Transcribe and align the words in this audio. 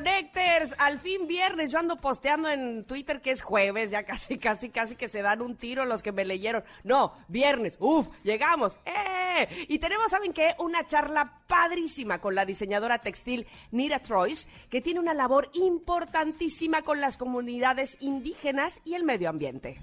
Ándale, 0.00 0.30
Connectors, 0.30 0.74
al 0.78 0.98
fin 0.98 1.26
viernes. 1.26 1.70
Yo 1.70 1.78
ando 1.78 1.96
posteando 1.96 2.48
en 2.48 2.84
Twitter 2.84 3.20
que 3.20 3.32
es 3.32 3.42
jueves, 3.42 3.90
ya 3.90 4.04
casi, 4.04 4.38
casi, 4.38 4.70
casi 4.70 4.96
que 4.96 5.08
se 5.08 5.20
dan 5.20 5.42
un 5.42 5.56
tiro 5.56 5.84
los 5.84 6.02
que 6.02 6.10
me 6.10 6.24
leyeron. 6.24 6.64
No, 6.84 7.12
viernes, 7.28 7.76
uf, 7.80 8.08
llegamos. 8.22 8.80
¡Eh! 8.86 9.66
Y 9.68 9.78
tenemos, 9.78 10.10
¿saben 10.10 10.32
qué? 10.32 10.54
Una 10.58 10.86
charla 10.86 11.42
padrísima 11.46 12.18
con 12.18 12.34
la 12.34 12.46
diseñadora 12.46 13.00
textil 13.00 13.46
Nira 13.72 14.00
Troyes, 14.00 14.48
que 14.70 14.80
tiene 14.80 15.00
una 15.00 15.12
labor 15.12 15.50
importantísima 15.52 16.80
con 16.82 17.00
las 17.00 17.18
comunidades 17.18 17.98
indígenas 18.00 18.80
y 18.84 18.94
el 18.94 19.04
medio 19.04 19.28
ambiente. 19.28 19.82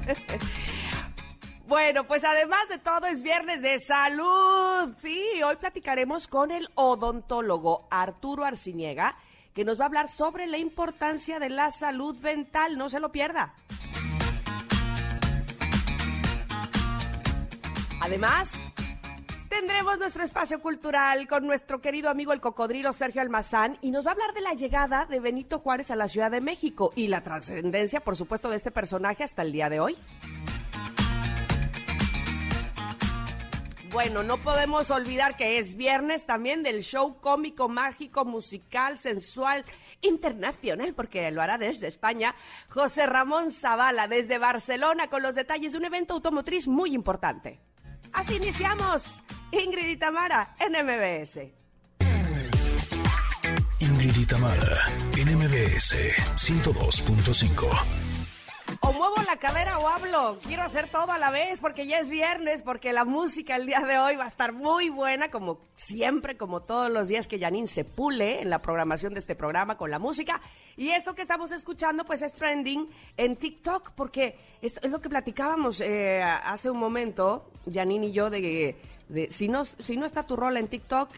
Bueno, 1.70 2.02
pues 2.02 2.24
además 2.24 2.68
de 2.68 2.78
todo 2.78 3.06
es 3.06 3.22
viernes 3.22 3.62
de 3.62 3.78
salud. 3.78 4.92
Sí, 5.00 5.40
hoy 5.40 5.54
platicaremos 5.54 6.26
con 6.26 6.50
el 6.50 6.68
odontólogo 6.74 7.86
Arturo 7.92 8.44
Arciniega, 8.44 9.16
que 9.54 9.64
nos 9.64 9.78
va 9.78 9.84
a 9.84 9.86
hablar 9.86 10.08
sobre 10.08 10.48
la 10.48 10.58
importancia 10.58 11.38
de 11.38 11.48
la 11.48 11.70
salud 11.70 12.16
dental. 12.16 12.76
No 12.76 12.88
se 12.88 12.98
lo 12.98 13.12
pierda. 13.12 13.54
Además, 18.02 18.58
tendremos 19.48 19.96
nuestro 19.96 20.24
espacio 20.24 20.60
cultural 20.60 21.28
con 21.28 21.46
nuestro 21.46 21.80
querido 21.80 22.10
amigo 22.10 22.32
el 22.32 22.40
cocodrilo 22.40 22.92
Sergio 22.92 23.22
Almazán 23.22 23.78
y 23.80 23.92
nos 23.92 24.04
va 24.04 24.10
a 24.10 24.14
hablar 24.14 24.34
de 24.34 24.40
la 24.40 24.54
llegada 24.54 25.04
de 25.04 25.20
Benito 25.20 25.60
Juárez 25.60 25.92
a 25.92 25.94
la 25.94 26.08
Ciudad 26.08 26.32
de 26.32 26.40
México 26.40 26.92
y 26.96 27.06
la 27.06 27.22
trascendencia, 27.22 28.00
por 28.00 28.16
supuesto, 28.16 28.50
de 28.50 28.56
este 28.56 28.72
personaje 28.72 29.22
hasta 29.22 29.42
el 29.42 29.52
día 29.52 29.68
de 29.68 29.78
hoy. 29.78 29.96
Bueno, 33.90 34.22
no 34.22 34.36
podemos 34.36 34.90
olvidar 34.92 35.36
que 35.36 35.58
es 35.58 35.74
viernes 35.74 36.24
también 36.24 36.62
del 36.62 36.82
show 36.82 37.20
cómico, 37.20 37.68
mágico, 37.68 38.24
musical, 38.24 38.96
sensual, 38.98 39.64
internacional, 40.00 40.94
porque 40.94 41.28
lo 41.32 41.42
hará 41.42 41.58
desde 41.58 41.88
España, 41.88 42.36
José 42.68 43.06
Ramón 43.06 43.50
Zavala, 43.50 44.06
desde 44.06 44.38
Barcelona, 44.38 45.08
con 45.08 45.22
los 45.22 45.34
detalles 45.34 45.72
de 45.72 45.78
un 45.78 45.86
evento 45.86 46.14
automotriz 46.14 46.68
muy 46.68 46.94
importante. 46.94 47.58
Así 48.12 48.36
iniciamos. 48.36 49.24
Ingrid 49.50 49.88
y 49.88 49.96
Tamara, 49.96 50.54
en 50.60 50.72
MBS. 50.72 51.40
Ingrid 53.80 54.16
y 54.16 54.26
Tamara, 54.26 54.76
en 55.16 55.36
MBS 55.36 55.96
102.5 56.36 58.09
o 58.80 58.92
muevo 58.92 59.14
la 59.26 59.36
cadera 59.36 59.78
o 59.78 59.88
hablo. 59.88 60.38
Quiero 60.46 60.62
hacer 60.62 60.88
todo 60.88 61.12
a 61.12 61.18
la 61.18 61.30
vez 61.30 61.60
porque 61.60 61.86
ya 61.86 61.98
es 61.98 62.08
viernes, 62.08 62.62
porque 62.62 62.92
la 62.92 63.04
música 63.04 63.56
el 63.56 63.66
día 63.66 63.80
de 63.80 63.98
hoy 63.98 64.16
va 64.16 64.24
a 64.24 64.28
estar 64.28 64.52
muy 64.52 64.88
buena, 64.88 65.30
como 65.30 65.60
siempre, 65.74 66.36
como 66.36 66.62
todos 66.62 66.90
los 66.90 67.08
días 67.08 67.26
que 67.26 67.38
Janine 67.38 67.66
se 67.66 67.84
pule 67.84 68.40
en 68.40 68.50
la 68.50 68.62
programación 68.62 69.12
de 69.12 69.20
este 69.20 69.34
programa 69.34 69.76
con 69.76 69.90
la 69.90 69.98
música. 69.98 70.40
Y 70.76 70.90
esto 70.90 71.14
que 71.14 71.22
estamos 71.22 71.52
escuchando, 71.52 72.04
pues 72.04 72.22
es 72.22 72.32
trending 72.32 72.88
en 73.16 73.36
TikTok, 73.36 73.90
porque 73.92 74.38
es, 74.62 74.80
lo 74.82 75.00
que 75.00 75.10
platicábamos 75.10 75.80
eh, 75.80 76.22
hace 76.22 76.70
un 76.70 76.78
momento, 76.78 77.50
Janine 77.70 78.06
y 78.06 78.12
yo, 78.12 78.30
de, 78.30 78.76
de 79.08 79.30
si, 79.30 79.48
no, 79.48 79.64
si 79.64 79.96
no 79.96 80.06
está 80.06 80.24
tu 80.24 80.36
rol 80.36 80.56
en 80.56 80.68
TikTok, 80.68 81.10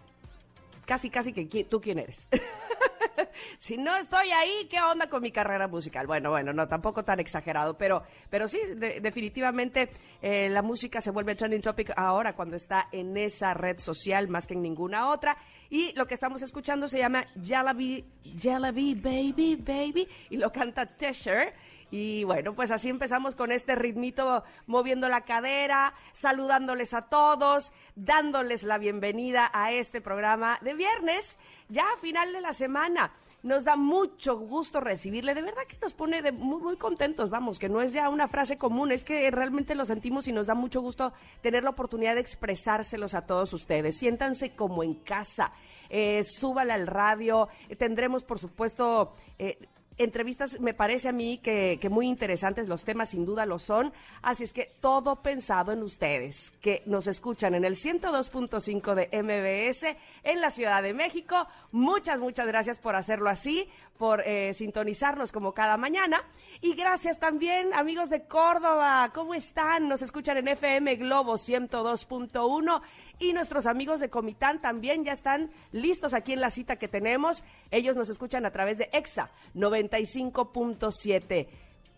casi, 0.85 1.11
casi 1.11 1.33
que 1.33 1.65
tú 1.65 1.81
quién 1.81 2.01
eres. 2.01 2.29
si 3.59 3.77
no 3.77 3.97
estoy 3.97 4.31
ahí, 4.31 4.67
¿qué 4.71 4.81
onda 4.81 5.09
con 5.09 5.23
mi 5.23 5.31
carrera 5.31 5.69
musical? 5.69 6.07
Bueno, 6.07 6.31
bueno, 6.31 6.53
no, 6.53 6.69
tampoco 6.69 7.05
tan 7.05 7.21
exagerado, 7.21 7.77
pero, 7.77 8.03
pero 8.31 8.49
sí, 8.49 8.59
definitivamente 8.77 9.91
eh, 10.21 10.49
la 10.49 10.63
música 10.63 11.01
se 11.01 11.11
vuelve 11.11 11.35
trending 11.35 11.63
topic 11.63 11.93
ahora 11.97 12.35
cuando 12.35 12.57
está 12.57 12.89
en 12.93 13.17
esa 13.17 13.55
red 13.55 13.79
social 13.79 14.29
más 14.29 14.47
que 14.47 14.55
en 14.55 14.63
ninguna 14.63 15.11
otra. 15.11 15.37
Y 15.71 15.93
lo 15.95 16.07
que 16.07 16.15
estamos 16.15 16.43
escuchando 16.43 16.89
se 16.89 16.99
llama 16.99 17.27
Jalabi, 17.43 18.05
Jalabi 18.39 18.95
Baby 18.95 19.57
Baby 19.57 20.09
y 20.31 20.37
lo 20.37 20.53
canta 20.53 20.87
Tesher. 20.87 21.55
Y 21.93 22.25
bueno, 22.25 22.55
pues 22.55 22.71
así 22.71 22.89
empezamos 22.89 23.37
con 23.37 23.53
este 23.53 23.75
ritmito, 23.75 24.45
moviendo 24.67 25.11
la 25.11 25.27
cadera, 25.27 25.93
saludándoles 26.13 26.95
a 26.95 27.03
todos, 27.03 27.71
dándoles 27.97 28.63
la 28.63 28.79
bienvenida 28.79 29.51
a 29.53 29.73
este 29.73 30.01
programa 30.01 30.59
de 30.63 30.73
viernes, 30.73 31.39
ya 31.69 31.85
a 31.93 31.99
final 31.99 32.33
de 32.33 32.41
la 32.41 32.55
semana. 32.55 33.13
Nos 33.43 33.65
da 33.65 33.77
mucho 33.77 34.39
gusto 34.39 34.81
recibirle, 34.81 35.35
de 35.35 35.43
verdad 35.43 35.65
que 35.69 35.77
nos 35.83 35.93
pone 35.93 36.23
de 36.23 36.33
muy, 36.33 36.79
contentos, 36.79 37.29
vamos, 37.29 37.59
que 37.59 37.69
no 37.69 37.83
es 37.83 37.93
ya 37.93 38.09
una 38.09 38.27
frase 38.27 38.57
común, 38.57 38.91
es 38.91 39.05
que 39.05 39.31
realmente 39.31 39.75
lo 39.75 39.85
sentimos 39.85 40.27
y 40.29 40.33
nos 40.33 40.47
da 40.47 40.55
mucho 40.55 40.81
gusto 40.81 41.13
tener 41.43 41.63
la 41.63 41.71
oportunidad 41.71 42.15
de 42.15 42.23
expresárselos 42.23 43.13
a 43.13 43.27
todos 43.27 43.53
ustedes. 43.53 43.99
Siéntanse 43.99 44.55
como 44.55 44.83
en 44.83 44.95
casa, 44.95 45.53
eh, 45.91 46.23
súbale 46.23 46.73
al 46.73 46.87
radio, 46.87 47.51
tendremos 47.77 48.25
por 48.25 48.39
supuesto... 48.39 49.13
Eh, 49.39 49.59
entrevistas 49.99 50.59
me 50.61 50.75
parece 50.75 51.09
a 51.09 51.13
mí 51.13 51.39
que, 51.39 51.79
muy 51.91 52.09
interesantes, 52.09 52.69
los 52.69 52.85
temas 52.85 53.11
sin 53.11 53.25
duda 53.25 53.47
lo 53.47 53.59
son, 53.59 53.93
así 54.23 54.45
es 54.45 54.53
que 54.53 54.73
todo 54.81 55.23
pensado 55.23 55.73
en 55.73 55.83
ustedes, 55.83 56.53
que 56.61 56.83
nos 56.87 57.07
escuchan 57.07 57.55
en 57.55 57.65
el 57.65 57.77
102.5 57.77 58.95
de 58.95 59.23
MBS 59.23 59.97
en 60.23 60.41
la 60.41 60.51
Ciudad 60.51 60.83
de 60.83 60.95
México. 60.95 61.47
Muchas, 61.71 62.21
muchas 62.21 62.47
gracias 62.47 62.79
por 62.79 62.97
hacerlo 62.97 63.29
así, 63.29 63.69
por 63.99 64.23
eh, 64.27 64.53
sintonizarnos 64.55 65.33
como 65.33 65.53
cada 65.53 65.77
mañana. 65.77 66.23
Y 66.61 66.75
gracias 66.75 67.19
también, 67.19 67.73
amigos 67.75 68.11
de 68.11 68.25
Córdoba, 68.25 69.11
¿cómo 69.15 69.35
están? 69.35 69.89
Nos 69.89 70.03
escuchan 70.03 70.37
en 70.39 70.49
FM 70.49 70.97
Globo 70.97 71.35
102.1 71.35 72.83
y 73.19 73.33
nuestros 73.33 73.67
amigos 73.67 74.01
de 74.01 74.11
Comitán 74.11 74.61
también 74.61 75.05
ya 75.05 75.13
están 75.13 75.51
listos 75.71 76.15
aquí 76.15 76.33
en 76.33 76.41
la 76.41 76.51
cita 76.51 76.77
que 76.77 76.89
tenemos. 76.89 77.45
Ellos 77.71 77.97
nos 77.97 78.09
escuchan 78.09 78.45
a 78.47 78.51
través 78.51 78.79
de 78.79 78.89
EXA 78.93 79.31
95.7. 79.55 81.49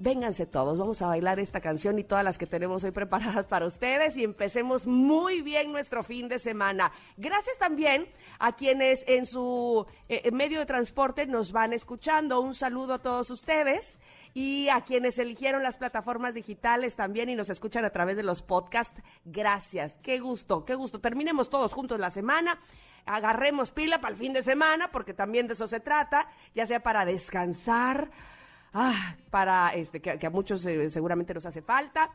Vénganse 0.01 0.45
todos, 0.45 0.77
vamos 0.77 1.01
a 1.03 1.07
bailar 1.07 1.39
esta 1.39 1.61
canción 1.61 2.01
y 2.01 2.05
todas 2.05 2.25
las 2.25 2.37
que 2.37 2.49
tenemos 2.49 2.83
hoy 2.83 2.91
preparadas 2.91 3.47
para 3.47 3.65
ustedes 3.65 4.17
y 4.17 4.25
empecemos 4.25 4.89
muy 4.89 5.41
bien 5.41 5.71
nuestro 5.71 6.03
fin 6.03 6.29
de 6.29 6.41
semana. 6.41 6.91
Gracias 7.17 7.59
también 7.59 8.09
a 8.41 8.57
quienes 8.57 9.05
en 9.07 9.25
su 9.25 9.87
eh, 10.09 10.29
medio 10.33 10.59
de 10.59 10.67
transporte 10.67 11.27
nos 11.27 11.53
van 11.53 11.73
escuchando. 11.73 12.41
Un 12.41 12.57
saludo 12.57 12.95
a 12.95 13.03
todos 13.03 13.31
ustedes 13.31 14.01
y 14.35 14.69
a 14.69 14.81
quienes 14.81 15.17
eligieron 15.21 15.63
las 15.63 15.79
plataformas 15.79 16.35
digitales 16.35 16.97
también 16.97 17.29
y 17.29 17.37
nos 17.37 17.49
escuchan 17.49 17.85
a 17.85 17.91
través 17.91 18.17
de 18.17 18.25
los 18.25 18.43
podcasts. 18.43 19.01
Gracias, 19.25 20.01
qué 20.03 20.19
gusto, 20.19 20.65
qué 20.65 20.75
gusto. 20.75 21.01
Terminemos 21.01 21.51
todos 21.51 21.73
juntos 21.73 22.01
la 22.01 22.11
semana 22.11 22.59
agarremos 23.07 23.71
pila 23.71 24.01
para 24.01 24.13
el 24.13 24.19
fin 24.19 24.33
de 24.33 24.43
semana, 24.43 24.91
porque 24.91 25.13
también 25.13 25.47
de 25.47 25.53
eso 25.53 25.67
se 25.67 25.79
trata, 25.79 26.27
ya 26.55 26.65
sea 26.65 26.83
para 26.83 27.05
descansar, 27.05 28.11
ah, 28.75 29.17
para 29.31 29.75
este, 29.75 30.01
que, 30.01 30.27
a 30.27 30.31
muchos 30.31 30.65
eh, 30.67 30.91
seguramente 30.91 31.33
nos 31.33 31.47
hace 31.47 31.63
falta, 31.63 32.11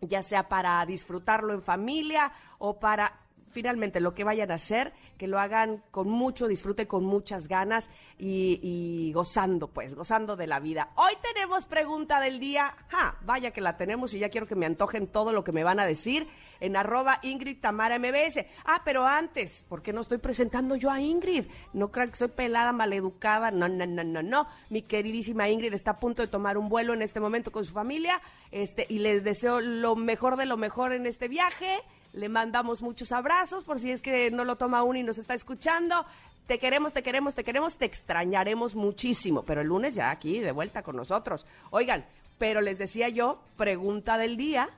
ya 0.00 0.22
sea 0.22 0.48
para 0.48 0.84
disfrutarlo 0.86 1.52
en 1.52 1.62
familia 1.62 2.32
o 2.58 2.78
para 2.78 3.20
finalmente 3.50 4.00
lo 4.00 4.14
que 4.14 4.24
vayan 4.24 4.50
a 4.50 4.54
hacer, 4.54 4.92
que 5.18 5.26
lo 5.26 5.38
hagan 5.38 5.82
con 5.90 6.08
mucho 6.08 6.48
disfrute, 6.48 6.86
con 6.86 7.04
muchas 7.04 7.48
ganas 7.48 7.90
y, 8.18 9.12
gozando, 9.14 9.68
pues, 9.68 9.94
gozando 9.94 10.36
de 10.36 10.46
la 10.46 10.60
vida. 10.60 10.90
Hoy 10.96 11.12
tenemos 11.22 11.64
pregunta 11.64 12.20
del 12.20 12.38
día. 12.38 12.74
Ja, 12.88 13.16
vaya 13.22 13.50
que 13.50 13.60
la 13.60 13.76
tenemos 13.76 14.14
y 14.14 14.18
ya 14.18 14.28
quiero 14.28 14.46
que 14.46 14.54
me 14.54 14.66
antojen 14.66 15.06
todo 15.06 15.32
lo 15.32 15.44
que 15.44 15.52
me 15.52 15.64
van 15.64 15.80
a 15.80 15.86
decir 15.86 16.28
en 16.60 16.76
arroba 16.76 17.18
Ingrid 17.22 17.60
Tamara 17.60 17.98
MBS. 17.98 18.44
Ah, 18.64 18.82
pero 18.84 19.06
antes, 19.06 19.64
¿por 19.68 19.82
qué 19.82 19.92
no 19.92 20.00
estoy 20.00 20.18
presentando 20.18 20.76
yo 20.76 20.90
a 20.90 21.00
Ingrid? 21.00 21.46
No 21.72 21.90
crean 21.90 22.10
que 22.10 22.16
soy 22.16 22.28
pelada, 22.28 22.72
maleducada. 22.72 23.50
No, 23.50 23.68
no, 23.68 23.86
no, 23.86 24.04
no, 24.04 24.22
no. 24.22 24.46
Mi 24.68 24.82
queridísima 24.82 25.48
Ingrid 25.48 25.72
está 25.74 25.92
a 25.92 26.00
punto 26.00 26.22
de 26.22 26.28
tomar 26.28 26.58
un 26.58 26.68
vuelo 26.68 26.94
en 26.94 27.02
este 27.02 27.20
momento 27.20 27.50
con 27.50 27.64
su 27.64 27.72
familia 27.72 28.20
este, 28.50 28.86
y 28.88 28.98
les 28.98 29.24
deseo 29.24 29.60
lo 29.60 29.96
mejor 29.96 30.36
de 30.36 30.46
lo 30.46 30.56
mejor 30.56 30.92
en 30.92 31.06
este 31.06 31.28
viaje. 31.28 31.80
Le 32.12 32.28
mandamos 32.28 32.82
muchos 32.82 33.12
abrazos 33.12 33.64
por 33.64 33.78
si 33.78 33.92
es 33.92 34.02
que 34.02 34.30
no 34.30 34.44
lo 34.44 34.56
toma 34.56 34.78
aún 34.78 34.96
y 34.96 35.02
nos 35.02 35.18
está 35.18 35.34
escuchando. 35.34 36.04
Te 36.46 36.58
queremos, 36.58 36.92
te 36.92 37.02
queremos, 37.02 37.34
te 37.34 37.44
queremos, 37.44 37.76
te 37.76 37.84
extrañaremos 37.84 38.74
muchísimo. 38.74 39.44
Pero 39.44 39.60
el 39.60 39.68
lunes 39.68 39.94
ya 39.94 40.10
aquí 40.10 40.40
de 40.40 40.52
vuelta 40.52 40.82
con 40.82 40.96
nosotros. 40.96 41.46
Oigan, 41.70 42.04
pero 42.38 42.60
les 42.60 42.78
decía 42.78 43.08
yo, 43.08 43.40
pregunta 43.56 44.18
del 44.18 44.36
día. 44.36 44.68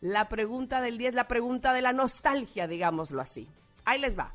La 0.00 0.28
pregunta 0.28 0.80
del 0.80 0.98
día 0.98 1.10
es 1.10 1.14
la 1.14 1.28
pregunta 1.28 1.72
de 1.72 1.82
la 1.82 1.92
nostalgia, 1.92 2.66
digámoslo 2.66 3.22
así. 3.22 3.48
Ahí 3.84 4.00
les 4.00 4.18
va. 4.18 4.32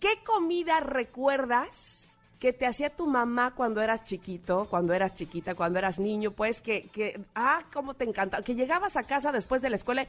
¿Qué 0.00 0.22
comida 0.24 0.80
recuerdas 0.80 2.07
que 2.38 2.52
te 2.52 2.66
hacía 2.66 2.90
tu 2.90 3.06
mamá 3.06 3.54
cuando 3.54 3.80
eras 3.80 4.04
chiquito, 4.04 4.66
cuando 4.70 4.94
eras 4.94 5.14
chiquita, 5.14 5.54
cuando 5.54 5.78
eras 5.78 5.98
niño, 5.98 6.30
pues 6.30 6.60
que, 6.60 6.88
que, 6.88 7.20
ah, 7.34 7.64
cómo 7.72 7.94
te 7.94 8.04
encanta, 8.04 8.42
que 8.42 8.54
llegabas 8.54 8.96
a 8.96 9.02
casa 9.02 9.32
después 9.32 9.60
de 9.60 9.70
la 9.70 9.76
escuela, 9.76 10.06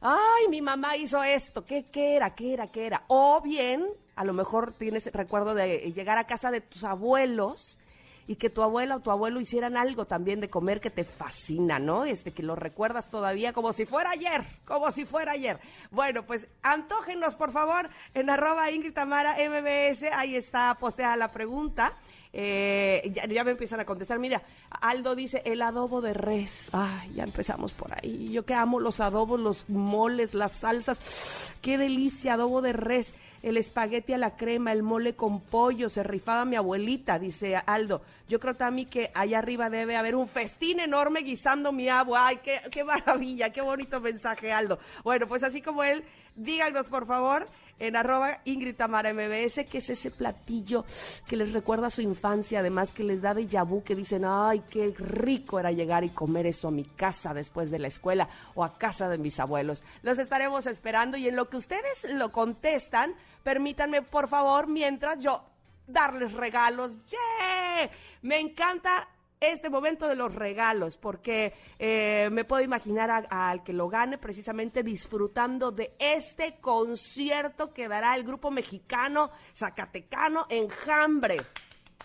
ay, 0.00 0.48
mi 0.48 0.62
mamá 0.62 0.96
hizo 0.96 1.22
esto, 1.22 1.64
¿qué, 1.64 1.86
qué 1.90 2.16
era, 2.16 2.34
qué 2.34 2.52
era, 2.52 2.68
qué 2.68 2.86
era? 2.86 3.02
O 3.08 3.40
bien, 3.40 3.84
a 4.14 4.24
lo 4.24 4.32
mejor 4.32 4.72
tienes 4.72 5.10
recuerdo 5.12 5.54
de 5.54 5.92
llegar 5.92 6.18
a 6.18 6.24
casa 6.24 6.50
de 6.50 6.60
tus 6.60 6.84
abuelos 6.84 7.78
y 8.26 8.36
que 8.36 8.50
tu 8.50 8.62
abuela 8.62 8.96
o 8.96 9.00
tu 9.00 9.10
abuelo 9.10 9.40
hicieran 9.40 9.76
algo 9.76 10.06
también 10.06 10.40
de 10.40 10.50
comer 10.50 10.80
que 10.80 10.90
te 10.90 11.04
fascina, 11.04 11.78
¿no? 11.78 12.04
Este 12.04 12.32
que 12.32 12.42
lo 12.42 12.56
recuerdas 12.56 13.10
todavía 13.10 13.52
como 13.52 13.72
si 13.72 13.86
fuera 13.86 14.10
ayer, 14.10 14.44
como 14.64 14.90
si 14.90 15.04
fuera 15.04 15.32
ayer. 15.32 15.60
Bueno, 15.90 16.24
pues 16.26 16.48
antógenos, 16.62 17.34
por 17.34 17.52
favor, 17.52 17.88
en 18.14 18.30
arroba 18.30 18.70
Ingrid 18.70 18.94
Tamara 18.94 19.36
MBS, 19.36 20.04
ahí 20.12 20.36
está 20.36 20.76
posteada 20.78 21.16
la 21.16 21.30
pregunta. 21.30 21.96
Eh, 22.34 23.12
ya, 23.12 23.44
me 23.44 23.50
empiezan 23.50 23.80
a 23.80 23.84
contestar. 23.84 24.18
Mira, 24.18 24.42
Aldo 24.70 25.14
dice 25.14 25.42
el 25.44 25.60
adobo 25.60 26.00
de 26.00 26.14
res. 26.14 26.70
Ay, 26.72 27.12
ya 27.14 27.24
empezamos 27.24 27.74
por 27.74 27.92
ahí. 27.92 28.30
Yo 28.32 28.44
que 28.46 28.54
amo 28.54 28.80
los 28.80 29.00
adobos, 29.00 29.38
los 29.38 29.68
moles, 29.68 30.32
las 30.32 30.52
salsas. 30.52 31.52
Qué 31.60 31.76
delicia, 31.76 32.34
adobo 32.34 32.62
de 32.62 32.72
res. 32.72 33.14
El 33.42 33.56
espagueti 33.56 34.12
a 34.12 34.18
la 34.18 34.36
crema, 34.36 34.72
el 34.72 34.82
mole 34.82 35.14
con 35.14 35.40
pollo. 35.40 35.88
Se 35.88 36.02
rifaba 36.02 36.44
mi 36.44 36.56
abuelita, 36.56 37.18
dice 37.18 37.56
Aldo. 37.56 38.02
Yo 38.28 38.40
creo 38.40 38.54
también 38.54 38.88
que 38.88 39.10
allá 39.14 39.38
arriba 39.38 39.68
debe 39.68 39.96
haber 39.96 40.14
un 40.14 40.28
festín 40.28 40.80
enorme 40.80 41.20
guisando 41.20 41.70
mi 41.70 41.88
agua. 41.88 42.28
Ay, 42.28 42.38
qué, 42.42 42.60
qué 42.70 42.82
maravilla, 42.84 43.50
qué 43.50 43.60
bonito 43.60 44.00
mensaje, 44.00 44.52
Aldo. 44.52 44.78
Bueno, 45.04 45.26
pues 45.26 45.42
así 45.42 45.60
como 45.60 45.82
él, 45.82 46.04
díganos 46.34 46.86
por 46.86 47.06
favor 47.06 47.46
en 47.78 47.96
arroba 47.96 48.40
Ingrid 48.44 48.80
MBS, 48.80 49.64
que 49.68 49.78
es 49.78 49.90
ese 49.90 50.10
platillo 50.10 50.84
que 51.26 51.36
les 51.36 51.52
recuerda 51.52 51.88
a 51.88 51.90
su 51.90 52.02
infancia, 52.02 52.60
además 52.60 52.94
que 52.94 53.04
les 53.04 53.22
da 53.22 53.34
de 53.34 53.46
yabú, 53.46 53.82
que 53.82 53.94
dicen, 53.94 54.24
ay, 54.24 54.62
qué 54.70 54.94
rico 54.96 55.58
era 55.58 55.72
llegar 55.72 56.04
y 56.04 56.10
comer 56.10 56.46
eso 56.46 56.68
a 56.68 56.72
mi 56.72 56.84
casa 56.84 57.34
después 57.34 57.70
de 57.70 57.78
la 57.78 57.88
escuela 57.88 58.28
o 58.54 58.64
a 58.64 58.78
casa 58.78 59.08
de 59.08 59.18
mis 59.18 59.40
abuelos. 59.40 59.82
Los 60.02 60.18
estaremos 60.18 60.66
esperando 60.66 61.16
y 61.16 61.28
en 61.28 61.36
lo 61.36 61.48
que 61.48 61.56
ustedes 61.56 62.06
lo 62.10 62.32
contestan, 62.32 63.14
permítanme 63.42 64.02
por 64.02 64.28
favor, 64.28 64.68
mientras 64.68 65.18
yo 65.18 65.44
darles 65.86 66.32
regalos. 66.32 66.92
¡Yeah! 67.08 67.90
Me 68.22 68.38
encanta 68.38 69.08
este 69.42 69.70
momento 69.70 70.08
de 70.08 70.14
los 70.14 70.34
regalos, 70.34 70.96
porque 70.96 71.52
eh, 71.78 72.28
me 72.32 72.44
puedo 72.44 72.62
imaginar 72.62 73.26
al 73.28 73.62
que 73.62 73.72
lo 73.72 73.88
gane 73.88 74.18
precisamente 74.18 74.82
disfrutando 74.82 75.72
de 75.72 75.94
este 75.98 76.56
concierto 76.60 77.72
que 77.74 77.88
dará 77.88 78.14
el 78.14 78.24
grupo 78.24 78.50
mexicano 78.50 79.30
Zacatecano 79.54 80.46
Enjambre. 80.48 81.36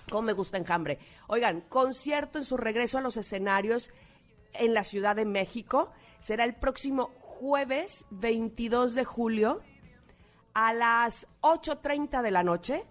¿Cómo 0.09 0.23
me 0.23 0.33
gusta 0.33 0.57
Enjambre? 0.57 0.99
Oigan, 1.27 1.61
concierto 1.61 2.39
en 2.39 2.45
su 2.45 2.57
regreso 2.57 2.97
a 2.97 3.01
los 3.01 3.17
escenarios 3.17 3.91
en 4.53 4.73
la 4.73 4.83
Ciudad 4.83 5.15
de 5.15 5.25
México. 5.25 5.91
Será 6.19 6.43
el 6.43 6.55
próximo 6.55 7.11
jueves 7.19 8.05
22 8.09 8.95
de 8.95 9.05
julio 9.05 9.61
a 10.53 10.73
las 10.73 11.27
8.30 11.41 12.21
de 12.23 12.31
la 12.31 12.43
noche 12.43 12.83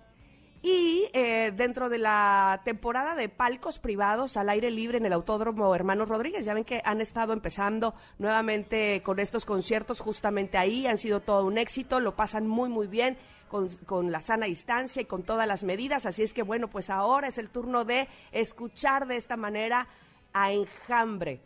y 0.66 1.08
eh, 1.12 1.52
dentro 1.54 1.88
de 1.88 1.98
la 1.98 2.60
temporada 2.64 3.14
de 3.14 3.28
palcos 3.28 3.78
privados 3.78 4.36
al 4.36 4.48
aire 4.48 4.72
libre 4.72 4.98
en 4.98 5.06
el 5.06 5.12
Autódromo 5.12 5.72
Hermanos 5.72 6.08
Rodríguez, 6.08 6.44
ya 6.44 6.54
ven 6.54 6.64
que 6.64 6.82
han 6.84 7.00
estado 7.00 7.32
empezando 7.32 7.94
nuevamente 8.18 9.00
con 9.04 9.20
estos 9.20 9.44
conciertos 9.44 10.00
justamente 10.00 10.58
ahí, 10.58 10.88
han 10.88 10.98
sido 10.98 11.20
todo 11.20 11.46
un 11.46 11.56
éxito, 11.56 12.00
lo 12.00 12.16
pasan 12.16 12.48
muy, 12.48 12.68
muy 12.68 12.88
bien. 12.88 13.16
Con, 13.46 13.68
con, 13.86 14.10
la 14.10 14.20
sana 14.20 14.46
distancia 14.46 15.00
y 15.00 15.04
con 15.04 15.22
todas 15.22 15.46
las 15.46 15.62
medidas. 15.62 16.04
Así 16.04 16.24
es 16.24 16.34
que 16.34 16.42
bueno, 16.42 16.66
pues 16.66 16.90
ahora 16.90 17.28
es 17.28 17.38
el 17.38 17.48
turno 17.48 17.84
de 17.84 18.08
escuchar 18.32 19.06
de 19.06 19.14
esta 19.14 19.36
manera 19.36 19.86
a 20.32 20.50
Enjambre. 20.50 21.40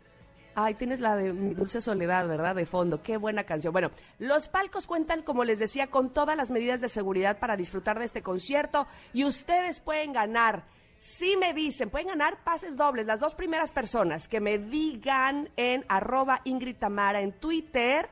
Ay, 0.53 0.73
tienes 0.75 0.99
la 0.99 1.15
de 1.15 1.31
mi 1.31 1.53
dulce 1.53 1.79
soledad, 1.79 2.27
¿verdad? 2.27 2.55
De 2.55 2.65
fondo. 2.65 3.01
Qué 3.01 3.17
buena 3.17 3.43
canción. 3.45 3.71
Bueno, 3.71 3.91
los 4.19 4.49
palcos 4.49 4.85
cuentan, 4.85 5.23
como 5.23 5.43
les 5.43 5.59
decía, 5.59 5.87
con 5.87 6.11
todas 6.11 6.35
las 6.35 6.51
medidas 6.51 6.81
de 6.81 6.89
seguridad 6.89 7.39
para 7.39 7.55
disfrutar 7.55 7.99
de 7.99 8.05
este 8.05 8.21
concierto 8.21 8.87
y 9.13 9.23
ustedes 9.23 9.79
pueden 9.79 10.11
ganar. 10.13 10.65
Si 10.97 11.35
me 11.37 11.53
dicen, 11.53 11.89
pueden 11.89 12.09
ganar 12.09 12.43
pases 12.43 12.77
dobles. 12.77 13.05
Las 13.05 13.19
dos 13.19 13.33
primeras 13.33 13.71
personas 13.71 14.27
que 14.27 14.39
me 14.39 14.59
digan 14.59 15.49
en 15.55 15.85
arroba 15.87 16.41
Ingrid 16.43 16.75
Tamara 16.75 17.21
en 17.21 17.31
Twitter 17.31 18.09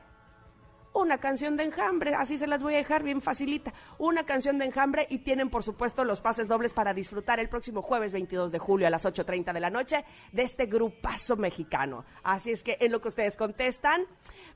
una 0.92 1.18
canción 1.18 1.56
de 1.56 1.64
enjambre, 1.64 2.14
así 2.14 2.38
se 2.38 2.46
las 2.46 2.62
voy 2.62 2.74
a 2.74 2.78
dejar 2.78 3.02
bien 3.02 3.20
facilita, 3.20 3.72
una 3.98 4.24
canción 4.24 4.58
de 4.58 4.66
enjambre 4.66 5.06
y 5.08 5.18
tienen 5.18 5.48
por 5.48 5.62
supuesto 5.62 6.04
los 6.04 6.20
pases 6.20 6.48
dobles 6.48 6.74
para 6.74 6.94
disfrutar 6.94 7.38
el 7.40 7.48
próximo 7.48 7.82
jueves 7.82 8.12
22 8.12 8.52
de 8.52 8.58
julio 8.58 8.86
a 8.86 8.90
las 8.90 9.04
8.30 9.04 9.52
de 9.52 9.60
la 9.60 9.70
noche 9.70 10.04
de 10.32 10.42
este 10.42 10.66
grupazo 10.66 11.36
mexicano. 11.36 12.04
Así 12.22 12.50
es 12.50 12.62
que 12.62 12.76
en 12.80 12.92
lo 12.92 13.00
que 13.00 13.08
ustedes 13.08 13.36
contestan, 13.36 14.02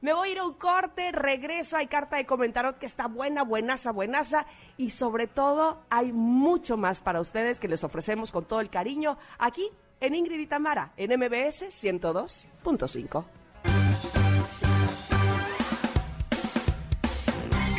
me 0.00 0.12
voy 0.12 0.28
a 0.28 0.32
ir 0.32 0.38
a 0.38 0.46
un 0.46 0.54
corte, 0.54 1.12
regreso, 1.12 1.76
hay 1.76 1.86
carta 1.86 2.16
de 2.16 2.26
comentario 2.26 2.78
que 2.78 2.86
está 2.86 3.06
buena, 3.06 3.42
buenaza, 3.42 3.92
buenaza 3.92 4.46
y 4.76 4.90
sobre 4.90 5.26
todo 5.26 5.82
hay 5.90 6.12
mucho 6.12 6.76
más 6.76 7.00
para 7.00 7.20
ustedes 7.20 7.60
que 7.60 7.69
les 7.69 7.84
ofrecemos 7.84 8.32
con 8.32 8.44
todo 8.44 8.60
el 8.60 8.70
cariño 8.70 9.19
aquí 9.38 9.70
en 10.00 10.14
Ingrid 10.14 10.40
y 10.40 10.46
Tamara, 10.46 10.92
en 10.96 11.19
MBS 11.19 11.66
102.5. 11.66 13.44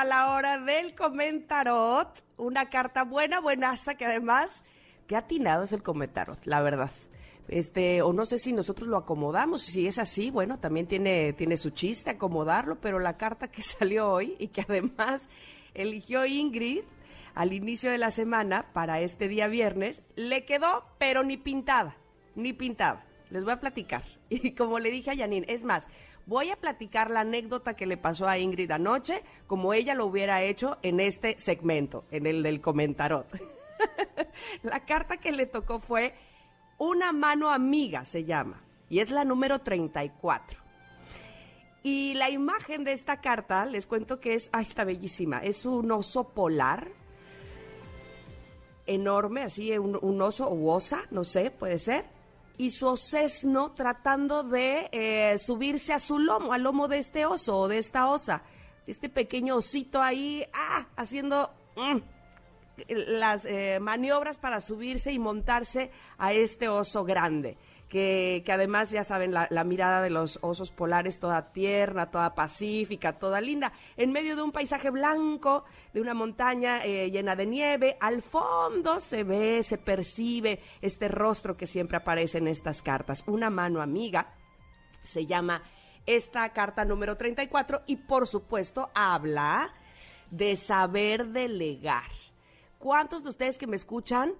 A 0.00 0.04
la 0.04 0.30
hora 0.30 0.58
del 0.58 0.94
comentarot. 0.94 2.24
Una 2.36 2.68
carta 2.68 3.02
buena, 3.02 3.40
buenaza, 3.40 3.96
que 3.96 4.04
además, 4.04 4.64
qué 5.08 5.16
atinado 5.16 5.64
es 5.64 5.72
el 5.72 5.82
comentarot, 5.82 6.46
la 6.46 6.60
verdad. 6.60 6.92
Este, 7.48 8.02
o 8.02 8.12
no 8.12 8.24
sé 8.24 8.38
si 8.38 8.52
nosotros 8.52 8.88
lo 8.88 8.96
acomodamos, 8.96 9.62
si 9.62 9.88
es 9.88 9.98
así, 9.98 10.30
bueno, 10.30 10.60
también 10.60 10.86
tiene, 10.86 11.32
tiene 11.32 11.56
su 11.56 11.70
chiste 11.70 12.10
acomodarlo, 12.10 12.78
pero 12.80 13.00
la 13.00 13.16
carta 13.16 13.48
que 13.48 13.62
salió 13.62 14.08
hoy 14.08 14.36
y 14.38 14.48
que 14.48 14.60
además 14.68 15.28
eligió 15.74 16.24
Ingrid 16.26 16.82
al 17.34 17.52
inicio 17.52 17.90
de 17.90 17.98
la 17.98 18.12
semana 18.12 18.72
para 18.72 19.00
este 19.00 19.26
día 19.26 19.48
viernes, 19.48 20.04
le 20.14 20.44
quedó, 20.44 20.84
pero 20.98 21.24
ni 21.24 21.36
pintada, 21.36 21.96
ni 22.36 22.52
pintada. 22.52 23.04
Les 23.30 23.44
voy 23.44 23.54
a 23.54 23.60
platicar. 23.60 24.04
Y 24.30 24.54
como 24.54 24.78
le 24.78 24.90
dije 24.90 25.10
a 25.10 25.16
Janine, 25.16 25.46
es 25.48 25.64
más, 25.64 25.88
Voy 26.28 26.50
a 26.50 26.56
platicar 26.56 27.10
la 27.10 27.20
anécdota 27.20 27.72
que 27.72 27.86
le 27.86 27.96
pasó 27.96 28.28
a 28.28 28.36
Ingrid 28.36 28.70
anoche, 28.70 29.22
como 29.46 29.72
ella 29.72 29.94
lo 29.94 30.04
hubiera 30.04 30.42
hecho 30.42 30.76
en 30.82 31.00
este 31.00 31.38
segmento, 31.38 32.04
en 32.10 32.26
el 32.26 32.42
del 32.42 32.60
comentarot. 32.60 33.26
la 34.62 34.84
carta 34.84 35.16
que 35.16 35.32
le 35.32 35.46
tocó 35.46 35.80
fue 35.80 36.12
Una 36.76 37.12
mano 37.12 37.50
amiga, 37.50 38.04
se 38.04 38.24
llama, 38.24 38.62
y 38.90 38.98
es 38.98 39.10
la 39.10 39.24
número 39.24 39.60
34. 39.60 40.60
Y 41.82 42.12
la 42.12 42.28
imagen 42.28 42.84
de 42.84 42.92
esta 42.92 43.22
carta, 43.22 43.64
les 43.64 43.86
cuento 43.86 44.20
que 44.20 44.34
es, 44.34 44.50
ah, 44.52 44.60
está 44.60 44.84
bellísima, 44.84 45.38
es 45.38 45.64
un 45.64 45.90
oso 45.90 46.28
polar 46.28 46.88
enorme, 48.84 49.44
así, 49.44 49.78
un, 49.78 49.98
un 50.02 50.20
oso 50.20 50.46
o 50.46 50.74
osa, 50.74 51.04
no 51.10 51.24
sé, 51.24 51.50
puede 51.50 51.78
ser 51.78 52.17
y 52.58 52.72
su 52.72 52.88
osesno 52.88 53.72
tratando 53.72 54.42
de 54.42 54.88
eh, 54.92 55.38
subirse 55.38 55.94
a 55.94 55.98
su 55.98 56.18
lomo, 56.18 56.52
al 56.52 56.64
lomo 56.64 56.88
de 56.88 56.98
este 56.98 57.24
oso 57.24 57.56
o 57.56 57.68
de 57.68 57.78
esta 57.78 58.10
osa. 58.10 58.42
Este 58.86 59.08
pequeño 59.08 59.56
osito 59.56 60.02
ahí, 60.02 60.44
ah, 60.52 60.86
haciendo 60.96 61.50
mm, 61.76 61.98
las 62.88 63.44
eh, 63.44 63.78
maniobras 63.80 64.38
para 64.38 64.60
subirse 64.60 65.12
y 65.12 65.18
montarse 65.18 65.90
a 66.18 66.32
este 66.32 66.68
oso 66.68 67.04
grande 67.04 67.56
que, 67.88 68.44
además 68.48 68.90
ya 68.90 69.02
saben 69.02 69.32
la, 69.32 69.64
mirada 69.64 70.02
de 70.02 70.10
los 70.10 70.38
osos 70.42 70.70
polares 70.70 71.18
toda 71.18 71.52
tierna, 71.52 72.10
toda 72.10 72.34
pacífica, 72.34 73.18
toda 73.18 73.40
linda, 73.40 73.72
en 73.96 74.12
medio 74.12 74.36
de 74.36 74.42
un 74.42 74.52
paisaje 74.52 74.90
blanco, 74.90 75.64
de 75.94 76.00
una 76.00 76.14
montaña 76.14 76.84
eh, 76.84 77.10
llena 77.10 77.34
de 77.34 77.46
nieve, 77.46 77.96
al 78.00 78.22
fondo 78.22 79.00
se 79.00 79.24
ve, 79.24 79.62
se 79.62 79.78
percibe 79.78 80.60
este 80.82 81.08
rostro 81.08 81.56
que 81.56 81.66
siempre 81.66 81.96
aparece 81.96 82.38
en 82.38 82.48
estas 82.48 82.82
cartas, 82.82 83.24
una 83.26 83.48
mano 83.48 83.80
amiga, 83.80 84.34
se 85.00 85.24
llama 85.24 85.62
esta 86.04 86.52
carta 86.52 86.84
número 86.84 87.16
34 87.16 87.82
y 87.86 87.96
por 87.96 88.26
supuesto 88.26 88.90
habla 88.94 89.72
de 90.30 90.56
saber 90.56 91.28
delegar. 91.28 92.10
¿Cuántos 92.78 93.24
de 93.24 93.30
ustedes 93.30 93.58
que 93.58 93.66
me 93.66 93.76
escuchan 93.76 94.34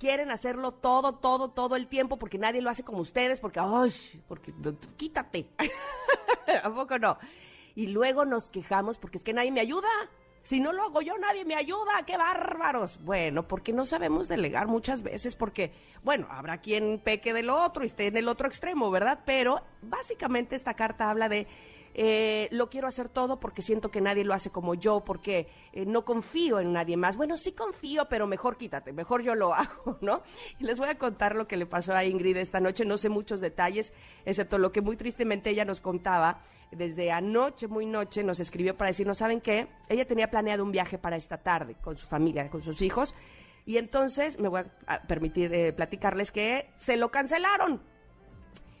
quieren 0.00 0.30
hacerlo 0.30 0.72
todo, 0.72 1.12
todo, 1.16 1.50
todo 1.50 1.76
el 1.76 1.86
tiempo 1.86 2.18
porque 2.18 2.38
nadie 2.38 2.62
lo 2.62 2.70
hace 2.70 2.82
como 2.82 2.98
ustedes? 3.00 3.38
Porque, 3.38 3.60
ay, 3.60 3.92
porque 4.26 4.52
quítate. 4.96 5.50
¿A 6.64 6.70
poco 6.74 6.98
no? 6.98 7.18
Y 7.76 7.88
luego 7.88 8.24
nos 8.24 8.48
quejamos 8.48 8.98
porque 8.98 9.18
es 9.18 9.24
que 9.24 9.34
nadie 9.34 9.52
me 9.52 9.60
ayuda. 9.60 9.88
Si 10.42 10.58
no 10.58 10.72
lo 10.72 10.84
hago 10.84 11.02
yo, 11.02 11.18
nadie 11.18 11.44
me 11.44 11.54
ayuda. 11.54 12.02
¡Qué 12.06 12.16
bárbaros! 12.16 12.98
Bueno, 13.04 13.46
porque 13.46 13.74
no 13.74 13.84
sabemos 13.84 14.26
delegar 14.26 14.68
muchas 14.68 15.02
veces, 15.02 15.36
porque, 15.36 15.70
bueno, 16.02 16.26
habrá 16.30 16.62
quien 16.62 16.98
peque 16.98 17.34
del 17.34 17.50
otro 17.50 17.84
y 17.84 17.86
esté 17.86 18.06
en 18.06 18.16
el 18.16 18.26
otro 18.26 18.48
extremo, 18.48 18.90
¿verdad? 18.90 19.20
Pero 19.26 19.62
básicamente 19.82 20.56
esta 20.56 20.72
carta 20.72 21.10
habla 21.10 21.28
de 21.28 21.46
eh, 21.94 22.48
lo 22.52 22.70
quiero 22.70 22.86
hacer 22.86 23.08
todo 23.08 23.40
porque 23.40 23.62
siento 23.62 23.90
que 23.90 24.00
nadie 24.00 24.24
lo 24.24 24.32
hace 24.32 24.50
como 24.50 24.74
yo, 24.74 25.00
porque 25.04 25.48
eh, 25.72 25.84
no 25.86 26.04
confío 26.04 26.60
en 26.60 26.72
nadie 26.72 26.96
más. 26.96 27.16
Bueno, 27.16 27.36
sí 27.36 27.52
confío, 27.52 28.08
pero 28.08 28.26
mejor 28.26 28.56
quítate, 28.56 28.92
mejor 28.92 29.22
yo 29.22 29.34
lo 29.34 29.54
hago, 29.54 29.98
¿no? 30.00 30.22
Y 30.58 30.64
les 30.64 30.78
voy 30.78 30.88
a 30.88 30.98
contar 30.98 31.34
lo 31.34 31.48
que 31.48 31.56
le 31.56 31.66
pasó 31.66 31.94
a 31.94 32.04
Ingrid 32.04 32.36
esta 32.36 32.60
noche. 32.60 32.84
No 32.84 32.96
sé 32.96 33.08
muchos 33.08 33.40
detalles, 33.40 33.92
excepto 34.24 34.58
lo 34.58 34.72
que 34.72 34.80
muy 34.80 34.96
tristemente 34.96 35.50
ella 35.50 35.64
nos 35.64 35.80
contaba. 35.80 36.42
Desde 36.70 37.10
anoche, 37.10 37.66
muy 37.66 37.84
noche, 37.84 38.22
nos 38.22 38.38
escribió 38.38 38.76
para 38.76 38.90
decirnos, 38.90 39.18
¿saben 39.18 39.40
qué? 39.40 39.66
Ella 39.88 40.06
tenía 40.06 40.30
planeado 40.30 40.62
un 40.62 40.70
viaje 40.70 40.98
para 40.98 41.16
esta 41.16 41.38
tarde 41.38 41.74
con 41.80 41.98
su 41.98 42.06
familia, 42.06 42.48
con 42.48 42.62
sus 42.62 42.80
hijos. 42.80 43.16
Y 43.66 43.78
entonces 43.78 44.38
me 44.38 44.48
voy 44.48 44.62
a 44.86 45.02
permitir 45.02 45.52
eh, 45.52 45.72
platicarles 45.72 46.30
que 46.30 46.70
se 46.76 46.96
lo 46.96 47.10
cancelaron. 47.10 47.82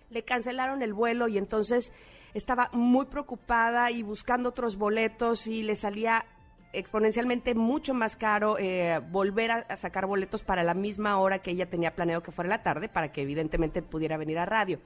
Le 0.08 0.24
cancelaron 0.24 0.82
el 0.82 0.92
vuelo 0.92 1.28
y 1.28 1.36
entonces 1.36 1.92
estaba 2.34 2.70
muy 2.72 3.06
preocupada 3.06 3.90
y 3.90 4.02
buscando 4.02 4.50
otros 4.50 4.76
boletos 4.76 5.46
y 5.46 5.62
le 5.62 5.74
salía 5.74 6.24
exponencialmente 6.72 7.54
mucho 7.54 7.94
más 7.94 8.16
caro 8.16 8.56
eh, 8.58 9.00
volver 9.10 9.50
a, 9.50 9.76
sacar 9.76 10.06
boletos 10.06 10.42
para 10.42 10.62
la 10.62 10.74
misma 10.74 11.18
hora 11.18 11.40
que 11.40 11.50
ella 11.50 11.68
tenía 11.68 11.94
planeado 11.94 12.22
que 12.22 12.32
fuera 12.32 12.48
la 12.48 12.62
tarde 12.62 12.88
para 12.88 13.12
que 13.12 13.22
evidentemente 13.22 13.82
pudiera 13.82 14.16
venir 14.16 14.38
a 14.38 14.46
radio. 14.46 14.80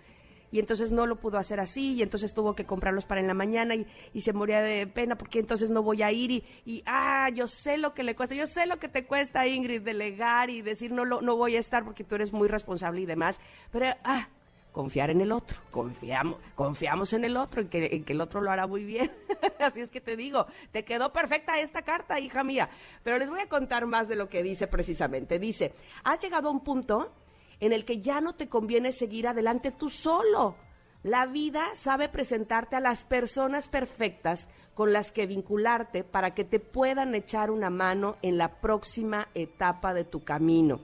Y 0.50 0.60
entonces 0.60 0.92
no 0.92 1.06
lo 1.06 1.16
pudo 1.16 1.38
hacer 1.38 1.58
así 1.58 1.94
y 1.94 2.02
entonces 2.02 2.32
tuvo 2.32 2.54
que 2.54 2.64
comprarlos 2.64 3.06
para 3.06 3.20
en 3.20 3.26
la 3.26 3.34
mañana 3.34 3.74
y, 3.74 4.20
se 4.20 4.32
moría 4.32 4.62
de 4.62 4.86
pena 4.86 5.16
porque 5.18 5.40
entonces 5.40 5.70
no 5.70 5.82
voy 5.82 6.02
a 6.02 6.12
ir 6.12 6.30
y, 6.30 6.44
y, 6.64 6.82
ah, 6.86 7.28
yo 7.34 7.48
sé 7.48 7.76
lo 7.76 7.92
que 7.92 8.04
le 8.04 8.14
cuesta, 8.14 8.36
yo 8.36 8.46
sé 8.46 8.66
lo 8.66 8.78
que 8.78 8.88
te 8.88 9.04
cuesta 9.04 9.48
Ingrid 9.48 9.82
delegar 9.82 10.50
y 10.50 10.62
decir 10.62 10.92
no, 10.92 11.04
lo, 11.04 11.22
no 11.22 11.36
voy 11.36 11.56
a 11.56 11.58
estar 11.58 11.84
porque 11.84 12.04
tú 12.04 12.14
eres 12.14 12.32
muy 12.32 12.46
responsable 12.46 13.00
y 13.00 13.06
demás, 13.06 13.40
pero 13.72 13.86
ah, 14.04 14.28
confiar 14.74 15.08
en 15.10 15.20
el 15.20 15.30
otro, 15.30 15.60
confiamos, 15.70 16.40
confiamos 16.56 17.12
en 17.12 17.24
el 17.24 17.36
otro, 17.36 17.62
en 17.62 17.68
que, 17.68 17.86
en 17.92 18.04
que 18.04 18.12
el 18.12 18.20
otro 18.20 18.42
lo 18.42 18.50
hará 18.50 18.66
muy 18.66 18.84
bien. 18.84 19.12
Así 19.60 19.80
es 19.80 19.88
que 19.88 20.00
te 20.00 20.16
digo, 20.16 20.46
te 20.72 20.84
quedó 20.84 21.12
perfecta 21.12 21.60
esta 21.60 21.82
carta, 21.82 22.18
hija 22.18 22.42
mía. 22.42 22.68
Pero 23.04 23.16
les 23.16 23.30
voy 23.30 23.40
a 23.40 23.48
contar 23.48 23.86
más 23.86 24.08
de 24.08 24.16
lo 24.16 24.28
que 24.28 24.42
dice 24.42 24.66
precisamente. 24.66 25.38
Dice, 25.38 25.72
has 26.02 26.20
llegado 26.20 26.48
a 26.48 26.50
un 26.50 26.64
punto 26.64 27.12
en 27.60 27.72
el 27.72 27.84
que 27.84 28.00
ya 28.00 28.20
no 28.20 28.34
te 28.34 28.48
conviene 28.48 28.90
seguir 28.90 29.28
adelante 29.28 29.70
tú 29.70 29.88
solo. 29.88 30.56
La 31.04 31.26
vida 31.26 31.68
sabe 31.74 32.08
presentarte 32.08 32.74
a 32.74 32.80
las 32.80 33.04
personas 33.04 33.68
perfectas 33.68 34.48
con 34.74 34.92
las 34.92 35.12
que 35.12 35.28
vincularte 35.28 36.02
para 36.02 36.34
que 36.34 36.44
te 36.44 36.58
puedan 36.58 37.14
echar 37.14 37.52
una 37.52 37.70
mano 37.70 38.16
en 38.22 38.38
la 38.38 38.60
próxima 38.60 39.28
etapa 39.34 39.94
de 39.94 40.02
tu 40.02 40.24
camino 40.24 40.80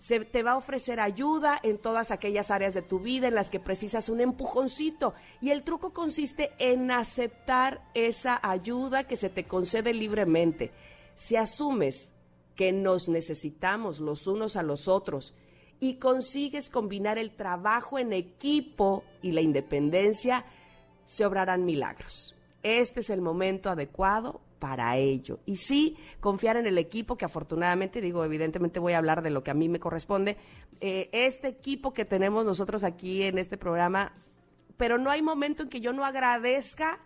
se 0.00 0.20
te 0.20 0.42
va 0.42 0.52
a 0.52 0.56
ofrecer 0.56 0.98
ayuda 0.98 1.60
en 1.62 1.76
todas 1.76 2.10
aquellas 2.10 2.50
áreas 2.50 2.72
de 2.72 2.80
tu 2.80 3.00
vida 3.00 3.28
en 3.28 3.34
las 3.34 3.50
que 3.50 3.60
precisas 3.60 4.08
un 4.08 4.22
empujoncito. 4.22 5.12
Y 5.42 5.50
el 5.50 5.62
truco 5.62 5.92
consiste 5.92 6.52
en 6.58 6.90
aceptar 6.90 7.82
esa 7.92 8.40
ayuda 8.42 9.04
que 9.04 9.16
se 9.16 9.28
te 9.28 9.44
concede 9.44 9.92
libremente. 9.92 10.72
Si 11.12 11.36
asumes 11.36 12.14
que 12.56 12.72
nos 12.72 13.10
necesitamos 13.10 14.00
los 14.00 14.26
unos 14.26 14.56
a 14.56 14.62
los 14.62 14.88
otros 14.88 15.34
y 15.80 15.96
consigues 15.96 16.70
combinar 16.70 17.18
el 17.18 17.36
trabajo 17.36 17.98
en 17.98 18.14
equipo 18.14 19.04
y 19.20 19.32
la 19.32 19.42
independencia, 19.42 20.46
se 21.04 21.26
obrarán 21.26 21.66
milagros. 21.66 22.34
Este 22.62 23.00
es 23.00 23.10
el 23.10 23.20
momento 23.20 23.68
adecuado 23.68 24.40
para 24.60 24.96
ello. 24.96 25.40
Y 25.46 25.56
sí, 25.56 25.96
confiar 26.20 26.56
en 26.56 26.66
el 26.66 26.78
equipo, 26.78 27.16
que 27.16 27.24
afortunadamente, 27.24 28.00
digo, 28.00 28.24
evidentemente 28.24 28.78
voy 28.78 28.92
a 28.92 28.98
hablar 28.98 29.22
de 29.22 29.30
lo 29.30 29.42
que 29.42 29.50
a 29.50 29.54
mí 29.54 29.68
me 29.68 29.80
corresponde, 29.80 30.36
eh, 30.80 31.08
este 31.12 31.48
equipo 31.48 31.92
que 31.92 32.04
tenemos 32.04 32.44
nosotros 32.44 32.84
aquí 32.84 33.24
en 33.24 33.38
este 33.38 33.56
programa, 33.56 34.12
pero 34.76 34.98
no 34.98 35.10
hay 35.10 35.22
momento 35.22 35.64
en 35.64 35.68
que 35.68 35.80
yo 35.80 35.92
no 35.92 36.04
agradezca 36.04 37.00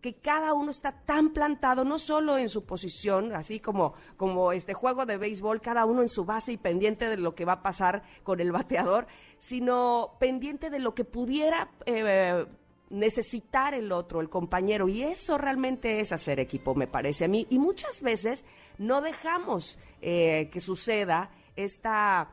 que 0.00 0.14
cada 0.14 0.52
uno 0.52 0.70
está 0.70 0.92
tan 1.04 1.32
plantado, 1.32 1.84
no 1.84 1.98
solo 1.98 2.38
en 2.38 2.48
su 2.48 2.64
posición, 2.64 3.34
así 3.34 3.60
como, 3.60 3.94
como 4.16 4.52
este 4.52 4.74
juego 4.74 5.06
de 5.06 5.16
béisbol, 5.16 5.60
cada 5.60 5.84
uno 5.84 6.02
en 6.02 6.08
su 6.08 6.24
base 6.24 6.52
y 6.52 6.56
pendiente 6.56 7.08
de 7.08 7.16
lo 7.16 7.34
que 7.34 7.44
va 7.44 7.54
a 7.54 7.62
pasar 7.62 8.02
con 8.22 8.40
el 8.40 8.52
bateador, 8.52 9.06
sino 9.38 10.16
pendiente 10.20 10.70
de 10.70 10.78
lo 10.78 10.94
que 10.94 11.04
pudiera 11.04 11.70
eh, 11.86 12.46
necesitar 12.90 13.74
el 13.74 13.92
otro, 13.92 14.20
el 14.20 14.28
compañero, 14.28 14.88
y 14.88 15.02
eso 15.02 15.38
realmente 15.38 16.00
es 16.00 16.12
hacer 16.12 16.38
equipo, 16.40 16.74
me 16.74 16.86
parece 16.86 17.24
a 17.24 17.28
mí. 17.28 17.46
Y 17.50 17.58
muchas 17.58 18.02
veces 18.02 18.44
no 18.78 19.00
dejamos 19.00 19.78
eh, 20.00 20.48
que 20.52 20.60
suceda 20.60 21.30
esta, 21.56 22.30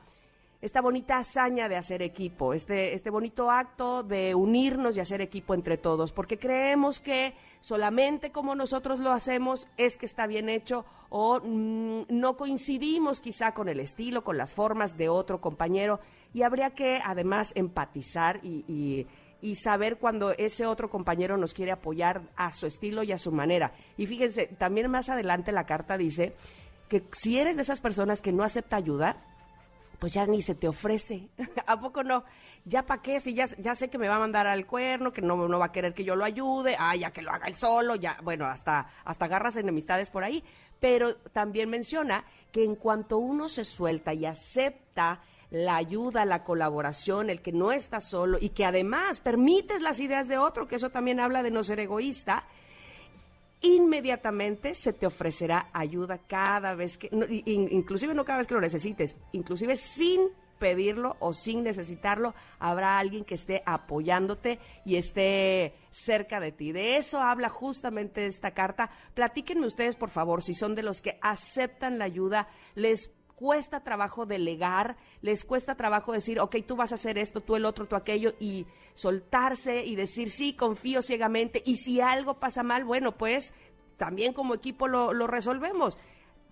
esta 0.62 0.82
bonita 0.82 1.18
hazaña 1.18 1.68
de 1.68 1.76
hacer 1.76 2.02
equipo, 2.02 2.54
este, 2.54 2.94
este 2.94 3.10
bonito 3.10 3.50
acto 3.50 4.04
de 4.04 4.36
unirnos 4.36 4.96
y 4.96 5.00
hacer 5.00 5.22
equipo 5.22 5.56
entre 5.56 5.78
todos, 5.78 6.12
porque 6.12 6.38
creemos 6.38 7.00
que 7.00 7.34
solamente 7.60 8.32
como 8.32 8.54
nosotros 8.54 9.00
lo 9.00 9.12
hacemos 9.12 9.68
es 9.78 9.98
que 9.98 10.06
está 10.06 10.28
bien 10.28 10.50
hecho 10.50 10.86
o 11.10 11.40
mm, 11.40 12.04
no 12.10 12.38
coincidimos 12.38 13.22
quizá 13.22 13.54
con 13.54 13.70
el 13.70 13.80
estilo, 13.80 14.24
con 14.24 14.38
las 14.38 14.54
formas 14.54 14.98
de 14.98 15.10
otro 15.10 15.42
compañero, 15.42 16.00
y 16.34 16.44
habría 16.44 16.72
que 16.72 17.02
además 17.04 17.54
empatizar 17.56 18.40
y 18.44 18.64
y 18.68 19.08
saber 19.56 19.98
cuando 19.98 20.32
ese 20.32 20.66
otro 20.66 20.90
compañero 20.90 21.38
nos 21.38 21.54
quiere 21.54 21.72
apoyar 21.72 22.22
a 22.36 22.54
su 22.54 22.66
estilo 22.66 23.04
y 23.04 23.12
a 23.12 23.18
su 23.18 23.32
manera. 23.32 23.74
Y 23.98 24.08
fíjense, 24.08 24.48
también 24.48 24.90
más 24.90 25.10
adelante 25.10 25.52
la 25.52 25.66
carta 25.66 25.98
dice 25.98 26.34
que 26.88 27.04
si 27.12 27.40
eres 27.40 27.58
de 27.58 27.64
esas 27.64 27.82
personas 27.82 28.22
que 28.22 28.32
no 28.32 28.44
acepta 28.44 28.78
ayuda, 28.78 29.18
pues 30.00 30.14
ya 30.14 30.26
ni 30.26 30.42
se 30.42 30.56
te 30.56 30.68
ofrece. 30.68 31.30
¿A 31.68 31.80
poco 31.80 32.04
no? 32.04 32.24
¿Ya 32.66 32.86
para 32.86 33.02
qué? 33.02 33.20
Si 33.20 33.34
ya, 33.34 33.46
ya 33.58 33.76
sé 33.76 33.90
que 33.90 33.98
me 33.98 34.08
va 34.08 34.16
a 34.16 34.20
mandar 34.20 34.48
al 34.48 34.66
cuerno, 34.66 35.12
que 35.12 35.22
no, 35.22 35.36
no 35.48 35.60
va 35.60 35.66
a 35.66 35.72
querer 35.72 35.94
que 35.94 36.04
yo 36.04 36.16
lo 36.16 36.26
ayude, 36.26 36.76
ah, 36.80 36.96
ya 36.96 37.12
que 37.12 37.22
lo 37.22 37.32
haga 37.32 37.48
él 37.48 37.56
solo, 37.56 37.96
ya, 37.96 38.18
bueno, 38.24 38.46
hasta, 38.46 38.88
hasta 39.04 39.26
agarras 39.26 39.56
enemistades 39.56 40.10
por 40.10 40.24
ahí. 40.24 40.44
Pero 40.80 41.16
también 41.16 41.70
menciona 41.70 42.26
que 42.52 42.64
en 42.64 42.76
cuanto 42.76 43.18
uno 43.18 43.50
se 43.50 43.64
suelta 43.64 44.14
y 44.14 44.26
acepta 44.26 45.22
la 45.54 45.76
ayuda, 45.76 46.26
la 46.26 46.44
colaboración, 46.44 47.30
el 47.30 47.44
que 47.44 47.52
no 47.52 47.72
estás 47.72 48.10
solo 48.10 48.40
y 48.42 48.50
que 48.50 48.66
además 48.66 49.22
permites 49.22 49.82
las 49.82 50.00
ideas 50.00 50.28
de 50.28 50.40
otro, 50.40 50.68
que 50.68 50.76
eso 50.76 50.90
también 50.90 51.20
habla 51.20 51.44
de 51.44 51.52
no 51.52 51.64
ser 51.64 51.80
egoísta, 51.80 52.48
inmediatamente 53.62 54.74
se 54.74 54.94
te 54.94 55.06
ofrecerá 55.06 55.70
ayuda 55.72 56.18
cada 56.18 56.74
vez 56.74 56.98
que, 56.98 57.08
inclusive 57.46 58.16
no 58.16 58.26
cada 58.26 58.40
vez 58.40 58.48
que 58.48 58.56
lo 58.56 58.62
necesites, 58.62 59.16
inclusive 59.32 59.76
sin 59.76 60.22
pedirlo 60.58 61.18
o 61.20 61.34
sin 61.34 61.62
necesitarlo, 61.62 62.34
habrá 62.58 62.98
alguien 62.98 63.24
que 63.24 63.36
esté 63.36 63.62
apoyándote 63.66 64.58
y 64.86 64.96
esté 64.96 65.76
cerca 65.92 66.40
de 66.40 66.52
ti. 66.52 66.72
De 66.72 66.98
eso 66.98 67.22
habla 67.22 67.50
justamente 67.50 68.26
esta 68.26 68.52
carta. 68.56 68.90
Platíquenme 69.14 69.68
ustedes, 69.68 69.98
por 69.98 70.10
favor, 70.10 70.42
si 70.42 70.56
son 70.56 70.74
de 70.74 70.82
los 70.82 71.02
que 71.02 71.20
aceptan 71.22 72.00
la 72.00 72.06
ayuda, 72.06 72.48
les 72.74 73.12
cuesta 73.36 73.82
trabajo 73.82 74.26
delegar, 74.26 74.96
les 75.22 75.46
cuesta 75.46 75.76
trabajo 75.76 76.14
decir, 76.14 76.40
ok, 76.40 76.58
tú 76.66 76.76
vas 76.76 76.92
a 76.92 76.96
hacer 76.96 77.18
esto, 77.18 77.42
tú 77.42 77.56
el 77.56 77.66
otro, 77.66 77.88
tú 77.88 77.96
aquello, 77.96 78.34
y 78.40 78.66
soltarse 78.94 79.84
y 79.84 79.96
decir, 79.96 80.30
sí, 80.30 80.54
confío 80.54 81.02
ciegamente, 81.02 81.62
y 81.66 81.78
si 81.78 82.02
algo 82.02 82.40
pasa 82.40 82.64
mal, 82.64 82.84
bueno, 82.86 83.14
pues 83.14 83.54
también 83.98 84.34
como 84.34 84.54
equipo 84.54 84.88
lo, 84.88 85.14
lo 85.14 85.28
resolvemos. 85.28 85.98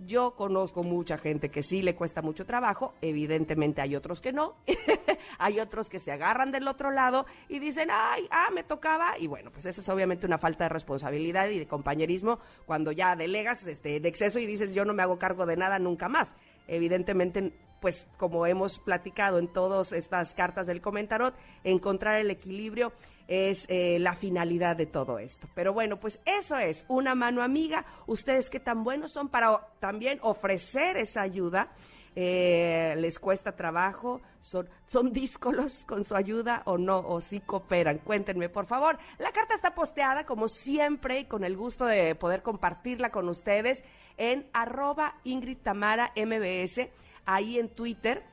Yo 0.07 0.35
conozco 0.35 0.81
mucha 0.83 1.19
gente 1.19 1.50
que 1.50 1.61
sí 1.61 1.83
le 1.83 1.93
cuesta 1.93 2.23
mucho 2.23 2.47
trabajo, 2.47 2.95
evidentemente 3.01 3.81
hay 3.81 3.95
otros 3.95 4.19
que 4.19 4.33
no, 4.33 4.55
hay 5.38 5.59
otros 5.59 5.89
que 5.89 6.00
se 6.00 6.11
agarran 6.11 6.51
del 6.51 6.67
otro 6.67 6.89
lado 6.89 7.27
y 7.47 7.59
dicen, 7.59 7.89
ay, 7.91 8.27
ah, 8.31 8.50
me 8.51 8.63
tocaba, 8.63 9.19
y 9.19 9.27
bueno, 9.27 9.51
pues 9.51 9.67
eso 9.67 9.81
es 9.81 9.89
obviamente 9.89 10.25
una 10.25 10.39
falta 10.39 10.65
de 10.65 10.69
responsabilidad 10.69 11.50
y 11.50 11.59
de 11.59 11.67
compañerismo 11.67 12.39
cuando 12.65 12.91
ya 12.91 13.15
delegas 13.15 13.67
este, 13.67 13.97
en 13.97 14.05
exceso 14.07 14.39
y 14.39 14.47
dices, 14.47 14.73
yo 14.73 14.85
no 14.85 14.95
me 14.95 15.03
hago 15.03 15.19
cargo 15.19 15.45
de 15.45 15.57
nada 15.57 15.77
nunca 15.77 16.09
más. 16.09 16.33
Evidentemente, 16.68 17.53
pues 17.80 18.08
como 18.18 18.46
hemos 18.46 18.80
platicado 18.80 19.39
en 19.39 19.48
todas 19.48 19.91
estas 19.91 20.36
cartas 20.36 20.68
del 20.68 20.82
comentarot, 20.82 21.36
encontrar 21.63 22.20
el 22.20 22.30
equilibrio 22.30 22.94
es 23.27 23.65
eh, 23.70 23.98
la 24.00 24.13
finalidad 24.13 24.75
de 24.75 24.86
todo 24.86 25.18
esto. 25.18 25.48
Pero 25.56 25.74
bueno, 25.74 26.00
pues 26.00 26.20
eso 26.25 26.58
es 26.58 26.86
una 26.89 27.15
mano 27.15 27.41
amiga. 27.41 27.86
Ustedes 28.06 28.50
que 28.50 28.60
tan 28.60 28.84
buenos 28.84 29.13
son 29.13 29.30
para 29.30 29.68
también 29.80 30.20
ofrecer 30.22 30.98
esa 30.98 31.22
ayuda. 31.22 31.72
Eh, 32.15 32.96
les 32.98 33.20
cuesta 33.20 33.56
trabajo, 33.56 34.22
son, 34.41 34.70
son 34.86 35.12
díscolos 35.13 35.86
con 35.86 36.03
su 36.03 36.15
ayuda 36.15 36.63
o 36.65 36.77
no, 36.77 37.00
o 37.00 37.22
sí 37.22 37.39
cooperan. 37.39 38.00
Cuéntenme, 38.00 38.50
por 38.50 38.65
favor. 38.65 38.98
La 39.18 39.32
carta 39.32 39.53
está 39.53 39.74
posteada, 39.74 40.25
como 40.25 40.48
siempre, 40.48 41.20
y 41.20 41.25
con 41.25 41.44
el 41.44 41.56
gusto 41.56 41.86
de 41.86 42.15
poder 42.15 42.41
compartirla 42.41 43.12
con 43.12 43.30
ustedes 43.30 43.84
en 44.18 44.48
arroba 44.53 45.15
Ingrid 45.24 45.58
Tamara 45.58 46.12
MBS, 46.15 46.89
ahí 47.25 47.58
en 47.58 47.70
Twitter 47.70 48.24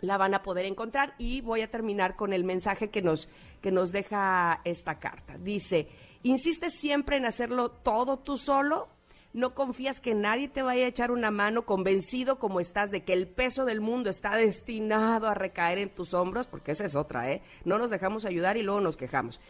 la 0.00 0.16
van 0.16 0.34
a 0.34 0.42
poder 0.42 0.64
encontrar 0.66 1.14
y 1.18 1.40
voy 1.40 1.62
a 1.62 1.70
terminar 1.70 2.16
con 2.16 2.32
el 2.32 2.44
mensaje 2.44 2.90
que 2.90 3.02
nos, 3.02 3.28
que 3.60 3.72
nos 3.72 3.92
deja 3.92 4.60
esta 4.64 4.98
carta. 4.98 5.36
Dice, 5.38 5.88
insistes 6.22 6.74
siempre 6.78 7.16
en 7.16 7.26
hacerlo 7.26 7.70
todo 7.70 8.18
tú 8.18 8.38
solo, 8.38 8.88
no 9.32 9.54
confías 9.54 10.00
que 10.00 10.14
nadie 10.14 10.48
te 10.48 10.62
vaya 10.62 10.84
a 10.84 10.88
echar 10.88 11.10
una 11.10 11.30
mano, 11.30 11.66
convencido 11.66 12.38
como 12.38 12.60
estás 12.60 12.90
de 12.90 13.04
que 13.04 13.12
el 13.12 13.28
peso 13.28 13.64
del 13.64 13.80
mundo 13.80 14.10
está 14.10 14.36
destinado 14.36 15.28
a 15.28 15.34
recaer 15.34 15.78
en 15.78 15.90
tus 15.90 16.14
hombros, 16.14 16.46
porque 16.46 16.72
esa 16.72 16.84
es 16.84 16.96
otra, 16.96 17.30
¿eh? 17.30 17.42
No 17.64 17.78
nos 17.78 17.90
dejamos 17.90 18.24
ayudar 18.24 18.56
y 18.56 18.62
luego 18.62 18.80
nos 18.80 18.96
quejamos. 18.96 19.40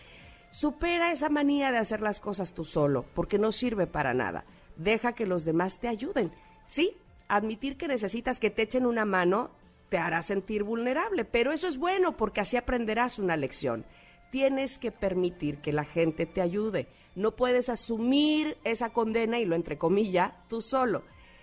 Supera 0.50 1.12
esa 1.12 1.28
manía 1.28 1.70
de 1.72 1.78
hacer 1.78 2.00
las 2.00 2.20
cosas 2.20 2.54
tú 2.54 2.64
solo, 2.64 3.04
porque 3.14 3.38
no 3.38 3.52
sirve 3.52 3.86
para 3.86 4.14
nada. 4.14 4.44
Deja 4.76 5.12
que 5.12 5.26
los 5.26 5.44
demás 5.44 5.78
te 5.78 5.88
ayuden. 5.88 6.32
Sí, 6.66 6.96
admitir 7.28 7.76
que 7.76 7.88
necesitas 7.88 8.40
que 8.40 8.50
te 8.50 8.62
echen 8.62 8.86
una 8.86 9.04
mano 9.04 9.50
te 9.88 9.98
hará 9.98 10.22
sentir 10.22 10.64
vulnerable, 10.64 11.24
pero 11.24 11.52
eso 11.52 11.68
es 11.68 11.78
bueno 11.78 12.16
porque 12.16 12.40
así 12.40 12.56
aprenderás 12.56 13.18
una 13.18 13.36
lección. 13.36 13.84
Tienes 14.30 14.78
que 14.78 14.92
permitir 14.92 15.58
que 15.58 15.72
la 15.72 15.84
gente 15.84 16.26
te 16.26 16.42
ayude. 16.42 16.88
No 17.18 17.34
puedes 17.34 17.68
asumir 17.68 18.58
esa 18.62 18.90
condena 18.90 19.40
y 19.40 19.44
lo 19.44 19.56
entre 19.56 19.76
comillas 19.76 20.32
tú 20.48 20.60
solo. 20.60 21.02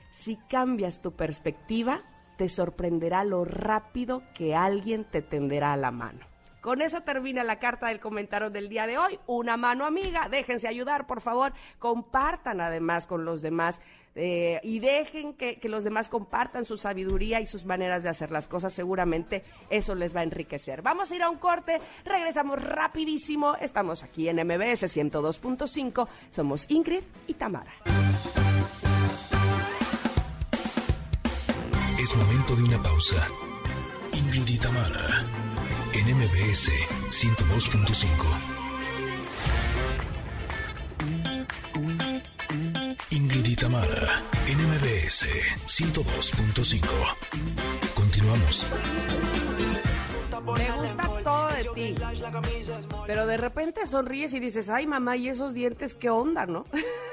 Si 0.10 0.38
cambias 0.38 1.02
tu 1.02 1.12
perspectiva, 1.12 2.02
te 2.38 2.48
sorprenderá 2.48 3.26
lo 3.26 3.44
rápido 3.44 4.24
que 4.34 4.56
alguien 4.56 5.04
te 5.04 5.22
tenderá 5.22 5.74
a 5.74 5.78
la 5.78 5.92
mano. 5.92 6.26
Con 6.66 6.82
eso 6.82 7.02
termina 7.02 7.44
la 7.44 7.60
carta 7.60 7.90
del 7.90 8.00
comentario 8.00 8.50
del 8.50 8.70
día 8.70 8.88
de 8.88 8.98
hoy. 8.98 9.20
Una 9.28 9.56
mano 9.56 9.86
amiga, 9.86 10.28
déjense 10.32 10.68
ayudar, 10.68 11.06
por 11.06 11.22
favor. 11.22 11.54
Compartan 11.78 12.60
además 12.60 13.06
con 13.06 13.24
los 13.24 13.44
demás 13.44 13.84
eh, 14.16 14.60
y 14.64 14.80
dejen 14.80 15.36
que, 15.36 15.60
que, 15.60 15.70
los 15.70 15.84
demás 15.84 16.10
compartan 16.10 16.66
su 16.66 16.76
sabiduría 16.76 17.40
y 17.40 17.46
sus 17.46 17.66
maneras 17.66 18.02
de 18.02 18.10
hacer 18.10 18.32
las 18.32 18.48
cosas. 18.48 18.74
Seguramente 18.74 19.44
eso 19.70 19.94
les 19.94 20.16
va 20.16 20.22
a 20.22 20.24
enriquecer. 20.24 20.82
Vamos 20.82 21.12
a 21.12 21.16
ir 21.16 21.22
a 21.22 21.30
un 21.30 21.38
corte, 21.38 21.80
regresamos 22.04 22.60
rapidísimo. 22.60 23.56
Estamos 23.62 24.02
aquí 24.02 24.28
en 24.28 24.38
MBS 24.38 24.86
102.5. 24.86 26.08
Somos 26.32 26.66
Ingrid 26.72 27.04
y 27.28 27.36
Tamara. 27.36 27.76
Es 32.00 32.16
momento 32.16 32.56
de 32.56 32.64
una 32.64 32.82
pausa. 32.82 33.28
Ingrid 34.14 34.48
y 34.48 34.58
Tamara 34.58 35.55
en 35.96 36.06
MBS 36.14 36.72
102.5. 37.10 38.06
Ingrid 43.12 43.46
y 43.46 43.56
Tamara, 43.56 44.22
en 44.46 44.58
MBS 44.58 45.26
102.5. 45.66 46.86
Continuamos. 47.96 48.68
Me 50.58 50.72
gusta 50.72 51.10
todo 51.24 51.48
de 51.48 51.64
ti. 51.74 51.96
Pero 53.08 53.26
de 53.26 53.38
repente 53.38 53.86
sonríes 53.86 54.34
y 54.34 54.42
dices, 54.42 54.68
ay 54.68 54.88
mamá, 54.88 55.16
¿y 55.16 55.30
esos 55.30 55.54
dientes 55.54 55.96
qué 55.96 56.10
onda, 56.10 56.46
no? 56.46 56.66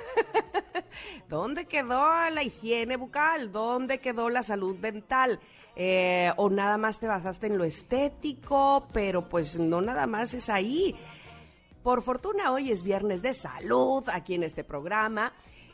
¿Dónde 1.33 1.65
quedó 1.65 2.29
la 2.29 2.43
higiene 2.43 2.99
bucal? 2.99 3.53
¿Dónde 3.53 4.01
quedó 4.01 4.29
la 4.29 4.43
salud 4.43 4.77
dental? 4.77 5.41
Eh, 5.75 6.31
o 6.37 6.51
nada 6.51 6.77
más 6.77 7.01
te 7.01 7.07
basaste 7.07 7.47
en 7.47 7.57
lo 7.57 7.65
estético, 7.65 8.87
pero 8.93 9.31
pues 9.31 9.59
no 9.59 9.81
nada 9.81 10.07
más 10.07 10.35
es 10.35 10.51
ahí. 10.51 10.95
Por 11.83 12.03
fortuna 12.03 12.53
hoy 12.53 12.71
es 12.71 12.83
viernes 12.83 13.23
de 13.23 13.33
salud 13.33 14.05
aquí 14.13 14.35
en 14.35 14.43
este 14.43 14.63
programa 14.63 15.33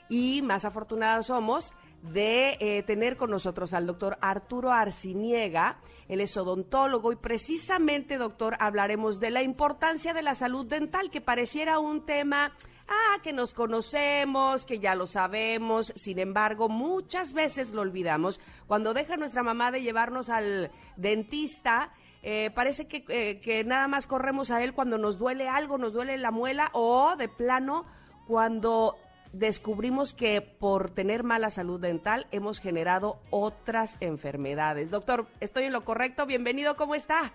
y 0.09 0.43
más 0.43 0.65
afortunados 0.65 1.27
somos 1.27 1.75
de 2.03 2.57
eh, 2.61 2.83
tener 2.85 3.17
con 3.17 3.31
nosotros 3.31 3.75
al 3.75 3.87
doctor 3.87 4.19
Arturo 4.21 4.73
Arciniega. 4.73 5.81
Él 6.09 6.21
es 6.21 6.37
odontólogo 6.37 7.13
y 7.13 7.17
precisamente, 7.17 8.17
doctor, 8.17 8.57
hablaremos 8.61 9.21
de 9.21 9.31
la 9.31 9.43
importancia 9.43 10.15
de 10.15 10.23
la 10.23 10.35
salud 10.35 10.67
dental, 10.67 11.11
que 11.11 11.21
pareciera 11.21 11.79
un 11.79 12.07
tema 12.07 12.55
ah, 12.89 13.19
que 13.23 13.33
nos 13.33 13.53
conocemos, 13.53 14.65
que 14.65 14.79
ya 14.79 14.95
lo 14.95 15.07
sabemos, 15.07 15.93
sin 15.97 16.19
embargo, 16.19 16.69
muchas 16.69 17.35
veces 17.35 17.73
lo 17.73 17.83
olvidamos. 17.83 18.41
Cuando 18.67 18.95
deja 18.95 19.17
nuestra 19.17 19.43
mamá 19.43 19.71
de 19.71 19.83
llevarnos 19.83 20.31
al 20.31 20.71
dentista, 20.97 21.93
eh, 22.23 22.51
parece 22.55 22.89
eh, 22.91 23.41
que 23.41 23.65
nada 23.65 23.87
más 23.87 24.07
corremos 24.07 24.51
a 24.51 24.63
él 24.65 24.73
cuando 24.73 24.99
nos 24.99 25.19
duele 25.19 25.49
algo, 25.49 25.79
nos 25.79 25.93
duele 25.93 26.17
la 26.17 26.31
muela 26.31 26.71
o 26.73 27.17
de 27.17 27.29
plano 27.29 27.87
cuando 28.27 28.97
descubrimos 29.33 30.15
que 30.15 30.41
por 30.41 30.91
tener 30.91 31.23
mala 31.23 31.51
salud 31.51 31.81
dental 31.81 32.27
hemos 32.31 32.61
generado 32.61 33.21
otras 33.31 33.97
enfermedades. 34.01 34.91
Doctor, 34.91 35.27
¿estoy 35.41 35.65
en 35.65 35.73
lo 35.73 35.83
correcto? 35.83 36.27
Bienvenido, 36.27 36.77
¿cómo 36.77 36.95
está? 36.95 37.33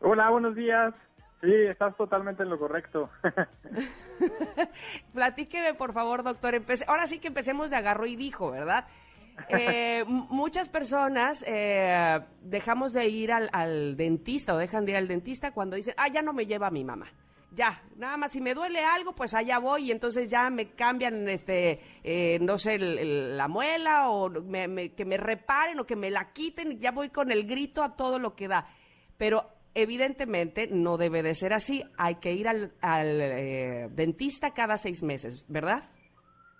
Hola, 0.00 0.30
buenos 0.30 0.54
días. 0.54 0.94
Sí, 1.40 1.52
estás 1.52 1.96
totalmente 1.96 2.42
en 2.42 2.48
lo 2.48 2.58
correcto. 2.58 3.10
Platíqueme, 5.12 5.74
por 5.74 5.92
favor, 5.92 6.22
doctor. 6.22 6.62
Ahora 6.86 7.06
sí 7.06 7.18
que 7.18 7.28
empecemos 7.28 7.70
de 7.70 7.76
agarro 7.76 8.06
y 8.06 8.16
dijo, 8.16 8.50
¿verdad? 8.50 8.86
Eh, 9.48 10.04
muchas 10.08 10.68
personas 10.68 11.44
eh, 11.46 12.20
dejamos 12.40 12.92
de 12.92 13.08
ir 13.08 13.32
al, 13.32 13.96
dentista 13.96 14.54
o 14.54 14.58
dejan 14.58 14.84
de 14.84 14.92
ir 14.92 14.96
al 14.96 15.08
dentista 15.08 15.52
cuando 15.52 15.76
dicen, 15.76 15.94
ah, 15.98 16.08
ya 16.08 16.22
no 16.22 16.32
me 16.32 16.46
lleva 16.46 16.70
mi 16.70 16.84
mamá. 16.84 17.06
Ya, 17.52 17.82
nada 17.96 18.16
más 18.16 18.32
si 18.32 18.40
me 18.40 18.54
duele 18.54 18.84
algo, 18.84 19.14
pues 19.14 19.34
allá 19.34 19.58
voy 19.58 19.84
y 19.88 19.90
entonces 19.90 20.30
ya 20.30 20.50
me 20.50 20.72
cambian, 20.72 21.28
este, 21.28 21.80
eh, 22.04 22.38
no 22.40 22.58
sé, 22.58 22.78
la 22.78 23.48
muela 23.48 24.10
o 24.10 24.30
que 24.30 25.04
me 25.04 25.16
reparen 25.16 25.80
o 25.80 25.86
que 25.86 25.96
me 25.96 26.10
la 26.10 26.32
quiten, 26.32 26.78
ya 26.78 26.90
voy 26.90 27.08
con 27.08 27.30
el 27.30 27.46
grito 27.46 27.82
a 27.82 27.96
todo 27.96 28.18
lo 28.18 28.34
que 28.34 28.48
da. 28.48 28.66
Pero 29.16 29.56
evidentemente 29.76 30.68
no 30.70 30.96
debe 30.96 31.22
de 31.22 31.34
ser 31.34 31.52
así. 31.52 31.84
Hay 31.98 32.16
que 32.16 32.32
ir 32.32 32.48
al, 32.48 32.72
eh, 32.82 33.88
dentista 33.92 34.52
cada 34.52 34.76
seis 34.76 35.02
meses, 35.02 35.46
¿verdad? 35.48 35.84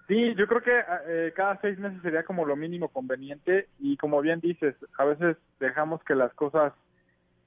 Sí, 0.06 0.34
yo 0.36 0.46
creo 0.46 0.62
que 0.62 0.78
eh, 1.08 1.32
cada 1.34 1.60
seis 1.60 1.78
meses 1.78 2.00
sería 2.02 2.22
como 2.22 2.44
lo 2.44 2.54
mínimo 2.54 2.88
conveniente 2.90 3.68
y 3.80 3.96
como 3.96 4.20
bien 4.20 4.40
dices, 4.40 4.76
a 4.98 5.04
veces 5.04 5.36
dejamos 5.58 6.00
que 6.04 6.14
las 6.14 6.32
cosas 6.34 6.74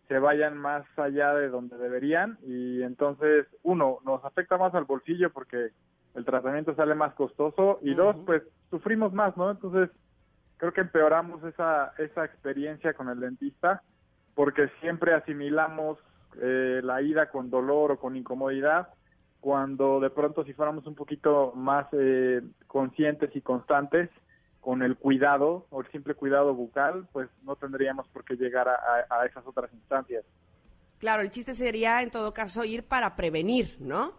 se 0.10 0.20
vayan 0.20 0.58
más 0.58 0.86
allá 0.98 1.34
de 1.36 1.50
donde 1.50 1.78
deberían 1.78 2.40
y 2.44 2.82
entonces 2.82 3.46
uno 3.64 4.00
nos 4.04 4.26
afecta 4.26 4.58
más 4.58 4.74
al 4.74 4.86
bolsillo 4.86 5.32
porque 5.32 5.70
el 6.16 6.26
tratamiento 6.26 6.76
sale 6.76 6.96
más 6.96 7.14
costoso 7.14 7.80
y 7.84 7.94
dos 7.94 8.18
pues 8.26 8.42
sufrimos 8.72 9.14
más, 9.14 9.38
¿no? 9.38 9.52
Entonces 9.52 9.92
creo 10.58 10.74
que 10.74 10.82
empeoramos 10.82 11.44
esa 11.44 11.94
esa 12.00 12.26
experiencia 12.26 12.94
con 12.94 13.08
el 13.08 13.20
dentista 13.20 13.84
porque 14.34 14.70
siempre 14.82 15.14
asimilamos 15.14 16.00
eh, 16.42 16.82
la 16.84 17.04
ida 17.04 17.30
con 17.30 17.52
dolor 17.52 17.92
o 17.92 18.00
con 18.00 18.16
incomodidad, 18.16 18.90
cuando 19.40 20.00
de 20.00 20.10
pronto 20.10 20.44
si 20.44 20.54
fuéramos 20.54 20.88
un 20.88 20.96
poquito 20.96 21.54
más 21.56 21.88
eh, 21.92 22.42
conscientes 22.66 23.36
y 23.36 23.42
constantes 23.42 24.10
con 24.62 24.84
el 24.84 24.98
cuidado 24.98 25.66
o 25.70 25.82
el 25.82 25.88
simple 25.92 26.16
cuidado 26.16 26.54
bucal, 26.54 27.08
pues 27.12 27.30
no 27.44 27.56
tendríamos 27.56 28.08
por 28.10 28.24
qué 28.24 28.36
llegar 28.36 28.68
a, 28.68 29.26
esas 29.26 29.46
otras 29.46 29.72
instancias. 29.74 30.26
Claro, 31.00 31.22
el 31.22 31.32
chiste 31.32 31.54
sería 31.54 32.02
en 32.02 32.12
todo 32.12 32.34
caso 32.34 32.64
ir 32.66 32.84
para 32.84 33.16
prevenir, 33.16 33.78
¿no? 33.80 34.14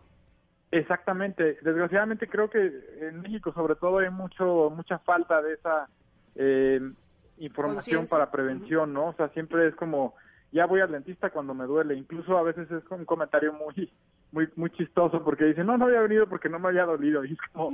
Exactamente. 0.71 1.59
Desgraciadamente 1.63 2.29
creo 2.29 2.49
que 2.49 2.73
en 3.01 3.21
México 3.21 3.53
sobre 3.53 3.75
todo 3.75 3.99
hay 3.99 4.11
mucho 4.11 4.73
mucha 4.75 4.99
falta 5.01 5.43
de 5.43 5.55
esa 5.55 5.89
eh, 6.37 6.81
información 7.39 8.07
para 8.07 8.31
prevención, 8.31 8.93
¿no? 8.93 9.09
O 9.09 9.15
sea, 9.15 9.29
siempre 9.31 9.69
es 9.69 9.75
como, 9.75 10.15
ya 10.53 10.67
voy 10.67 10.81
al 10.81 10.93
dentista 10.93 11.31
cuando 11.31 11.55
me 11.55 11.65
duele. 11.65 11.95
Incluso 11.95 12.37
a 12.37 12.43
veces 12.43 12.71
es 12.71 12.83
un 12.91 13.05
comentario 13.05 13.53
muy 13.53 13.91
muy 14.33 14.49
muy 14.57 14.71
chistoso 14.71 15.23
porque 15.25 15.45
dicen, 15.45 15.67
no, 15.67 15.77
no 15.77 15.87
había 15.87 16.01
venido 16.01 16.29
porque 16.29 16.49
no 16.49 16.59
me 16.59 16.69
había 16.69 16.85
dolido. 16.85 17.25
Y 17.25 17.33
es 17.33 17.39
como, 17.53 17.71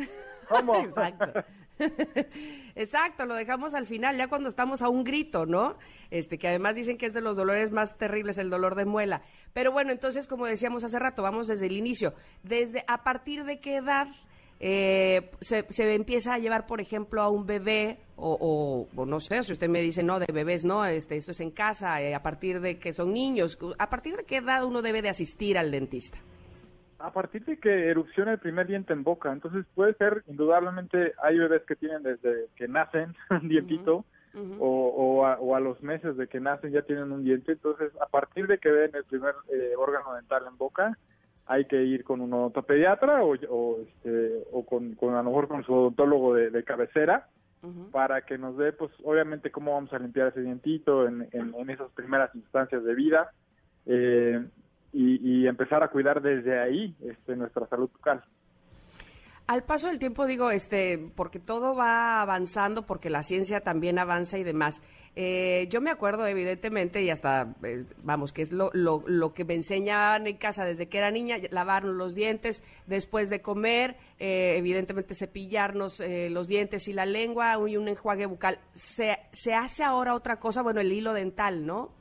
¿cómo? 0.48 0.76
Exacto. 0.80 1.44
Exacto, 2.74 3.26
lo 3.26 3.34
dejamos 3.34 3.74
al 3.74 3.86
final, 3.86 4.16
ya 4.16 4.28
cuando 4.28 4.48
estamos 4.48 4.80
a 4.80 4.88
un 4.88 5.04
grito, 5.04 5.44
¿no? 5.44 5.76
Este, 6.10 6.38
que 6.38 6.48
además 6.48 6.74
dicen 6.74 6.96
que 6.96 7.06
es 7.06 7.12
de 7.12 7.20
los 7.20 7.36
dolores 7.36 7.70
más 7.70 7.96
terribles 7.98 8.38
el 8.38 8.48
dolor 8.48 8.74
de 8.74 8.86
muela. 8.86 9.22
Pero 9.52 9.72
bueno, 9.72 9.92
entonces, 9.92 10.26
como 10.26 10.46
decíamos 10.46 10.84
hace 10.84 10.98
rato, 10.98 11.22
vamos 11.22 11.46
desde 11.46 11.66
el 11.66 11.76
inicio. 11.76 12.14
Desde, 12.42 12.84
¿a 12.88 13.02
partir 13.02 13.44
de 13.44 13.60
qué 13.60 13.76
edad 13.76 14.08
eh, 14.58 15.30
se, 15.40 15.66
se, 15.68 15.94
empieza 15.94 16.34
a 16.34 16.38
llevar, 16.38 16.66
por 16.66 16.80
ejemplo, 16.80 17.20
a 17.20 17.28
un 17.28 17.46
bebé, 17.46 17.98
o, 18.16 18.88
no 18.94 19.20
sé, 19.20 19.42
si 19.42 19.52
usted 19.52 19.68
me 19.68 19.80
dice, 19.80 20.02
no, 20.02 20.18
de 20.18 20.26
bebés 20.32 20.64
no, 20.64 20.84
este, 20.86 21.16
esto 21.16 21.32
es 21.32 21.40
en 21.40 21.50
casa, 21.50 22.00
eh, 22.00 22.14
a 22.14 22.22
partir 22.22 22.60
de 22.60 22.78
que 22.78 22.92
son 22.92 23.12
niños, 23.12 23.58
¿a 23.78 23.90
partir 23.90 24.16
de 24.16 24.24
qué 24.24 24.38
edad 24.38 24.64
uno 24.64 24.80
debe 24.80 25.02
de 25.02 25.10
asistir 25.10 25.58
al 25.58 25.70
dentista? 25.70 26.18
A 26.98 27.12
partir 27.12 27.44
de 27.44 27.58
que 27.58 27.88
erupciona 27.90 28.32
el 28.32 28.38
primer 28.38 28.66
diente 28.66 28.94
en 28.94 29.04
boca, 29.04 29.30
entonces 29.30 29.66
puede 29.74 29.92
ser, 29.94 30.24
indudablemente, 30.28 31.12
hay 31.22 31.38
bebés 31.38 31.62
que 31.68 31.76
tienen 31.76 32.02
desde 32.02 32.46
que 32.56 32.68
nacen 32.68 33.14
un 33.30 33.48
dientito, 33.48 34.04
o, 34.58 35.24
a, 35.24 35.60
los 35.60 35.82
meses 35.82 36.16
de 36.16 36.28
que 36.28 36.40
nacen 36.40 36.70
ya 36.70 36.82
tienen 36.82 37.10
un 37.10 37.24
diente. 37.24 37.52
Entonces, 37.52 37.90
a 38.00 38.06
partir 38.06 38.46
de 38.46 38.58
que 38.58 38.70
ven 38.70 38.94
el 38.94 39.04
primer 39.04 39.34
eh, 39.48 39.72
órgano 39.78 40.14
dental 40.14 40.44
en 40.46 40.58
boca, 40.58 40.98
hay 41.46 41.64
que 41.66 41.82
ir 41.82 42.04
con 42.04 42.20
un 42.20 42.32
odontopediatra 42.32 43.22
o, 43.22 43.34
o, 43.48 43.80
este, 43.80 44.44
o 44.52 44.64
con, 44.66 44.94
con, 44.94 45.14
a 45.14 45.22
lo 45.22 45.30
mejor 45.30 45.48
con 45.48 45.64
su 45.64 45.72
odontólogo 45.72 46.34
de, 46.34 46.64
cabecera 46.64 47.28
para 47.90 48.22
que 48.22 48.38
nos 48.38 48.56
dé, 48.56 48.72
pues, 48.72 48.92
obviamente, 49.02 49.50
cómo 49.50 49.72
vamos 49.72 49.92
a 49.92 49.98
limpiar 49.98 50.28
ese 50.28 50.42
dientito 50.42 51.08
en, 51.08 51.28
en, 51.32 51.70
esas 51.70 51.90
primeras 51.92 52.32
instancias 52.34 52.84
de 52.84 52.94
vida 52.94 53.32
eh, 53.86 54.44
y, 54.92 55.40
y, 55.42 55.48
empezar 55.48 55.82
a 55.82 55.88
cuidar 55.88 56.22
desde 56.22 56.60
ahí 56.60 56.94
este, 57.02 57.34
nuestra 57.34 57.66
salud 57.66 57.90
bucal. 57.92 58.22
Al 59.46 59.62
paso 59.62 59.86
del 59.86 60.00
tiempo, 60.00 60.26
digo, 60.26 60.50
este, 60.50 60.98
porque 60.98 61.38
todo 61.38 61.76
va 61.76 62.20
avanzando, 62.20 62.84
porque 62.84 63.10
la 63.10 63.22
ciencia 63.22 63.60
también 63.60 63.96
avanza 63.96 64.38
y 64.38 64.42
demás. 64.42 64.82
Eh, 65.14 65.68
yo 65.70 65.80
me 65.80 65.92
acuerdo, 65.92 66.26
evidentemente, 66.26 67.00
y 67.00 67.10
hasta, 67.10 67.54
eh, 67.62 67.84
vamos, 68.02 68.32
que 68.32 68.42
es 68.42 68.50
lo, 68.50 68.70
lo, 68.74 69.04
lo, 69.06 69.34
que 69.34 69.44
me 69.44 69.54
enseñaban 69.54 70.26
en 70.26 70.36
casa 70.36 70.64
desde 70.64 70.88
que 70.88 70.98
era 70.98 71.12
niña, 71.12 71.36
lavarnos 71.50 71.94
los 71.94 72.16
dientes 72.16 72.64
después 72.86 73.30
de 73.30 73.40
comer, 73.40 73.96
eh, 74.18 74.56
evidentemente 74.58 75.14
cepillarnos 75.14 76.02
los 76.30 76.48
dientes 76.48 76.88
y 76.88 76.92
la 76.92 77.06
lengua 77.06 77.56
y 77.68 77.76
un 77.76 77.86
enjuague 77.86 78.26
bucal. 78.26 78.58
¿Se, 78.72 79.16
¿Se 79.30 79.54
hace 79.54 79.84
ahora 79.84 80.16
otra 80.16 80.40
cosa? 80.40 80.62
Bueno, 80.62 80.80
el 80.80 80.92
hilo 80.92 81.12
dental, 81.12 81.64
¿no? 81.64 81.92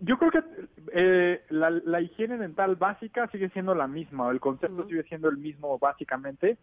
Yo 0.00 0.18
creo 0.18 0.30
que 0.30 0.42
eh, 0.92 1.42
la, 1.50 2.00
higiene 2.00 2.38
dental 2.38 2.76
básica 2.76 3.28
sigue 3.28 3.50
siendo 3.50 3.74
la 3.74 3.86
misma, 3.86 4.30
el 4.30 4.40
concepto 4.40 4.86
sigue 4.88 5.02
siendo 5.04 5.28
el 5.28 5.36
mismo 5.36 5.78
básicamente, 5.78 6.56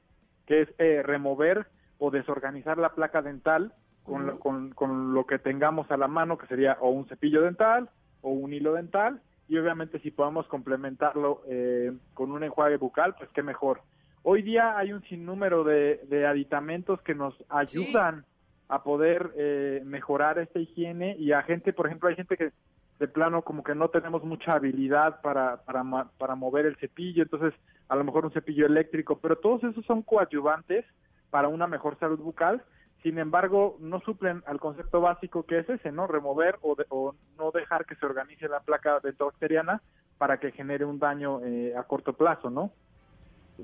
que 0.48 0.64
es 0.64 0.70
eh, 0.80 1.04
remover 1.04 1.68
o 2.00 2.10
desorganizar 2.10 2.78
la 2.78 2.94
placa 2.94 3.22
dental 3.22 3.74
con, 4.04 4.26
lo, 4.26 4.40
con, 4.40 5.14
lo 5.14 5.26
que 5.26 5.38
tengamos 5.38 5.90
a 5.92 5.98
la 5.98 6.08
mano, 6.08 6.38
que 6.38 6.48
sería 6.48 6.78
o 6.80 6.90
un 6.90 7.08
cepillo 7.08 7.42
dental 7.42 7.90
o 8.22 8.32
un 8.32 8.54
hilo 8.54 8.74
dental, 8.74 9.22
y 9.48 9.58
obviamente 9.58 10.00
si 10.00 10.12
podemos 10.12 10.48
complementarlo 10.48 11.44
eh, 11.48 11.94
con 12.14 12.32
un 12.32 12.44
enjuague 12.44 12.78
bucal, 12.78 13.16
pues 13.16 13.30
qué 13.34 13.44
mejor. 13.44 13.82
Hoy 14.24 14.42
día 14.42 14.78
hay 14.78 14.94
un 14.94 15.04
sinnúmero 15.04 15.64
de, 15.64 16.02
de 16.10 16.26
aditamentos 16.26 17.02
que 17.02 17.14
nos 17.14 17.36
ayudan 17.50 18.26
a 18.68 18.84
poder 18.84 19.32
eh, 19.38 19.82
mejorar 19.86 20.40
esta 20.40 20.60
higiene 20.60 21.16
y 21.18 21.32
a 21.32 21.44
gente, 21.44 21.72
por 21.72 21.86
ejemplo, 21.86 22.10
hay 22.10 22.16
gente 22.16 22.36
que 22.36 22.52
de 23.00 23.08
plano 23.08 23.44
como 23.44 23.64
que 23.64 23.76
no 23.76 23.90
tenemos 23.90 24.24
mucha 24.24 24.54
habilidad 24.54 25.22
para, 25.22 25.58
para, 25.58 25.84
para 26.18 26.36
mover 26.36 26.66
el 26.66 26.78
cepillo, 26.78 27.24
entonces 27.24 27.54
a 27.90 27.96
lo 27.96 28.04
mejor 28.04 28.26
un 28.26 28.32
cepillo 28.32 28.66
eléctrico, 28.66 29.20
pero 29.20 29.38
todos 29.38 29.64
esos 29.64 29.86
son 29.86 30.02
coadyuvantes 30.02 30.86
para 31.30 31.48
una 31.48 31.68
mejor 31.68 31.98
salud 32.00 32.20
bucal, 32.20 32.64
sin 33.04 33.20
embargo 33.20 33.78
no 33.80 34.00
suplen 34.02 34.44
al 34.48 34.60
concepto 34.60 35.02
básico 35.02 35.44
que 35.44 35.60
es 35.60 35.70
ese, 35.70 35.92
¿no? 35.92 36.08
Remover 36.08 36.58
o, 36.62 36.76
o 36.90 37.16
no 37.38 37.52
dejar 37.52 37.86
que 37.86 37.96
se 37.96 38.06
organice 38.06 38.48
la 38.48 38.62
placa 38.62 39.00
dentobacteriana 39.02 39.82
para 40.18 40.40
que 40.40 40.52
genere 40.52 40.86
un 40.86 41.00
daño 41.00 41.42
eh, 41.44 41.76
a 41.78 41.84
corto 41.84 42.14
plazo, 42.14 42.50
¿no? 42.50 42.72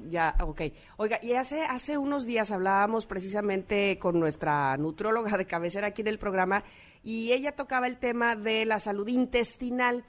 Ya, 0.10 0.36
ok. 0.42 0.62
Oiga, 0.98 1.20
y 1.22 1.34
hace, 1.34 1.62
hace 1.62 1.98
unos 1.98 2.26
días 2.26 2.52
hablábamos 2.52 3.06
precisamente 3.06 4.00
con 4.00 4.20
nuestra 4.20 4.76
nutróloga 4.78 5.38
de 5.38 5.46
cabecera 5.46 5.88
aquí 5.88 6.02
en 6.02 6.08
el 6.08 6.18
programa 6.18 6.64
y 7.04 7.32
ella 7.32 7.56
tocaba 7.56 7.88
el 7.88 7.98
tema 7.98 8.36
de 8.36 8.66
la 8.66 8.80
salud 8.80 9.08
intestinal 9.08 10.04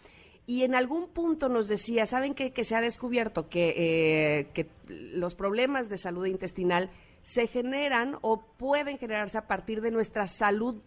y 0.46 0.62
en 0.62 0.74
algún 0.74 1.08
punto 1.08 1.48
nos 1.48 1.68
decía, 1.68 2.06
¿saben 2.06 2.34
qué? 2.34 2.52
Que 2.52 2.64
se 2.64 2.76
ha 2.76 2.80
descubierto 2.80 3.48
que, 3.48 3.74
eh, 3.76 4.46
que 4.52 4.68
los 4.88 5.34
problemas 5.34 5.88
de 5.88 5.96
salud 5.96 6.26
intestinal 6.26 6.90
se 7.22 7.46
generan 7.46 8.18
o 8.20 8.42
pueden 8.42 8.98
generarse 8.98 9.38
a 9.38 9.46
partir 9.46 9.80
de 9.80 9.90
nuestra 9.90 10.26
salud 10.26 10.82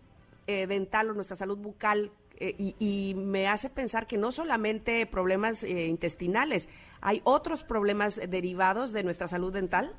eh, 0.46 0.68
dental 0.68 1.10
o 1.10 1.14
nuestra 1.14 1.36
salud 1.36 1.58
bucal 1.58 2.12
eh, 2.40 2.56
y, 2.58 3.16
me 3.16 3.48
hace 3.48 3.70
pensar 3.70 4.08
que 4.08 4.18
no 4.18 4.32
solamente 4.32 5.06
problemas 5.06 5.64
eh, 5.64 5.88
intestinales, 5.88 6.70
hay 7.02 7.22
otros 7.24 7.64
problemas 7.64 8.20
derivados 8.30 8.94
de 8.94 9.04
nuestra 9.04 9.28
salud 9.28 9.54
dental. 9.54 9.92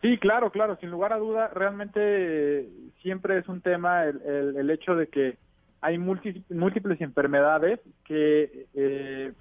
Sí, 0.00 0.16
claro, 0.18 0.50
claro, 0.50 0.76
sin 0.76 0.90
lugar 0.90 1.12
a 1.12 1.18
duda, 1.18 1.48
realmente 1.48 2.68
siempre 3.02 3.38
es 3.38 3.48
un 3.48 3.60
tema 3.60 4.04
el, 4.04 4.56
el, 4.56 4.70
hecho 4.70 4.94
de 4.94 5.08
que 5.08 5.36
hay 5.82 5.98
múltiples 5.98 7.00
enfermedades 7.00 7.80
que 8.04 8.66
eh, 8.74 9.32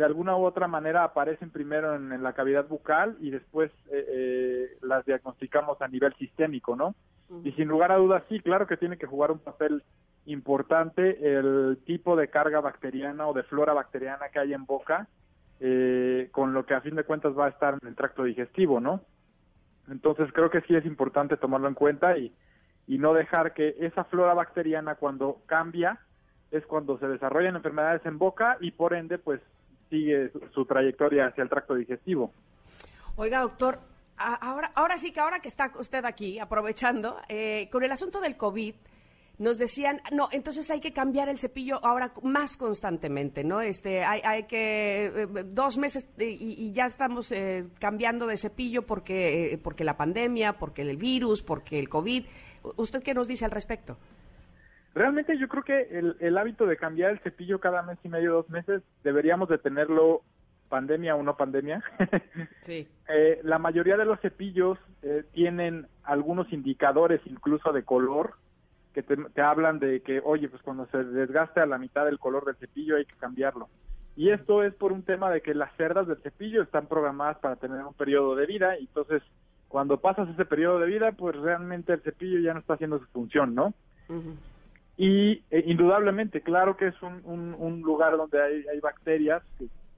de 0.00 0.06
alguna 0.06 0.34
u 0.34 0.46
otra 0.46 0.66
manera 0.66 1.04
aparecen 1.04 1.50
primero 1.50 1.94
en, 1.94 2.22
la 2.22 2.32
cavidad 2.32 2.66
bucal 2.66 3.18
y 3.20 3.28
después 3.28 3.70
las 4.80 5.04
diagnosticamos 5.04 5.82
a 5.82 5.88
nivel 5.88 6.14
sistémico, 6.14 6.74
¿no? 6.74 6.94
Y 7.44 7.52
sin 7.52 7.68
lugar 7.68 7.92
a 7.92 7.96
dudas, 7.96 8.22
sí, 8.30 8.40
claro 8.40 8.66
que 8.66 8.78
tiene 8.78 8.96
que 8.96 9.06
jugar 9.06 9.30
un 9.30 9.40
papel 9.40 9.82
importante 10.24 11.18
el 11.38 11.80
tipo 11.84 12.16
de 12.16 12.28
carga 12.28 12.60
bacteriana 12.60 13.28
o 13.28 13.34
de 13.34 13.42
flora 13.42 13.74
bacteriana 13.74 14.30
que 14.32 14.38
hay 14.38 14.54
en 14.54 14.64
boca, 14.64 15.06
eh, 15.60 16.30
con 16.32 16.54
lo 16.54 16.64
que 16.64 16.72
a 16.72 16.80
fin 16.80 16.96
de 16.96 17.04
cuentas 17.04 17.38
va 17.38 17.44
a 17.44 17.50
estar 17.50 17.76
en 17.82 17.86
el 17.86 17.94
tracto 17.94 18.24
digestivo, 18.24 18.80
¿no? 18.80 19.02
Entonces 19.90 20.32
creo 20.32 20.48
que 20.48 20.62
sí 20.62 20.74
es 20.76 20.86
importante 20.86 21.36
tomarlo 21.36 21.68
en 21.68 21.74
cuenta 21.74 22.16
y, 22.16 22.34
y 22.86 22.96
no 22.96 23.12
dejar 23.12 23.52
que 23.52 23.76
esa 23.80 24.04
flora 24.04 24.32
bacteriana 24.32 24.94
cuando 24.94 25.42
cambia 25.44 26.00
es 26.50 26.64
cuando 26.64 26.98
se 26.98 27.06
desarrollan 27.06 27.56
enfermedades 27.56 28.06
en 28.06 28.16
boca 28.16 28.56
y 28.62 28.70
por 28.70 28.94
ende 28.94 29.18
pues 29.18 29.42
sigue 29.90 30.30
su, 30.54 30.64
trayectoria 30.64 31.26
hacia 31.26 31.42
el 31.42 31.50
tracto 31.50 31.74
digestivo. 31.74 32.32
Oiga, 33.16 33.40
doctor, 33.40 33.80
ahora, 34.16 34.72
ahora 34.74 34.96
sí 34.96 35.12
que 35.12 35.20
ahora 35.20 35.40
que 35.40 35.48
está 35.48 35.72
usted 35.78 36.04
aquí 36.04 36.38
aprovechando, 36.38 37.16
eh, 37.28 37.68
con 37.70 37.82
el 37.82 37.92
asunto 37.92 38.20
del 38.20 38.36
COVID, 38.36 38.74
nos 39.40 39.56
decían, 39.56 40.02
no, 40.12 40.28
entonces 40.32 40.70
hay 40.70 40.80
que 40.80 40.92
cambiar 40.92 41.30
el 41.30 41.38
cepillo 41.38 41.82
ahora 41.82 42.12
más 42.22 42.58
constantemente, 42.58 43.42
¿no? 43.42 43.62
Este, 43.62 44.04
hay, 44.04 44.20
hay 44.22 44.42
que, 44.42 45.06
eh, 45.06 45.26
dos 45.46 45.78
meses 45.78 46.06
y, 46.18 46.70
ya 46.72 46.84
estamos 46.84 47.32
eh, 47.32 47.64
cambiando 47.78 48.26
de 48.26 48.36
cepillo 48.36 48.82
porque, 48.82 49.54
eh, 49.54 49.58
porque 49.58 49.82
la 49.82 49.96
pandemia, 49.96 50.58
porque 50.58 50.82
el 50.82 50.98
virus, 50.98 51.42
porque 51.42 51.78
el 51.78 51.88
COVID. 51.88 52.26
¿Usted 52.76 53.02
qué 53.02 53.14
nos 53.14 53.28
dice 53.28 53.46
al 53.46 53.50
respecto? 53.50 53.96
Realmente 54.94 55.38
yo 55.38 55.48
creo 55.48 55.62
que 55.62 55.82
el, 55.98 56.16
el 56.20 56.36
hábito 56.36 56.66
de 56.66 56.76
cambiar 56.76 57.12
el 57.12 57.20
cepillo 57.20 57.60
cada 57.60 57.82
mes 57.82 57.98
y 58.02 58.08
medio, 58.08 58.32
dos 58.32 58.50
meses, 58.50 58.82
deberíamos 59.04 59.48
de 59.48 59.58
tenerlo 59.58 60.22
pandemia 60.68 61.16
o 61.16 61.22
no 61.22 61.36
pandemia. 61.36 61.82
sí. 62.60 62.88
la 63.42 63.58
mayoría 63.58 63.98
de 63.98 64.06
los 64.06 64.20
cepillos 64.20 64.78
tienen 65.32 65.86
algunos 66.04 66.50
indicadores 66.52 67.20
incluso 67.26 67.72
de 67.72 67.82
color 67.82 68.34
que 68.94 69.02
te, 69.02 69.40
hablan 69.40 69.78
de 69.78 70.00
que, 70.00 70.20
oye, 70.24 70.48
pues 70.48 70.62
cuando 70.62 70.86
se 70.86 71.04
desgaste 71.04 71.60
a 71.60 71.66
la 71.66 71.78
mitad 71.78 72.04
del 72.04 72.18
color 72.18 72.44
del 72.44 72.56
cepillo 72.56 72.96
hay 72.96 73.04
que 73.04 73.16
cambiarlo. 73.16 73.68
Y 74.16 74.30
esto 74.30 74.64
es 74.64 74.74
por 74.74 74.92
un 74.92 75.02
tema 75.02 75.30
de 75.30 75.40
que 75.40 75.54
las 75.54 75.74
cerdas 75.76 76.08
del 76.08 76.20
cepillo 76.22 76.62
están 76.62 76.86
programadas 76.86 77.38
para 77.38 77.56
tener 77.56 77.84
un 77.84 77.94
periodo 77.94 78.34
de 78.34 78.46
vida 78.46 78.78
y 78.78 78.82
entonces 78.82 79.22
cuando 79.68 80.00
pasas 80.00 80.28
ese 80.28 80.44
periodo 80.44 80.80
de 80.80 80.88
vida, 80.88 81.12
pues 81.12 81.36
realmente 81.36 81.92
el 81.92 82.00
cepillo 82.00 82.40
ya 82.40 82.52
no 82.52 82.60
está 82.60 82.74
haciendo 82.74 82.98
su 82.98 83.06
función, 83.06 83.54
¿no? 83.54 83.72
Y 85.02 85.42
eh, 85.50 85.64
indudablemente, 85.64 86.42
claro 86.42 86.76
que 86.76 86.88
es 86.88 87.02
un, 87.02 87.22
un, 87.24 87.80
lugar 87.80 88.18
donde 88.18 88.38
hay, 88.42 88.80
bacterias 88.80 89.42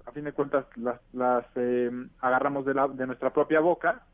a 0.07 0.12
fin 0.12 0.23
de 0.23 0.33
cuentas 0.33 0.65
las, 0.77 1.01
las 1.12 1.45
eh, 1.57 1.91
agarramos 2.21 2.65
de, 2.65 2.73
la, 2.73 2.87
de 2.87 3.09
nuestra 3.09 3.33
propia 3.33 3.59
boca. 3.59 4.07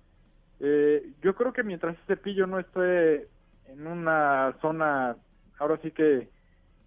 Eh, 0.60 1.12
yo 1.20 1.34
creo 1.34 1.52
que 1.52 1.62
mientras 1.62 1.94
ese 1.94 2.14
cepillo 2.14 2.46
no 2.46 2.58
esté 2.58 3.28
en 3.66 3.86
una 3.86 4.56
zona, 4.62 5.16
ahora 5.58 5.78
sí 5.82 5.90
que, 5.90 6.30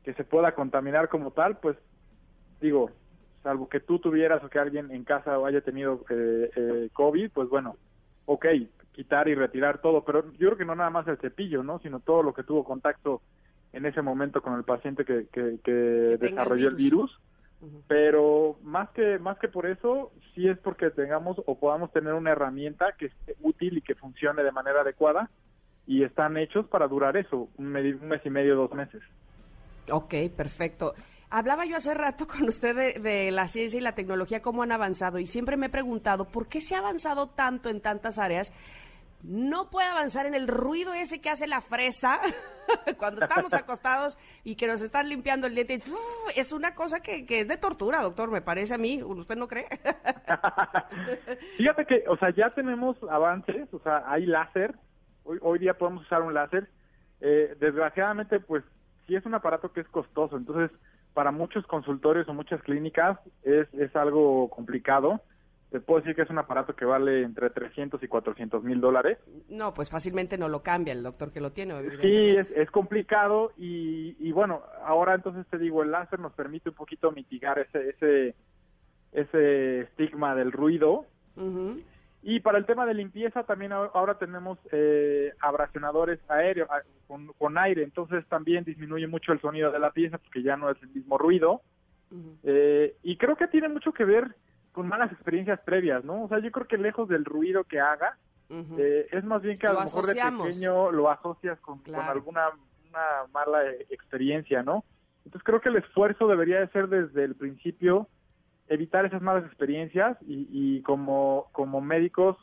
que 0.04 0.16
se 0.16 0.24
pueda 0.24 0.56
contaminar 0.56 1.08
como 1.08 1.30
tal, 1.30 1.58
pues 1.58 1.78
digo, 2.60 2.90
salvo 3.44 3.70
que 3.70 3.82
tú 3.82 4.00
tuvieras 4.00 4.44
o 4.44 4.50
que 4.50 4.58
alguien 4.58 4.90
en 4.90 5.04
casa 5.04 5.36
haya 5.46 5.62
tenido 5.62 6.04
eh, 6.10 6.50
eh, 6.56 6.90
COVID, 6.94 7.30
pues 7.30 7.50
bueno, 7.50 7.78
ok, 8.26 8.48
quitar 8.94 9.28
y 9.28 9.36
retirar 9.36 9.78
todo, 9.78 10.04
pero 10.04 10.24
yo 10.34 10.48
creo 10.48 10.58
que 10.58 10.66
no 10.66 10.74
nada 10.74 10.90
más 10.90 11.08
el 11.08 11.20
cepillo, 11.20 11.62
¿no? 11.62 11.78
Sino 11.82 12.00
todo 12.00 12.24
lo 12.24 12.34
que 12.34 12.42
tuvo 12.42 12.64
contacto 12.64 13.22
en 13.74 13.86
ese 13.86 14.02
momento 14.02 14.42
con 14.42 14.56
el 14.56 14.64
paciente 14.64 15.06
que, 15.06 15.28
que, 15.32 16.18
desarrolló 16.20 16.70
el 16.70 16.76
virus. 16.76 17.20
Pero 17.88 18.58
más 18.64 18.90
que 18.90 19.20
más 19.20 19.38
que 19.38 19.48
por 19.48 19.68
eso, 19.68 20.12
sí 20.34 20.48
es 20.48 20.58
porque 20.58 20.90
tengamos 20.90 21.38
o 21.46 21.60
podamos 21.60 21.92
tener 21.92 22.14
una 22.14 22.32
herramienta 22.32 22.94
que 22.98 23.06
esté 23.08 23.36
útil 23.42 23.78
y 23.78 23.82
que 23.82 23.94
funcione 23.94 24.42
de 24.44 24.52
manera 24.52 24.82
adecuada 24.82 25.30
y 25.86 26.04
están 26.04 26.38
hechos 26.38 26.66
para 26.68 26.88
durar 26.88 27.18
eso, 27.18 27.50
un 27.58 27.68
mes, 27.68 28.22
y 28.26 28.30
medio, 28.30 28.56
dos 28.56 28.72
meses. 28.74 29.02
Ok, 29.92 30.14
perfecto. 30.36 30.94
Hablaba 31.30 31.66
yo 31.66 31.78
hace 31.78 31.94
rato 31.94 32.28
con 32.28 32.44
usted 32.48 33.02
de, 33.02 33.32
la 33.32 33.48
ciencia 33.48 33.78
y 33.78 33.82
la 33.82 33.96
tecnología, 33.96 34.42
cómo 34.42 34.64
han 34.64 34.72
avanzado, 34.72 35.20
y 35.20 35.26
siempre 35.26 35.58
me 35.58 35.68
he 35.68 35.70
preguntado, 35.70 36.26
¿por 36.26 36.48
qué 36.48 36.62
se 36.62 36.76
ha 36.76 36.80
avanzado 36.80 37.28
tanto 37.28 37.70
en 37.70 37.82
tantas 37.82 38.20
áreas? 38.20 38.54
No 39.24 39.70
puede 39.70 39.88
avanzar 39.88 40.26
en 40.26 40.34
el 40.34 40.48
ruido 40.48 40.94
ese 40.94 41.22
que 41.22 41.30
hace 41.30 41.48
la 41.48 41.62
fresa 41.62 42.20
cuando 42.98 43.22
estamos 43.22 43.54
acostados 43.56 44.18
y 44.44 44.56
que 44.56 44.68
nos 44.68 44.82
están 44.82 45.10
limpiando 45.10 45.48
el 45.48 45.56
diente. 45.56 45.80
Es 46.36 46.52
una 46.52 46.76
cosa 46.76 47.00
que, 47.02 47.26
que 47.26 47.42
es 47.42 47.48
de 47.48 47.58
tortura, 47.58 48.02
doctor, 48.02 48.32
me 48.32 48.42
parece 48.42 48.76
a 48.76 48.78
mí. 48.78 49.02
¿Usted 49.04 49.36
no 49.36 49.48
cree? 49.48 49.68
Fíjate 51.58 51.86
que, 51.86 52.04
o 52.08 52.18
sea, 52.18 52.30
ya 52.36 52.50
tenemos 52.52 52.98
avances, 53.10 53.74
o 53.74 53.80
sea, 53.80 54.04
hay 54.08 54.26
láser 54.26 54.76
Hoy, 55.24 55.38
hoy 55.42 55.60
día 55.60 55.76
podemos 55.76 56.04
usar 56.04 56.22
un 56.22 56.34
láser 56.34 56.68
eh, 57.20 57.56
desgraciadamente, 57.60 58.40
pues 58.40 58.64
sí 59.06 59.16
es 59.16 59.26
un 59.26 59.36
aparato 59.36 59.72
que 59.72 59.82
es 59.82 59.88
costoso, 59.88 60.38
entonces 60.38 60.72
para 61.14 61.32
muchos 61.32 61.66
consultorios 61.68 62.28
o 62.28 62.34
muchas 62.34 62.62
clínicas 62.64 63.20
es, 63.44 63.72
es 63.74 63.96
algo 63.96 64.50
complicado. 64.50 65.22
Te 65.72 65.80
puedo 65.80 66.02
decir 66.02 66.16
que 66.16 66.24
es 66.24 66.30
un 66.30 66.38
aparato 66.38 66.76
que 66.76 66.84
vale 66.84 67.24
entre 67.24 67.50
300 67.50 68.04
y 68.04 68.08
400 68.10 68.62
mil 68.62 68.82
dólares. 68.82 69.18
No, 69.48 69.74
pues 69.74 69.90
fácilmente 69.90 70.38
no 70.38 70.50
lo 70.50 70.62
cambia 70.62 70.92
el 70.92 71.02
doctor 71.02 71.32
que 71.32 71.40
lo 71.40 71.54
tiene. 71.54 71.74
Sí, 72.02 72.36
es, 72.38 72.52
es 72.52 72.70
complicado 72.70 73.54
y, 73.58 74.18
y, 74.20 74.34
bueno, 74.34 74.64
ahora 74.84 75.16
entonces 75.16 75.48
te 75.48 75.58
digo, 75.58 75.82
el 75.82 75.92
láser 75.92 76.20
nos 76.20 76.34
permite 76.34 76.70
un 76.70 76.76
poquito 76.76 77.14
mitigar 77.14 77.58
ese, 77.58 77.90
ese, 77.90 78.36
ese 79.14 79.80
estigma 79.82 80.36
del 80.36 80.52
ruido. 80.52 81.06
Y 82.22 82.42
para 82.42 82.58
el 82.58 82.66
tema 82.66 82.86
de 82.86 82.94
limpieza 82.94 83.44
también 83.44 83.72
ahora 83.72 84.16
tenemos 84.18 84.60
eh, 84.74 85.32
abrasionadores 85.40 86.20
aéreos 86.30 86.68
con, 87.08 87.58
aire, 87.58 87.84
entonces 87.84 88.26
también 88.28 88.66
disminuye 88.66 89.08
mucho 89.08 89.32
el 89.32 89.40
sonido 89.40 89.72
de 89.72 89.80
la 89.80 89.92
pieza 89.92 90.18
porque 90.18 90.44
ya 90.44 90.58
no 90.58 90.70
es 90.70 90.82
el 90.84 90.90
mismo 90.90 91.18
ruido. 91.18 91.62
eh, 92.44 92.94
y 93.04 93.16
creo 93.16 93.38
que 93.38 93.48
tiene 93.48 93.70
mucho 93.70 93.94
que 93.94 94.04
ver 94.04 94.36
con 94.72 94.88
malas 94.88 95.12
experiencias 95.12 95.60
previas, 95.62 96.04
¿no? 96.04 96.24
O 96.24 96.28
sea, 96.28 96.40
yo 96.40 96.52
creo 96.52 96.68
que 96.68 96.78
lejos 96.78 97.10
del 97.10 97.26
ruido 97.26 97.64
que 97.64 97.80
haga, 97.80 98.18
eh, 98.78 99.08
es 99.12 99.24
más 99.24 99.42
bien 99.42 99.58
que 99.58 99.68
a 99.68 99.74
lo, 99.74 99.82
mejor 99.82 100.06
de 100.06 100.14
pequeño 100.14 100.92
lo 100.92 101.10
asocias 101.10 101.58
con, 101.62 101.80
con 101.80 101.96
alguna 101.96 102.50
una 102.90 103.26
mala 103.34 103.70
experiencia, 103.90 104.64
¿no? 104.64 104.84
Entonces 105.26 105.44
creo 105.44 105.62
que 105.62 105.70
el 105.70 105.78
esfuerzo 105.78 106.28
debería 106.28 106.60
de 106.60 106.68
ser 106.70 106.90
desde 106.90 107.24
el 107.24 107.36
principio 107.36 108.08
evitar 108.68 109.06
esas 109.06 109.22
malas 109.22 109.46
experiencias 109.46 110.18
y, 110.22 110.48
y 110.52 110.82
como, 110.82 111.48
como 111.52 111.82
médicos 111.82 112.38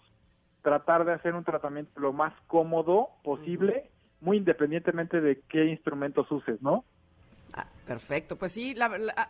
tratar 0.62 1.04
de 1.04 1.12
hacer 1.12 1.34
un 1.34 1.44
tratamiento 1.44 2.00
lo 2.00 2.12
más 2.12 2.32
cómodo 2.46 3.08
posible, 3.22 3.90
muy 4.20 4.36
independientemente 4.36 5.20
de 5.20 5.40
qué 5.48 5.66
instrumentos 5.66 6.30
uses, 6.30 6.60
¿no? 6.60 6.84
Ah, 7.58 7.66
perfecto, 7.84 8.36
pues 8.36 8.52
sí, 8.52 8.76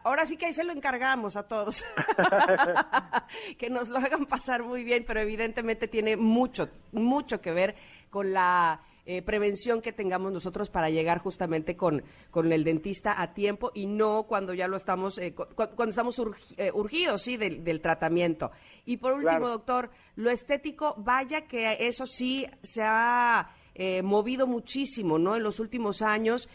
ahora 0.05 0.27
sí 0.27 0.37
que 0.37 0.47
ahí 0.47 0.53
se 0.53 0.65
lo 0.65 0.73
encargamos 0.73 1.37
a 1.37 1.49
todos, 1.49 1.83
que 3.59 3.71
nos 3.71 3.89
lo 3.89 3.99
hagan 3.99 4.27
pasar 4.27 4.63
muy 4.63 4.85
bien, 4.85 5.05
pero 5.07 5.21
evidentemente 5.21 5.89
tiene 5.89 6.17
mucho, 6.17 6.69
mucho 6.93 7.41
que 7.41 7.53
ver 7.53 7.75
con 8.11 8.35
la 8.35 8.83
eh, 9.07 9.23
prevención 9.23 9.81
que 9.81 9.95
tengamos 9.95 10.31
nosotros 10.31 10.69
para 10.69 10.91
llegar 10.91 11.21
justamente 11.21 11.75
con, 11.75 12.05
con 12.31 12.53
el 12.53 12.65
dentista 12.65 13.23
a 13.23 13.33
tiempo 13.33 13.73
y 13.73 13.87
no 13.87 14.25
cuando 14.25 14.53
ya 14.53 14.69
lo 14.69 14.77
estamos, 14.77 15.17
eh, 15.17 15.35
cuando 15.35 15.89
estamos 15.89 16.21
eh, 16.59 16.71
urgidos, 16.75 17.23
sí, 17.23 17.39
del, 17.39 17.81
tratamiento. 17.81 18.51
Y 18.85 18.99
por 18.99 19.15
último, 19.15 19.49
doctor, 19.49 19.89
lo 20.17 20.29
estético, 20.29 20.95
vaya 20.99 21.47
que 21.47 21.89
eso 21.89 22.05
sí 22.05 22.47
se 22.63 22.83
ha... 22.85 23.49
movido 24.03 24.47
muchísimo, 24.47 25.19
¿no? 25.19 25.37
En 25.37 25.43
los 25.43 25.61
últimos 25.61 26.03
años, 26.03 26.49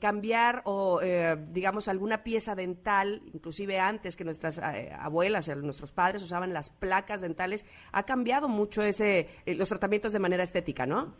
cambiar 0.00 0.62
o, 0.64 1.00
digamos, 1.48 1.88
alguna 1.88 2.22
pieza 2.22 2.54
dental, 2.54 3.22
inclusive 3.32 3.78
antes 3.78 4.16
que 4.16 4.24
nuestras 4.24 4.58
abuelas, 4.58 5.48
nuestros 5.56 5.92
padres 5.92 6.22
usaban 6.22 6.52
las 6.52 6.70
placas 6.70 7.20
dentales, 7.20 7.66
ha 7.92 8.02
cambiado 8.04 8.48
mucho 8.48 8.82
ese, 8.82 9.28
los 9.46 9.68
tratamientos 9.68 10.12
de 10.12 10.18
manera 10.18 10.42
estética, 10.42 10.86
¿no? 10.86 11.14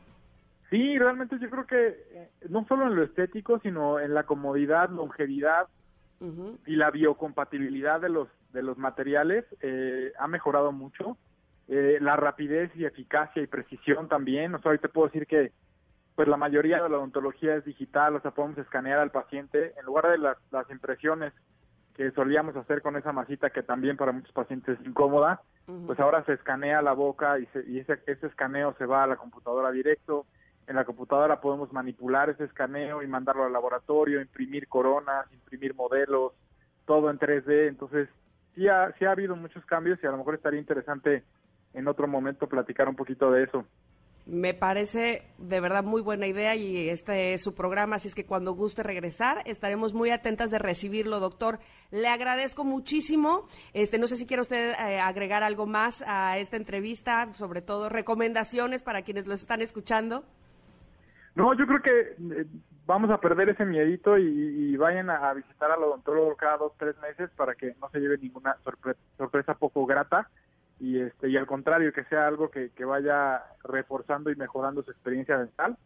Sí, 0.71 0.99
realmente 0.99 1.39
yo 1.39 1.49
creo 1.49 1.67
que 1.67 1.89
eh, 1.89 2.31
no 2.49 2.67
solo 2.67 2.87
en 2.87 2.97
lo 2.97 3.05
estético, 3.05 3.61
sino 3.61 4.01
en 4.01 4.15
la 4.15 4.25
comodidad, 4.25 4.91
longevidad 4.91 5.69
y 6.67 6.77
la 6.77 6.91
biocompatibilidad 6.91 8.01
de 8.01 8.09
los 8.09 8.29
de 8.55 8.63
los 8.63 8.79
materiales 8.79 9.45
eh, 9.61 10.13
ha 10.19 10.27
mejorado 10.27 10.73
mucho. 10.73 11.19
Eh, 11.69 11.99
la 12.01 12.17
rapidez 12.17 12.71
y 12.77 12.85
eficacia 12.85 13.43
y 13.43 13.47
precisión 13.47 14.09
también. 14.09 14.55
O 14.55 14.59
sea, 14.61 14.73
hoy 14.73 14.79
te 14.79 14.89
puedo 14.89 15.09
decir 15.09 15.27
que 15.27 15.53
pues 16.15 16.29
la 16.29 16.37
mayoría 16.37 16.83
de 16.83 16.89
la 16.89 16.97
odontología 16.97 17.57
es 17.57 17.65
digital, 17.65 18.17
o 18.17 18.21
sea, 18.21 18.31
podemos 18.31 18.57
escanear 18.57 18.99
al 19.01 19.11
paciente 19.11 19.75
en 19.79 19.85
lugar 19.85 20.09
de 20.09 20.17
las, 20.17 20.39
las 20.51 20.69
impresiones 20.71 21.35
que 21.95 22.11
solíamos 22.13 22.57
hacer 22.57 22.81
con 22.81 22.97
esa 22.97 23.13
masita 23.13 23.51
que 23.51 23.63
también 23.63 23.99
para 23.99 24.13
muchos 24.13 24.33
pacientes 24.33 24.79
es 24.81 24.87
incómoda, 24.87 25.43
pues 25.87 26.01
ahora 26.01 26.25
se 26.25 26.35
escanea 26.35 26.81
la 26.81 26.93
boca 26.95 27.39
y, 27.39 27.47
y 27.67 27.81
ese, 27.81 28.01
ese 28.07 28.29
escaneo 28.29 28.75
se 28.79 28.87
va 28.87 29.03
a 29.03 29.07
la 29.07 29.17
computadora 29.17 29.71
directo 29.71 30.25
en 30.67 30.77
la 30.77 30.85
computadora 30.85 31.41
podemos 31.41 31.73
manipular 31.73 32.29
ese 32.29 32.45
escaneo 32.45 33.03
y 33.03 33.07
mandarlo 33.07 33.45
al 33.45 33.53
laboratorio, 33.53 34.21
imprimir 34.21 34.67
coronas, 34.69 35.27
imprimir 35.33 35.75
modelos, 35.75 36.33
todo 36.87 37.09
en 37.11 37.19
3D. 37.19 37.69
Entonces, 37.69 38.09
sí 38.55 38.67
ha, 38.69 38.93
sí 38.99 39.05
ha 39.05 39.13
habido 39.13 39.37
muchos 39.37 39.65
cambios 39.67 39.99
y 40.03 40.07
a 40.07 40.11
lo 40.11 40.19
mejor 40.19 40.35
estaría 40.35 40.59
interesante 40.59 41.23
en 41.77 41.87
otro 41.89 42.09
momento 42.09 42.49
platicar 42.49 42.89
un 42.89 42.97
poquito 42.97 43.31
de 43.31 43.45
eso. 43.45 43.65
Me 44.25 44.55
parece 44.55 45.23
de 45.39 45.61
verdad 45.61 45.85
muy 45.85 46.03
buena 46.03 46.27
idea 46.27 46.57
y 46.57 46.89
este 46.89 47.35
es 47.35 47.45
su 47.45 47.55
programa, 47.55 47.95
así 47.95 48.09
es 48.09 48.15
que 48.17 48.27
cuando 48.27 48.55
guste 48.55 48.83
regresar 48.83 49.43
estaremos 49.45 49.95
muy 49.95 50.11
atentas 50.11 50.51
de 50.51 50.59
recibirlo, 50.59 51.21
doctor. 51.21 51.61
Le 51.93 52.09
agradezco 52.09 52.65
muchísimo. 52.65 53.47
Este, 53.73 53.99
no 53.99 54.09
sé 54.09 54.17
si 54.17 54.27
quiere 54.27 54.41
usted 54.41 54.73
eh, 54.73 54.99
agregar 54.99 55.45
algo 55.45 55.67
más 55.67 56.03
a 56.09 56.39
esta 56.39 56.57
entrevista, 56.57 57.33
sobre 57.35 57.63
todo 57.63 57.89
recomendaciones 57.89 58.83
para 58.83 59.03
quienes 59.03 59.29
lo 59.29 59.35
están 59.35 59.61
escuchando. 59.61 60.25
No, 61.37 61.55
yo 61.55 61.67
creo 61.67 61.83
que 61.83 62.41
eh, 62.41 62.47
vamos 62.85 63.11
a 63.11 63.21
perder 63.21 63.51
ese 63.51 63.65
miedito 63.65 64.19
y, 64.19 64.77
vayan 64.77 65.09
a, 65.09 65.33
visitar 65.35 65.71
al 65.71 65.85
odontólogo 65.85 66.35
cada 66.35 66.57
dos, 66.57 66.73
tres 66.79 66.97
meses 66.99 67.31
para 67.37 67.55
que 67.55 67.77
no 67.81 67.89
se 67.91 68.01
lleve 68.01 68.19
ninguna 68.19 68.57
sorpresa 69.17 69.55
poco 69.55 69.87
grata 69.87 70.29
y 70.79 71.01
este 71.01 71.29
y 71.29 71.37
al 71.37 71.47
contrario 71.47 71.93
que 71.93 72.05
sea 72.05 72.27
algo 72.27 72.51
que, 72.51 72.71
vaya 72.85 73.43
reforzando 73.65 74.31
y 74.31 74.37
mejorando 74.37 74.83
su 74.83 74.91
experiencia 74.91 75.39
dental 75.39 75.77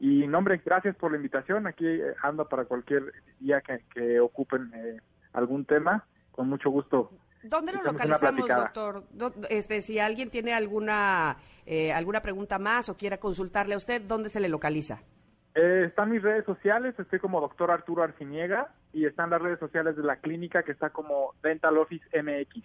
y 0.00 0.26
nombre 0.26 0.60
gracias 0.64 0.96
por 0.96 1.12
la 1.12 1.16
invitación 1.16 1.66
aquí 1.66 1.86
eh, 1.86 2.14
ando 2.22 2.48
para 2.48 2.64
cualquier 2.64 3.12
día 3.38 3.62
que, 3.62 4.20
ocupen 4.20 4.72
eh, 4.74 5.00
algún 5.32 5.64
tema 5.64 6.04
con 6.32 6.48
mucho 6.48 6.70
gusto 6.70 7.10
¿Dónde 7.44 7.72
lo 7.72 7.82
localizamos, 7.82 8.46
doctor? 8.46 9.04
Este, 9.50 9.80
si 9.80 9.98
alguien 9.98 10.30
tiene 10.30 10.54
alguna 10.54 11.36
eh, 11.66 11.92
alguna 11.92 12.22
pregunta 12.22 12.58
más 12.58 12.88
o 12.88 12.96
quiera 12.96 13.18
consultarle 13.18 13.74
a 13.74 13.78
usted, 13.78 14.00
¿dónde 14.02 14.28
se 14.28 14.38
le 14.38 14.48
localiza? 14.48 15.00
Eh, 15.54 15.84
están 15.86 16.10
mis 16.10 16.22
redes 16.22 16.44
sociales, 16.46 16.94
estoy 16.98 17.18
como 17.18 17.40
doctor 17.40 17.70
Arturo 17.70 18.02
Arciniega 18.02 18.72
y 18.92 19.04
están 19.04 19.30
las 19.30 19.42
redes 19.42 19.58
sociales 19.58 19.96
de 19.96 20.02
la 20.02 20.16
clínica 20.16 20.62
que 20.62 20.72
está 20.72 20.90
como 20.90 21.34
Dental 21.42 21.76
Office 21.76 22.04
MX. 22.22 22.64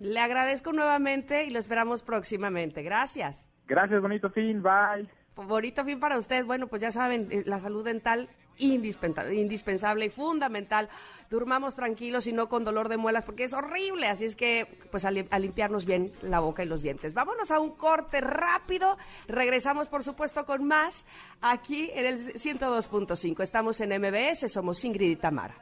Le 0.00 0.20
agradezco 0.20 0.72
nuevamente 0.72 1.44
y 1.44 1.50
lo 1.50 1.58
esperamos 1.58 2.02
próximamente. 2.02 2.82
Gracias. 2.82 3.48
Gracias, 3.66 4.00
bonito 4.00 4.30
fin, 4.30 4.62
bye. 4.62 5.08
Bonito 5.36 5.84
fin 5.84 6.00
para 6.00 6.18
usted. 6.18 6.44
Bueno, 6.44 6.66
pues 6.66 6.82
ya 6.82 6.90
saben, 6.90 7.28
eh, 7.30 7.42
la 7.46 7.60
salud 7.60 7.84
dental 7.84 8.28
indispensable 8.58 10.06
y 10.06 10.10
fundamental. 10.10 10.88
Durmamos 11.30 11.74
tranquilos 11.74 12.26
y 12.26 12.32
no 12.32 12.48
con 12.48 12.64
dolor 12.64 12.88
de 12.88 12.96
muelas 12.96 13.24
porque 13.24 13.44
es 13.44 13.52
horrible. 13.52 14.08
Así 14.08 14.24
es 14.24 14.36
que, 14.36 14.78
pues 14.90 15.04
a, 15.04 15.10
limpiarnos 15.10 15.86
bien 15.86 16.10
la 16.22 16.40
boca 16.40 16.62
y 16.62 16.66
los 16.66 16.82
dientes. 16.82 17.14
Vámonos 17.14 17.50
a 17.50 17.60
un 17.60 17.72
corte 17.72 18.20
rápido. 18.20 18.96
Regresamos, 19.26 19.88
por 19.88 20.02
supuesto, 20.02 20.44
con 20.44 20.64
más 20.64 21.06
aquí 21.40 21.90
en 21.94 22.06
el 22.06 22.34
102.5. 22.34 23.42
Estamos 23.42 23.80
en 23.80 23.90
MBS, 24.00 24.50
somos 24.50 24.84
Ingrid 24.84 25.10
y 25.10 25.16
Tamara. 25.16 25.54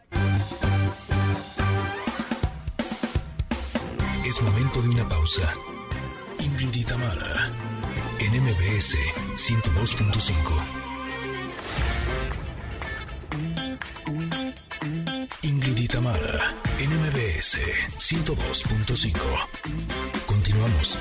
Momento 4.42 4.82
de 4.82 4.90
una 4.90 5.08
pausa. 5.08 5.54
Ingrid 6.40 6.74
y 6.74 6.84
en 8.18 8.42
MBS 8.42 8.96
102.5. 9.36 10.76
Ingrid 15.42 15.78
y 15.78 15.88
Tamara, 15.88 16.54
NMBS 16.78 17.58
102.5. 17.96 19.16
Continuamos. 20.26 20.98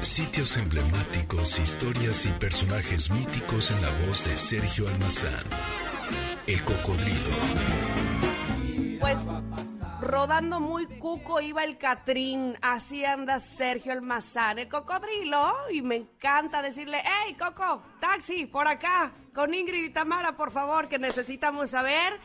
Sitios 0.00 0.56
emblemáticos, 0.58 1.58
historias 1.58 2.24
y 2.26 2.28
personajes 2.28 3.10
míticos 3.10 3.72
en 3.72 3.82
la 3.82 3.90
voz 4.06 4.24
de 4.24 4.36
Sergio 4.36 4.86
Almazán. 4.86 5.42
El 6.46 6.62
cocodrilo. 6.62 7.30
Pues 9.00 9.18
rodando 10.04 10.60
muy 10.60 10.86
cuco 10.86 11.40
iba 11.40 11.64
el 11.64 11.78
Catrín, 11.78 12.56
así 12.60 13.04
anda 13.04 13.40
Sergio 13.40 13.92
Almazán, 13.92 14.58
el 14.58 14.68
cocodrilo, 14.68 15.52
y 15.72 15.82
me 15.82 15.96
encanta 15.96 16.62
decirle, 16.62 17.02
hey 17.02 17.34
Coco, 17.38 17.82
taxi, 18.00 18.46
por 18.46 18.68
acá, 18.68 19.12
con 19.34 19.54
Ingrid 19.54 19.86
y 19.86 19.90
Tamara, 19.90 20.36
por 20.36 20.52
favor, 20.52 20.88
que 20.88 20.98
necesitamos 20.98 21.70
saber 21.70 22.20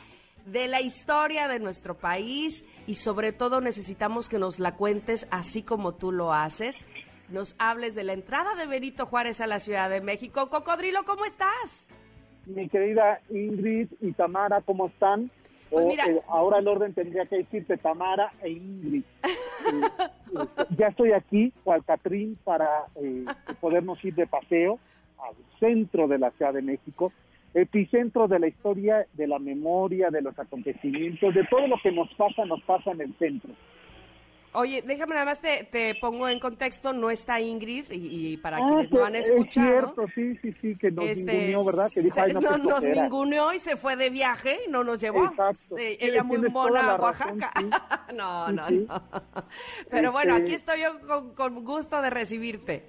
de 0.46 0.68
la 0.68 0.82
historia 0.82 1.48
de 1.48 1.60
nuestro 1.60 1.98
país 1.98 2.66
y 2.86 2.96
sobre 2.96 3.32
todo 3.32 3.62
necesitamos 3.62 4.30
que 4.30 4.40
nos 4.40 4.60
la 4.60 4.76
cuentes 4.76 5.28
así 5.32 5.64
como 5.64 5.96
tú 5.96 6.12
lo 6.12 6.34
haces. 6.34 6.86
Nos 7.30 7.56
hables 7.60 7.96
de 7.96 8.04
la 8.04 8.14
entrada 8.14 8.56
de 8.56 8.66
Benito 8.66 9.06
Juárez 9.06 9.40
a 9.42 9.48
la 9.48 9.60
Ciudad 9.60 9.90
de 9.90 10.02
México. 10.02 10.50
Cocodrilo, 10.50 11.04
¿cómo 11.06 11.26
estás? 11.26 11.90
Mi 12.46 12.68
querida 12.68 13.22
Ingrid 13.30 13.90
y 14.02 14.12
Tamara, 14.14 14.62
¿cómo 14.62 14.88
están? 14.88 15.32
Pues 15.70 15.98
eh, 15.98 16.22
ahora 16.28 16.60
el 16.60 16.68
orden 16.68 16.94
tendría 16.94 17.26
que 17.26 17.38
decirte 17.38 17.78
Tamara 17.78 18.32
e 18.42 18.50
Ingrid. 18.50 19.04
Eh, 19.04 20.46
ya 20.78 20.88
estoy 20.88 21.12
aquí, 21.12 21.54
cual 21.64 21.84
Catrín, 21.84 22.38
para 22.44 22.86
eh, 22.96 23.26
podernos 23.60 24.04
ir 24.04 24.16
de 24.16 24.26
paseo 24.26 24.80
al 25.20 25.36
centro 25.60 26.08
de 26.08 26.18
la 26.18 26.32
Ciudad 26.32 26.54
de 26.54 26.62
México, 26.62 27.12
epicentro 27.54 28.28
de 28.28 28.40
la 28.40 28.48
historia, 28.48 29.06
de 29.14 29.28
la 29.28 29.38
memoria, 29.38 30.10
de 30.10 30.22
los 30.22 30.38
acontecimientos, 30.40 31.34
de 31.34 31.44
todo 31.46 31.68
lo 31.68 31.78
que 31.82 31.92
nos 31.92 32.12
pasa, 32.16 32.46
nos 32.46 32.62
pasa 32.64 32.92
en 32.92 33.02
el 33.02 33.14
centro. 33.16 33.52
Oye, 34.54 34.82
déjame 34.82 35.14
nada 35.14 35.26
más 35.26 35.42
te, 35.42 35.64
te 35.66 35.96
pongo 35.96 36.28
en 36.28 36.40
contexto, 36.40 36.92
no 36.92 37.12
está 37.12 37.40
Ingrid 37.40 37.86
y, 37.92 38.38
para 38.38 38.58
ah, 38.58 38.68
quienes 38.68 38.92
no 38.92 39.06
han 39.06 39.16
escuchado. 39.16 39.68
Es 39.68 39.74
cierto, 39.74 40.06
sí, 40.16 40.36
sí, 40.42 40.54
sí, 40.60 40.76
que 40.76 40.90
nos 40.90 41.06
este, 41.06 41.56
¿verdad? 41.64 41.92
Que 41.94 42.02
dijo, 42.02 42.20
no, 42.42 42.58
nos 42.58 42.84
ninguneó 42.84 43.54
y 43.54 43.60
se 43.60 43.76
fue 43.76 43.96
de 43.96 44.10
viaje 44.10 44.60
y 44.68 44.72
no 44.72 44.84
nos 44.84 45.00
llevó. 45.00 45.26
Exacto. 45.26 45.76
ella 45.78 46.24
muy 46.24 46.40
mona 46.50 46.92
a 46.92 46.96
Oaxaca. 46.96 47.52
no, 48.16 48.52
no, 48.52 48.70
no. 48.70 49.04
Pero 49.90 50.12
bueno, 50.12 50.36
aquí 50.36 50.54
este 50.54 50.74
estoy 50.74 50.82
yo 50.82 51.00
con, 51.08 51.34
con 51.36 51.64
gusto 51.64 52.02
de 52.02 52.10
recibirte. 52.10 52.84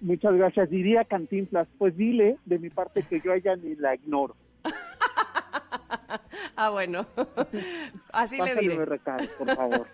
Muchas 0.00 0.34
gracias. 0.34 0.68
Diría 0.68 1.04
Cantinflas, 1.04 1.66
pues 1.78 1.96
dile 1.96 2.36
de 2.44 2.58
mi 2.58 2.68
parte 2.68 3.02
que 3.02 3.20
yo 3.20 3.32
a 3.32 3.36
ella 3.36 3.56
ni 3.56 3.74
la 3.76 3.94
ignoro. 3.94 4.36
ah, 6.58 6.70
bueno. 6.70 7.06
Así 8.12 8.38
le 8.40 8.54
diré. 8.56 8.84
Recado, 8.84 9.24
por 9.38 9.54
favor. 9.54 9.86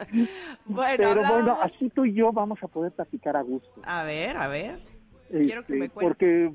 bueno, 0.64 0.96
Pero 0.96 1.28
bueno, 1.28 1.58
así 1.60 1.90
tú 1.90 2.04
y 2.04 2.14
yo 2.14 2.32
vamos 2.32 2.62
a 2.62 2.68
poder 2.68 2.92
platicar 2.92 3.36
a 3.36 3.42
gusto. 3.42 3.80
A 3.84 4.04
ver, 4.04 4.36
a 4.36 4.48
ver. 4.48 4.80
Quiero 5.30 5.64
que 5.64 5.74
me 5.74 5.86
este, 5.86 5.94
cuentes. 5.94 6.08
Porque, 6.08 6.52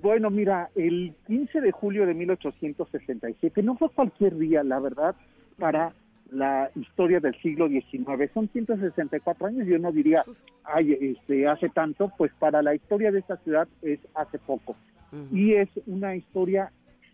bueno, 0.00 0.30
mira, 0.30 0.70
el 0.74 1.14
15 1.26 1.60
de 1.60 1.72
julio 1.72 2.06
de 2.06 2.14
1867 2.14 3.62
no 3.62 3.76
fue 3.76 3.90
cualquier 3.90 4.36
día, 4.36 4.62
la 4.62 4.78
verdad, 4.78 5.14
para 5.58 5.92
la 6.30 6.70
historia 6.74 7.20
del 7.20 7.34
siglo 7.42 7.68
XIX. 7.68 8.32
Son 8.32 8.48
164 8.48 9.46
años, 9.46 9.66
yo 9.66 9.78
no 9.78 9.92
diría, 9.92 10.24
ay, 10.64 10.92
este, 10.92 11.46
hace 11.46 11.68
tanto, 11.68 12.12
pues 12.16 12.32
para 12.38 12.62
la 12.62 12.74
historia 12.74 13.10
de 13.10 13.18
esta 13.18 13.36
ciudad 13.38 13.68
es 13.82 14.00
hace 14.14 14.38
poco. 14.38 14.76
Y 15.32 15.54
es 15.54 15.68
una 15.86 16.14
historia 16.14 16.70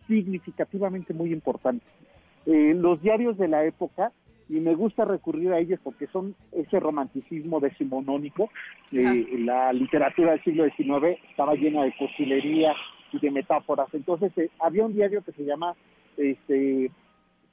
significativamente 0.07 1.13
muy 1.13 1.31
importante. 1.31 1.85
Eh, 2.45 2.73
los 2.75 3.01
diarios 3.01 3.37
de 3.37 3.47
la 3.47 3.65
época, 3.65 4.11
y 4.49 4.59
me 4.61 4.73
gusta 4.75 5.03
recurrir 5.03 5.51
a 5.51 5.59
ellos 5.59 5.79
porque 5.83 6.07
son 6.07 6.35
ese 6.53 6.79
romanticismo 6.79 7.59
decimonónico, 7.59 8.49
eh, 8.91 9.27
la 9.39 9.73
literatura 9.73 10.31
del 10.31 10.43
siglo 10.43 10.63
XIX 10.65 11.19
estaba 11.29 11.55
llena 11.55 11.83
de 11.83 11.93
cursilería 11.97 12.73
y 13.11 13.19
de 13.19 13.31
metáforas. 13.31 13.87
Entonces 13.93 14.31
eh, 14.37 14.49
había 14.59 14.85
un 14.85 14.93
diario 14.93 15.21
que 15.23 15.33
se 15.33 15.43
llama 15.43 15.75
este, 16.15 16.89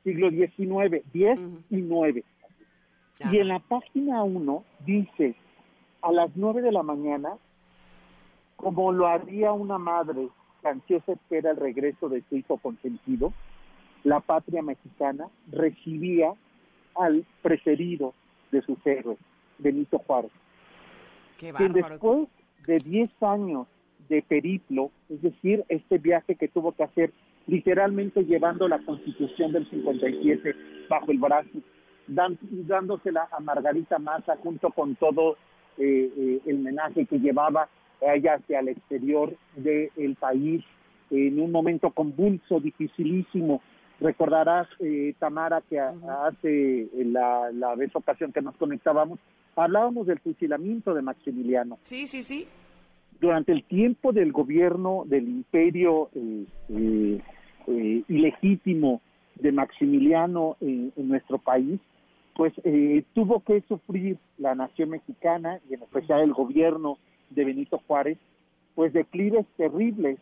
siglo 0.04 0.30
XIX, 0.30 1.02
10 1.12 1.40
y 1.70 1.76
9. 1.76 2.24
Y 3.32 3.38
en 3.38 3.48
la 3.48 3.58
página 3.58 4.22
1 4.22 4.64
dice, 4.86 5.34
a 6.02 6.12
las 6.12 6.30
9 6.36 6.62
de 6.62 6.72
la 6.72 6.82
mañana, 6.82 7.30
como 8.56 8.92
lo 8.92 9.06
haría 9.06 9.52
una 9.52 9.78
madre 9.78 10.28
ansiosa 10.70 11.12
espera 11.12 11.50
el 11.50 11.56
regreso 11.56 12.08
de 12.08 12.22
su 12.28 12.36
hijo 12.36 12.58
consentido, 12.58 13.32
la 14.02 14.20
patria 14.20 14.62
mexicana 14.62 15.28
recibía 15.50 16.32
al 16.94 17.24
preferido 17.42 18.14
de 18.52 18.62
sus 18.62 18.78
héroes, 18.86 19.18
Benito 19.58 19.98
Juárez, 19.98 20.30
Qué 21.38 21.52
quien 21.52 21.72
después 21.72 22.28
de 22.66 22.78
10 22.78 23.10
años 23.22 23.66
de 24.08 24.22
periplo, 24.22 24.90
es 25.08 25.22
decir, 25.22 25.64
este 25.68 25.98
viaje 25.98 26.36
que 26.36 26.48
tuvo 26.48 26.72
que 26.72 26.84
hacer 26.84 27.12
literalmente 27.46 28.24
llevando 28.24 28.68
la 28.68 28.78
constitución 28.78 29.52
del 29.52 29.68
57 29.68 30.54
bajo 30.88 31.10
el 31.10 31.18
brazo, 31.18 31.58
dándosela 32.06 33.28
a 33.30 33.40
Margarita 33.40 33.98
Maza 33.98 34.36
junto 34.42 34.70
con 34.70 34.94
todo 34.96 35.36
eh, 35.78 36.10
eh, 36.16 36.40
el 36.46 36.58
menaje 36.58 37.06
que 37.06 37.18
llevaba 37.18 37.68
ella 38.12 38.34
hacia 38.34 38.60
el 38.60 38.68
exterior 38.68 39.34
del 39.56 40.16
país 40.16 40.64
en 41.10 41.40
un 41.40 41.52
momento 41.52 41.90
convulso, 41.90 42.60
dificilísimo. 42.60 43.62
Recordarás, 44.00 44.66
eh, 44.80 45.14
Tamara, 45.18 45.62
que 45.68 45.78
hace 45.78 46.88
la, 46.94 47.50
la 47.52 47.74
vez 47.74 47.94
ocasión 47.94 48.32
que 48.32 48.42
nos 48.42 48.56
conectábamos, 48.56 49.18
hablábamos 49.56 50.06
del 50.06 50.18
fusilamiento 50.18 50.94
de 50.94 51.02
Maximiliano. 51.02 51.78
Sí, 51.84 52.06
sí, 52.06 52.22
sí. 52.22 52.46
Durante 53.20 53.52
el 53.52 53.62
tiempo 53.64 54.12
del 54.12 54.32
gobierno 54.32 55.04
del 55.06 55.28
imperio 55.28 56.10
eh, 56.14 56.44
eh, 57.68 58.02
ilegítimo 58.08 59.00
de 59.36 59.52
Maximiliano 59.52 60.56
en, 60.60 60.92
nuestro 60.96 61.38
país, 61.38 61.80
pues 62.34 62.52
tuvo 63.14 63.40
que 63.40 63.62
sufrir 63.68 64.18
la 64.38 64.56
nación 64.56 64.90
mexicana 64.90 65.60
y 65.70 65.74
en 65.74 65.82
especial 65.82 66.20
el 66.20 66.32
gobierno 66.32 66.98
de 67.34 67.44
Benito 67.44 67.80
Juárez, 67.86 68.18
pues 68.74 68.92
declives 68.92 69.46
terribles. 69.56 70.18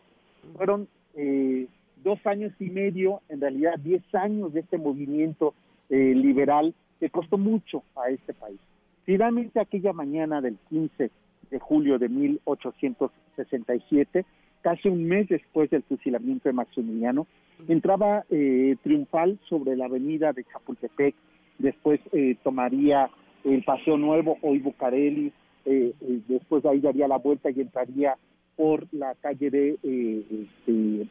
Fueron 0.55 0.87
eh, 1.15 1.67
dos 2.03 2.19
años 2.25 2.53
y 2.59 2.69
medio, 2.69 3.21
en 3.29 3.41
realidad 3.41 3.79
diez 3.79 4.03
años 4.13 4.53
de 4.53 4.59
este 4.61 4.77
movimiento 4.77 5.55
eh, 5.89 6.13
liberal 6.15 6.73
que 6.99 7.09
costó 7.09 7.37
mucho 7.37 7.83
a 7.95 8.09
este 8.09 8.33
país. 8.33 8.59
Finalmente, 9.05 9.59
aquella 9.59 9.91
mañana 9.93 10.41
del 10.41 10.57
15 10.69 11.11
de 11.49 11.59
julio 11.59 11.97
de 11.99 12.09
1867, 12.09 14.25
casi 14.61 14.89
un 14.89 15.05
mes 15.05 15.29
después 15.29 15.69
del 15.69 15.83
fusilamiento 15.83 16.49
de 16.49 16.53
Maximiliano, 16.53 17.27
entraba 17.67 18.25
eh, 18.29 18.75
triunfal 18.81 19.37
sobre 19.47 19.75
la 19.75 19.85
avenida 19.85 20.33
de 20.33 20.43
Chapultepec, 20.45 21.13
después 21.59 21.99
tomaría 22.43 23.11
el 23.43 23.63
Paseo 23.63 23.97
Nuevo, 23.97 24.37
hoy 24.41 24.59
Bucareli, 24.59 25.31
eh, 25.65 25.93
eh, 26.01 26.19
después 26.27 26.63
de 26.63 26.69
ahí 26.69 26.79
daría 26.79 27.07
la 27.07 27.17
vuelta 27.17 27.49
y 27.49 27.61
entraría 27.61 28.17
por 28.55 28.85
la 28.91 29.15
calle 29.15 29.49
de 29.49 29.77
eh, 29.81 30.23
este, 30.29 31.07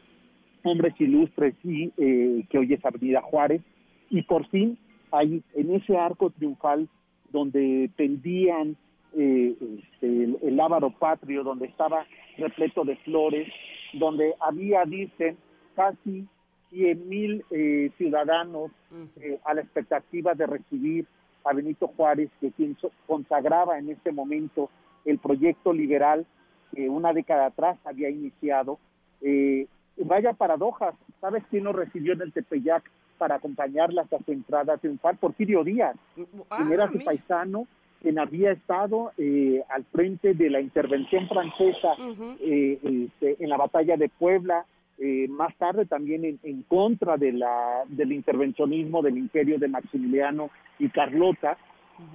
Hombres 0.63 0.93
Ilustres 0.99 1.55
y 1.63 1.89
que 1.91 2.57
hoy 2.57 2.73
es 2.73 2.85
Avenida 2.85 3.21
Juárez. 3.21 3.61
Y 4.09 4.21
por 4.23 4.47
fin 4.47 4.77
ahí 5.11 5.43
en 5.53 5.75
ese 5.75 5.97
arco 5.97 6.29
triunfal 6.29 6.87
donde 7.31 7.89
tendían 7.97 8.77
este, 9.11 9.83
el, 10.01 10.37
el 10.41 10.59
ávaro 10.59 10.91
patrio, 10.91 11.43
donde 11.43 11.65
estaba 11.65 12.05
repleto 12.37 12.85
de 12.85 12.95
flores, 12.97 13.47
donde 13.93 14.33
había, 14.39 14.85
dicen, 14.85 15.37
casi 15.75 16.25
100 16.69 17.09
mil 17.09 17.43
ciudadanos 17.97 18.71
a 19.43 19.53
la 19.53 19.61
expectativa 19.61 20.33
de 20.33 20.47
recibir 20.47 21.05
a 21.43 21.53
Benito 21.53 21.87
Juárez, 21.87 22.29
que 22.39 22.51
quien 22.51 22.77
consagraba 23.07 23.77
en 23.77 23.89
este 23.89 24.11
momento 24.11 24.69
el 25.05 25.19
proyecto 25.19 25.73
liberal 25.73 26.25
que 26.73 26.89
una 26.89 27.13
década 27.13 27.47
atrás 27.47 27.77
había 27.85 28.09
iniciado. 28.09 28.79
Eh, 29.21 29.67
vaya 29.97 30.33
paradojas, 30.33 30.95
¿sabes 31.21 31.43
quién 31.49 31.65
lo 31.65 31.73
recibió 31.73 32.13
en 32.13 32.21
el 32.21 32.33
Tepeyac 32.33 32.83
para 33.17 33.35
acompañarla 33.35 34.03
hasta 34.03 34.19
su 34.19 34.31
entrada 34.31 34.77
triunfal? 34.77 35.17
Porfirio 35.17 35.63
Díaz, 35.63 35.95
ah, 36.49 36.57
quien 36.57 36.71
era 36.71 36.91
su 36.91 36.99
paisano, 36.99 37.67
quien 38.01 38.19
había 38.19 38.51
estado 38.51 39.11
eh, 39.17 39.63
al 39.69 39.85
frente 39.85 40.33
de 40.33 40.49
la 40.49 40.59
intervención 40.59 41.27
francesa 41.27 41.95
eh, 42.39 42.79
este, 42.83 43.41
en 43.41 43.49
la 43.49 43.57
batalla 43.57 43.95
de 43.95 44.09
Puebla, 44.09 44.65
eh, 44.99 45.27
más 45.27 45.55
tarde 45.57 45.85
también 45.85 46.39
en, 46.43 46.61
contra 46.63 47.17
de 47.17 47.31
la, 47.33 47.83
del 47.87 48.11
intervencionismo 48.11 49.01
del 49.01 49.17
imperio 49.17 49.57
de 49.57 49.67
Maximiliano 49.67 50.49
y 50.77 50.89
Carlota, 50.89 51.57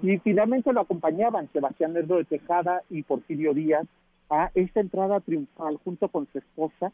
y 0.03 0.19
finalmente 0.19 0.73
lo 0.73 0.81
acompañaban 0.81 1.49
Sebastián 1.53 1.93
Lerdo 1.93 2.17
de 2.17 2.25
Tejada 2.25 2.83
y 2.89 3.03
Porfirio 3.03 3.53
Díaz 3.53 3.87
a 4.31 4.51
esta 4.55 4.81
entrada 4.81 5.21
triunfal 5.21 5.79
junto 5.85 6.09
con 6.09 6.29
su 6.33 6.39
esposa, 6.39 6.93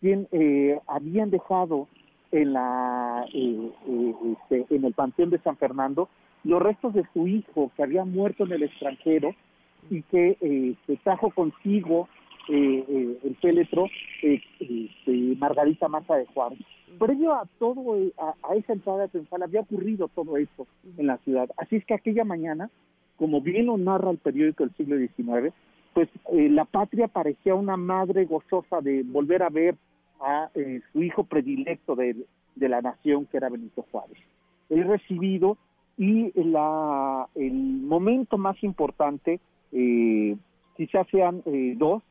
quien 0.00 0.28
eh, 0.30 0.78
habían 0.86 1.30
dejado 1.30 1.88
en 2.30 2.52
la 2.52 3.24
eh, 3.32 3.72
este, 4.32 4.66
en 4.74 4.84
el 4.84 4.92
panteón 4.92 5.30
de 5.30 5.38
San 5.38 5.56
Fernando 5.56 6.08
los 6.44 6.62
restos 6.62 6.94
de 6.94 7.04
su 7.12 7.26
hijo 7.26 7.72
que 7.76 7.82
había 7.82 8.04
muerto 8.04 8.44
en 8.44 8.52
el 8.52 8.62
extranjero 8.62 9.34
y 9.90 10.02
que 10.02 10.76
se 10.86 10.96
trajo 10.98 11.30
consigo 11.30 12.08
eh, 12.48 12.84
eh, 12.88 13.18
el 13.24 13.36
féletro 13.36 13.88
eh, 14.22 14.40
este, 14.60 15.36
Margarita 15.36 15.88
Maza 15.88 16.14
de 16.14 16.26
Juárez. 16.26 16.60
Previo 16.96 17.34
a 17.34 17.44
todo, 17.58 17.96
a, 18.18 18.54
esa 18.54 18.72
entrada 18.72 19.08
triunfal, 19.08 19.42
había 19.42 19.62
ocurrido 19.62 20.08
todo 20.08 20.36
esto 20.36 20.66
en 20.96 21.08
la 21.08 21.18
ciudad. 21.18 21.50
Así 21.56 21.76
es 21.76 21.84
que 21.84 21.94
aquella 21.94 22.24
mañana, 22.24 22.70
como 23.16 23.40
bien 23.40 23.66
lo 23.66 23.76
narra 23.76 24.12
el 24.12 24.18
periódico 24.18 24.64
del 24.64 24.76
siglo 24.76 24.96
XIX, 24.96 25.52
pues 25.92 26.08
la 26.30 26.64
patria 26.66 27.08
parecía 27.08 27.54
una 27.54 27.76
madre 27.76 28.26
gozosa 28.26 28.80
de 28.80 29.02
volver 29.02 29.42
a 29.42 29.48
ver 29.48 29.74
a 30.20 30.50
su 30.92 31.02
hijo 31.02 31.24
predilecto 31.24 31.96
de, 31.96 32.16
de, 32.54 32.68
la 32.68 32.80
nación, 32.80 33.26
que 33.26 33.38
era 33.38 33.48
Benito 33.48 33.84
Juárez. 33.90 34.18
He 34.70 34.82
recibido 34.82 35.56
y 35.98 36.30
la, 36.40 37.28
el 37.34 37.52
momento 37.52 38.38
más 38.38 38.62
importante, 38.62 39.40
quizás 39.70 41.06
sean 41.10 41.42
dos, 41.76 42.02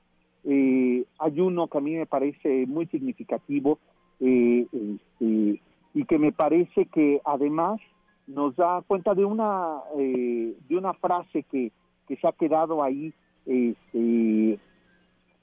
eh, 0.46 1.06
hay 1.20 1.40
uno 1.40 1.68
que 1.68 1.78
a 1.78 1.82
mí 1.82 1.96
me 1.96 2.06
parece 2.06 2.66
muy 2.68 2.86
significativo 2.88 3.80
eh, 4.20 4.66
este, 4.72 5.62
y 5.94 6.06
que 6.06 6.20
me 6.20 6.32
parece 6.32 6.86
que 6.86 7.22
además 7.26 7.80
nos 8.28 8.56
da 8.56 8.82
cuenta 8.88 9.14
de 9.14 9.26
una 9.26 9.80
eh, 9.98 10.56
de 10.68 10.78
una 10.78 10.94
frase 10.94 11.44
que, 11.44 11.72
que 12.08 12.16
se 12.18 12.28
ha 12.28 12.32
quedado 12.32 12.84
ahí 12.84 13.14
este, 13.46 14.60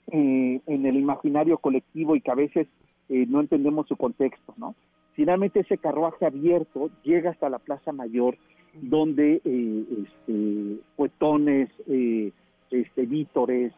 eh, 0.08 0.60
en 0.66 0.86
el 0.86 0.96
imaginario 0.96 1.58
colectivo 1.58 2.16
y 2.16 2.20
que 2.20 2.30
a 2.30 2.34
veces 2.34 2.66
eh, 3.08 3.24
no 3.28 3.40
entendemos 3.40 3.86
su 3.86 3.96
contexto, 3.96 4.54
¿no? 4.56 4.74
Finalmente 5.14 5.60
ese 5.60 5.78
carruaje 5.78 6.26
abierto 6.26 6.90
llega 7.02 7.30
hasta 7.30 7.48
la 7.48 7.58
Plaza 7.58 7.92
Mayor, 7.92 8.36
donde 8.74 9.40
eh, 9.44 9.84
este, 10.02 10.80
puetones, 10.96 11.70
este, 11.86 13.06
vítores, 13.06 13.72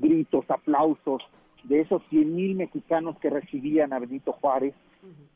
gritos, 0.00 0.44
aplausos 0.50 1.22
de 1.64 1.80
esos 1.80 2.02
100 2.10 2.34
mil 2.34 2.56
mexicanos 2.56 3.16
que 3.18 3.30
recibían 3.30 3.92
a 3.92 3.98
Benito 3.98 4.32
Juárez. 4.32 4.74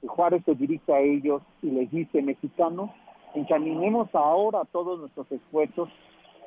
Juárez 0.06 0.42
se 0.44 0.54
dirige 0.54 0.92
a 0.92 1.00
ellos 1.00 1.42
y 1.62 1.70
les 1.70 1.90
dice, 1.90 2.22
mexicanos, 2.22 2.90
encaminemos 3.34 4.08
ahora 4.14 4.64
todos 4.72 5.00
nuestros 5.00 5.30
esfuerzos 5.30 5.88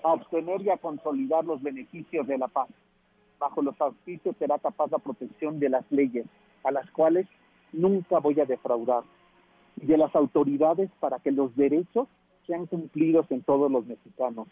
a 0.03 0.13
obtener 0.13 0.61
y 0.61 0.69
a 0.69 0.77
consolidar 0.77 1.45
los 1.45 1.61
beneficios 1.61 2.27
de 2.27 2.37
la 2.37 2.47
paz. 2.47 2.69
Bajo 3.39 3.61
los 3.61 3.79
auspicios 3.81 4.35
será 4.37 4.59
capaz 4.59 4.91
la 4.91 4.99
protección 4.99 5.59
de 5.59 5.69
las 5.69 5.89
leyes, 5.91 6.25
a 6.63 6.71
las 6.71 6.89
cuales 6.91 7.27
nunca 7.73 8.19
voy 8.19 8.39
a 8.39 8.45
defraudar, 8.45 9.03
y 9.81 9.85
de 9.85 9.97
las 9.97 10.15
autoridades 10.15 10.89
para 10.99 11.19
que 11.19 11.31
los 11.31 11.55
derechos 11.55 12.07
sean 12.47 12.65
cumplidos 12.67 13.29
en 13.31 13.41
todos 13.41 13.71
los 13.71 13.85
mexicanos, 13.85 14.47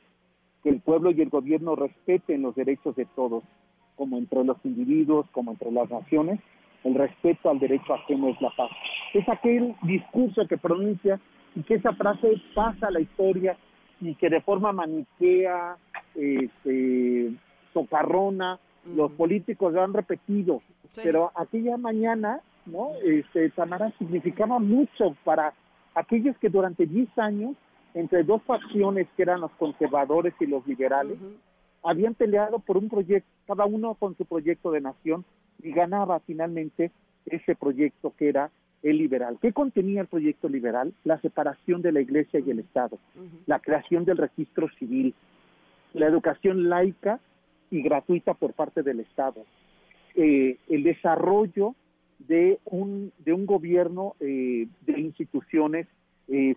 que 0.64 0.70
el 0.70 0.80
pueblo 0.80 1.12
y 1.12 1.22
el 1.22 1.30
gobierno 1.30 1.76
respeten 1.76 2.42
los 2.42 2.56
derechos 2.56 2.96
de 2.96 3.06
todos, 3.06 3.44
como 3.96 4.18
entre 4.18 4.44
los 4.44 4.58
individuos, 4.64 5.28
como 5.32 5.52
entre 5.52 5.72
las 5.72 5.90
naciones, 5.90 6.40
el 6.84 6.96
respeto 6.96 7.50
al 7.50 7.60
derecho 7.60 7.94
ajeno 7.94 8.30
es 8.30 8.42
la 8.42 8.50
paz. 8.56 8.70
Es 9.14 9.28
aquel 9.30 9.76
discurso 9.84 10.48
que 10.48 10.58
pronuncia 10.58 11.20
y 11.56 11.64
que 11.64 11.76
esa 11.76 11.94
frase 11.94 12.42
pasa 12.56 12.88
a 12.88 12.92
la 12.92 13.00
historia 13.00 13.58
y 14.02 14.16
que 14.16 14.30
de 14.30 14.42
forma 14.42 14.74
maniquea, 14.74 15.78
este, 16.16 17.34
socarrona, 17.74 18.60
los 18.96 19.12
políticos 19.14 19.74
lo 19.74 19.84
han 19.84 19.94
repetido, 19.94 20.62
pero 20.96 21.32
aquella 21.36 21.78
mañana, 21.78 22.42
¿no? 22.66 22.90
Este, 23.04 23.50
Tamara 23.52 23.92
significaba 23.98 24.60
mucho 24.60 25.16
para 25.24 25.54
aquellos 25.96 26.38
que 26.38 26.50
durante 26.50 26.86
10 26.86 27.18
años, 27.18 27.56
entre 27.94 28.24
dos 28.24 28.42
facciones 28.44 29.08
que 29.16 29.24
eran 29.24 29.42
los 29.42 29.52
conservadores 29.52 30.34
y 30.40 30.46
los 30.46 30.66
liberales, 30.68 31.18
habían 31.84 32.16
peleado 32.16 32.60
por 32.60 32.78
un 32.78 32.90
proyecto, 32.90 33.30
cada 33.48 33.66
uno 33.66 33.96
con 33.96 34.16
su 34.18 34.26
proyecto 34.26 34.72
de 34.72 34.82
nación, 34.82 35.26
y 35.62 35.72
ganaba 35.72 36.20
finalmente 36.22 36.92
ese 37.26 37.56
proyecto 37.56 38.14
que 38.18 38.30
era 38.30 38.50
el 38.82 38.98
liberal. 38.98 39.38
¿Qué 39.42 39.54
contenía 39.54 40.02
el 40.02 40.08
proyecto 40.08 40.50
liberal? 40.50 40.94
La 41.04 41.20
separación 41.22 41.82
de 41.82 41.92
la 41.92 42.02
Iglesia 42.02 42.40
y 42.40 42.50
el 42.50 42.60
Estado, 42.60 43.00
la 43.46 43.60
creación 43.60 44.06
del 44.06 44.18
registro 44.18 44.70
civil, 44.78 45.14
la 45.94 46.08
educación 46.08 46.70
laica 46.70 47.20
y 47.72 47.82
gratuita 47.82 48.34
por 48.34 48.54
parte 48.54 48.84
del 48.84 49.00
Estado, 49.00 49.46
eh, 50.16 50.58
el 50.68 50.84
desarrollo 50.84 51.76
de 52.20 52.60
un, 52.66 53.12
de 53.20 53.34
un 53.34 53.46
gobierno 53.46 54.16
eh, 54.20 54.68
de 54.82 55.00
instituciones 55.00 55.88
eh, 56.28 56.56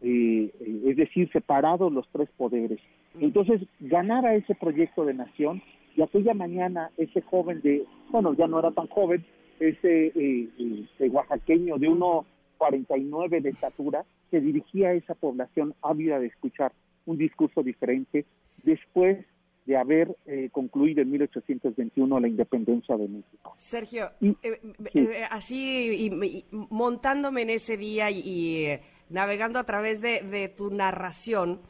federalista, 0.00 0.88
es 0.90 0.96
decir, 0.96 1.30
separados 1.32 1.92
los 1.92 2.08
tres 2.12 2.28
poderes. 2.36 2.80
Entonces, 3.20 3.62
ganaba 3.80 4.34
ese 4.34 4.54
proyecto 4.54 5.04
de 5.04 5.14
nación 5.14 5.62
y 5.96 6.02
aquella 6.02 6.34
mañana 6.34 6.90
ese 6.98 7.22
joven 7.22 7.60
de, 7.62 7.84
bueno, 8.10 8.34
ya 8.34 8.46
no 8.46 8.58
era 8.58 8.70
tan 8.70 8.86
joven, 8.88 9.24
ese 9.58 10.12
eh, 10.14 10.48
este, 10.58 11.08
oaxaqueño 11.08 11.78
de 11.78 11.88
1,49 11.88 13.40
de 13.40 13.48
estatura, 13.50 14.04
se 14.30 14.40
dirigía 14.40 14.88
a 14.88 14.92
esa 14.92 15.14
población 15.14 15.74
ávida 15.82 16.18
de 16.18 16.26
escuchar 16.26 16.72
un 17.06 17.16
discurso 17.16 17.62
diferente 17.62 18.26
después 18.62 19.24
de 19.64 19.76
haber 19.76 20.16
eh, 20.26 20.48
concluido 20.52 21.02
en 21.02 21.10
1821 21.10 22.20
la 22.20 22.28
independencia 22.28 22.96
de 22.96 23.08
México. 23.08 23.52
Sergio, 23.56 24.10
eh, 24.20 25.24
así 25.30 26.06
y, 26.06 26.44
montándome 26.70 27.42
en 27.42 27.50
ese 27.50 27.76
día 27.76 28.10
y, 28.10 28.78
navegando 29.08 29.58
a 29.58 29.64
través 29.64 30.00
de, 30.00 30.52
tu 30.56 30.70
narración, 30.70 31.60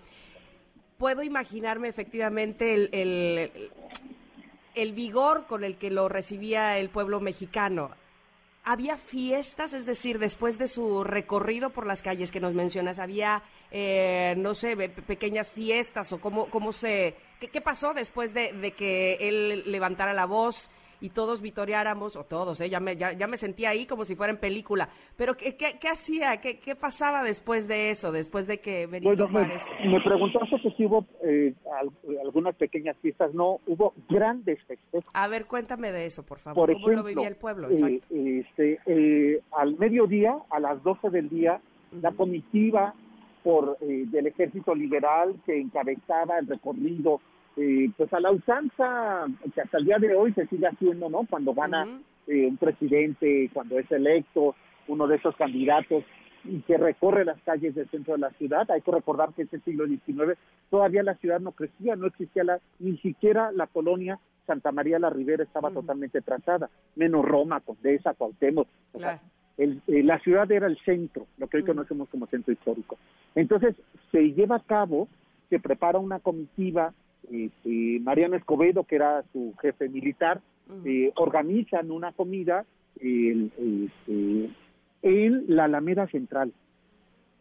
puedo 0.98 1.22
imaginarme 1.22 1.88
efectivamente 1.88 2.74
el, 2.74 3.70
el 4.74 4.92
vigor 4.92 5.46
con 5.46 5.64
el 5.64 5.76
que 5.76 5.90
lo 5.90 6.08
recibía 6.08 6.78
el 6.78 6.90
pueblo 6.90 7.20
mexicano. 7.20 7.90
¿Había 8.68 8.96
fiestas? 8.96 9.74
Es 9.74 9.86
decir, 9.86 10.18
después 10.18 10.58
de 10.58 10.66
su 10.66 11.04
recorrido 11.04 11.70
por 11.70 11.86
las 11.86 12.02
calles 12.02 12.32
que 12.32 12.40
nos 12.40 12.52
mencionas, 12.52 12.98
¿había, 12.98 13.44
eh, 13.70 14.34
no 14.38 14.54
sé, 14.54 14.76
pequeñas 14.76 15.52
fiestas 15.52 16.12
o 16.12 16.20
cómo, 16.20 16.46
cómo 16.50 16.72
se... 16.72 17.14
¿Qué, 17.38 17.60
pasó 17.60 17.94
después 17.94 18.34
de, 18.34 18.52
de, 18.54 18.72
que 18.72 19.18
él 19.20 19.70
levantara 19.70 20.12
la 20.14 20.26
voz 20.26 20.68
y 21.00 21.10
todos 21.10 21.40
vitoreáramos, 21.42 22.16
o 22.16 22.24
todos, 22.24 22.60
¿eh? 22.60 22.70
ya, 22.70 22.80
me, 22.80 22.96
ya, 22.96 23.26
me 23.26 23.36
sentía 23.36 23.70
ahí 23.70 23.86
como 23.86 24.04
si 24.04 24.14
fuera 24.14 24.32
en 24.32 24.38
película. 24.38 24.88
Pero 25.16 25.36
¿qué, 25.36 25.56
qué, 25.56 25.88
hacía? 25.88 26.38
¿Qué, 26.38 26.58
¿Qué, 26.58 26.74
pasaba 26.74 27.22
después 27.22 27.68
de 27.68 27.90
eso, 27.90 28.12
después 28.12 28.46
de 28.46 28.58
que 28.58 28.86
Benito 28.86 29.28
Juárez... 29.28 29.64
Me, 29.80 29.90
me 29.90 30.00
preguntaste 30.00 30.56
si 30.76 30.84
hubo 30.84 31.04
eh, 31.22 31.54
algunas 32.22 32.54
pequeñas 32.56 32.96
fiestas. 33.00 33.34
No, 33.34 33.60
hubo 33.66 33.94
grandes 34.08 34.62
festejos. 34.64 35.10
A 35.12 35.28
ver, 35.28 35.46
cuéntame 35.46 35.92
de 35.92 36.06
eso, 36.06 36.22
por 36.24 36.38
favor. 36.38 36.72
¿Cómo 36.72 36.88
lo 36.88 37.04
vivía 37.04 37.28
el 37.28 37.36
pueblo? 37.36 37.68
Eh, 37.70 38.00
este, 38.10 38.80
eh, 38.86 39.40
al 39.52 39.76
mediodía, 39.76 40.36
a 40.50 40.60
las 40.60 40.82
12 40.82 41.10
del 41.10 41.28
día, 41.28 41.60
la 42.00 42.12
comitiva 42.12 42.94
por 43.42 43.78
del 43.78 44.26
Ejército 44.26 44.74
Liberal 44.74 45.36
que 45.46 45.60
encabezaba 45.60 46.38
el 46.38 46.48
recorrido 46.48 47.20
eh, 47.56 47.90
pues 47.96 48.12
a 48.12 48.20
la 48.20 48.30
usanza 48.30 49.26
que 49.54 49.60
hasta 49.60 49.78
el 49.78 49.84
día 49.84 49.98
de 49.98 50.14
hoy 50.14 50.32
se 50.32 50.46
sigue 50.46 50.66
haciendo, 50.66 51.08
¿no? 51.08 51.26
Cuando 51.28 51.54
gana 51.54 52.00
eh, 52.26 52.46
un 52.46 52.56
presidente, 52.56 53.50
cuando 53.52 53.78
es 53.78 53.90
electo 53.90 54.54
uno 54.88 55.06
de 55.06 55.16
esos 55.16 55.34
candidatos 55.36 56.04
y 56.44 56.60
que 56.60 56.76
recorre 56.76 57.24
las 57.24 57.40
calles 57.42 57.74
del 57.74 57.88
centro 57.88 58.14
de 58.14 58.20
la 58.20 58.30
ciudad. 58.32 58.70
Hay 58.70 58.82
que 58.82 58.92
recordar 58.92 59.32
que 59.34 59.42
ese 59.42 59.58
siglo 59.60 59.86
XIX 59.86 60.38
todavía 60.70 61.02
la 61.02 61.16
ciudad 61.16 61.40
no 61.40 61.52
crecía, 61.52 61.96
no 61.96 62.06
existía 62.06 62.44
la, 62.44 62.60
ni 62.78 62.96
siquiera 62.98 63.50
la 63.52 63.66
colonia 63.66 64.18
Santa 64.46 64.72
María 64.72 64.98
la 64.98 65.10
Ribera 65.10 65.42
estaba 65.42 65.70
totalmente 65.70 66.22
trazada, 66.22 66.70
menos 66.94 67.24
Roma, 67.24 67.60
Condesa, 67.60 68.14
Cuauhtémoc. 68.14 68.68
el, 69.58 69.82
eh, 69.88 70.02
la 70.02 70.18
ciudad 70.20 70.50
era 70.50 70.66
el 70.66 70.78
centro, 70.84 71.26
lo 71.38 71.48
que 71.48 71.58
hoy 71.58 71.64
conocemos 71.64 72.08
como 72.08 72.26
centro 72.26 72.52
histórico. 72.52 72.96
Entonces 73.34 73.74
se 74.12 74.32
lleva 74.32 74.56
a 74.56 74.60
cabo, 74.60 75.08
se 75.50 75.58
prepara 75.58 75.98
una 75.98 76.20
comitiva 76.20 76.94
Mariano 78.00 78.36
Escobedo, 78.36 78.84
que 78.84 78.96
era 78.96 79.24
su 79.32 79.54
jefe 79.60 79.88
militar, 79.88 80.40
eh, 80.84 81.12
organizan 81.16 81.90
una 81.90 82.12
comida 82.12 82.64
este, 82.96 84.50
en 85.02 85.44
la 85.48 85.64
Alameda 85.64 86.06
Central. 86.08 86.52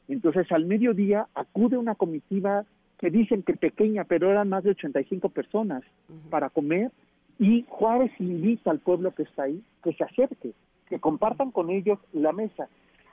Entonces, 0.07 0.51
al 0.51 0.65
mediodía 0.65 1.27
acude 1.33 1.77
una 1.77 1.95
comitiva 1.95 2.65
que 2.99 3.09
dicen 3.09 3.43
que 3.43 3.53
pequeña, 3.53 4.03
pero 4.03 4.29
eran 4.29 4.49
más 4.49 4.63
de 4.63 4.71
85 4.71 5.29
personas 5.29 5.83
para 6.29 6.49
comer, 6.49 6.91
y 7.39 7.65
Juárez 7.67 8.11
invita 8.19 8.71
al 8.71 8.79
pueblo 8.79 9.13
que 9.13 9.23
está 9.23 9.43
ahí 9.43 9.61
que 9.83 9.93
se 9.93 10.03
acerque, 10.03 10.53
que 10.87 10.99
compartan 10.99 11.51
con 11.51 11.69
ellos 11.69 11.99
la 12.13 12.31
mesa. 12.31 12.67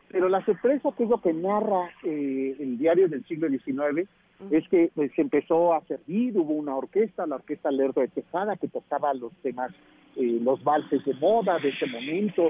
Pero 0.08 0.28
la 0.28 0.44
sorpresa, 0.44 0.90
que 0.96 1.04
es 1.04 1.08
lo 1.10 1.20
que 1.20 1.32
narra 1.32 1.90
eh, 2.04 2.56
el 2.58 2.78
diario 2.78 3.08
del 3.08 3.24
siglo 3.24 3.48
XIX, 3.48 4.08
es 4.50 4.68
que 4.68 4.90
pues, 4.94 5.12
se 5.14 5.22
empezó 5.22 5.74
a 5.74 5.82
servir, 5.82 6.36
hubo 6.38 6.52
una 6.52 6.76
orquesta, 6.76 7.26
la 7.26 7.36
orquesta 7.36 7.70
Lerdo 7.70 8.00
de 8.00 8.08
Tejada, 8.08 8.56
que 8.56 8.68
tocaba 8.68 9.14
los 9.14 9.32
temas, 9.42 9.72
eh, 10.16 10.38
los 10.42 10.62
valses 10.62 11.04
de 11.04 11.14
moda 11.14 11.58
de 11.58 11.70
ese 11.70 11.86
momento, 11.86 12.48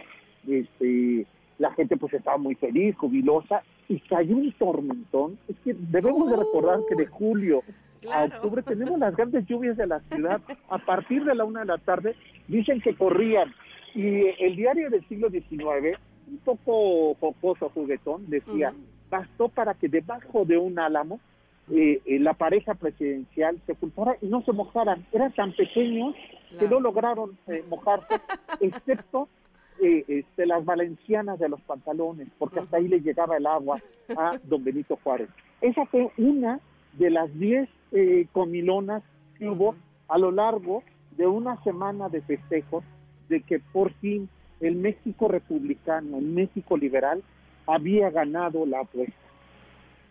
este, 0.48 1.26
la 1.58 1.72
gente 1.72 1.96
pues 1.96 2.12
estaba 2.14 2.38
muy 2.38 2.54
feliz, 2.54 2.96
jubilosa, 2.96 3.62
y 3.88 4.00
cayó 4.00 4.36
un 4.36 4.52
tormentón, 4.52 5.38
es 5.48 5.56
que 5.64 5.74
debemos 5.74 6.30
de 6.30 6.36
recordar 6.36 6.80
que 6.88 6.94
de 6.94 7.06
julio 7.06 7.62
a 8.12 8.24
octubre 8.24 8.62
tenemos 8.62 8.98
las 8.98 9.14
grandes 9.14 9.46
lluvias 9.46 9.76
de 9.76 9.86
la 9.86 10.00
ciudad, 10.00 10.40
a 10.68 10.78
partir 10.78 11.24
de 11.24 11.34
la 11.34 11.44
una 11.44 11.60
de 11.60 11.66
la 11.66 11.78
tarde, 11.78 12.16
dicen 12.48 12.80
que 12.80 12.94
corrían, 12.94 13.52
y 13.94 14.26
el 14.40 14.56
diario 14.56 14.90
del 14.90 15.06
siglo 15.08 15.30
XIX, 15.30 15.98
un 16.28 16.38
poco 16.44 17.14
jocoso, 17.20 17.68
juguetón, 17.70 18.28
decía, 18.28 18.72
bastó 19.10 19.48
para 19.48 19.74
que 19.74 19.88
debajo 19.88 20.44
de 20.44 20.56
un 20.56 20.78
álamo 20.78 21.20
eh, 21.70 22.02
eh, 22.04 22.18
la 22.18 22.34
pareja 22.34 22.74
presidencial 22.74 23.60
se 23.66 23.72
ocultara 23.72 24.16
y 24.20 24.26
no 24.26 24.42
se 24.42 24.52
mojaran. 24.52 25.06
Eran 25.12 25.32
tan 25.32 25.52
pequeños 25.52 26.14
que 26.58 26.68
no 26.68 26.80
lograron 26.80 27.38
eh, 27.46 27.64
mojarse, 27.68 28.20
excepto 28.60 29.28
este, 29.80 30.46
las 30.46 30.64
valencianas 30.64 31.38
de 31.38 31.48
los 31.48 31.60
pantalones, 31.62 32.28
porque 32.38 32.60
hasta 32.60 32.76
ahí 32.76 32.88
le 32.88 33.00
llegaba 33.00 33.36
el 33.36 33.46
agua 33.46 33.80
a 34.16 34.38
don 34.44 34.62
Benito 34.62 34.98
Juárez. 35.02 35.28
Esa 35.60 35.86
fue 35.86 36.10
una 36.18 36.60
de 36.92 37.10
las 37.10 37.32
diez 37.38 37.68
comilonas 38.32 39.02
que 39.38 39.48
hubo 39.48 39.74
a 40.08 40.18
lo 40.18 40.30
largo 40.30 40.82
de 41.16 41.26
una 41.26 41.60
semana 41.62 42.08
de 42.08 42.20
festejos 42.22 42.84
de 43.28 43.40
que 43.40 43.58
por 43.58 43.92
fin 43.94 44.28
el 44.60 44.76
México 44.76 45.26
republicano, 45.26 46.18
el 46.18 46.26
México 46.26 46.76
liberal, 46.76 47.22
había 47.66 48.10
ganado 48.10 48.64
la 48.66 48.80
apuesta. 48.80 49.14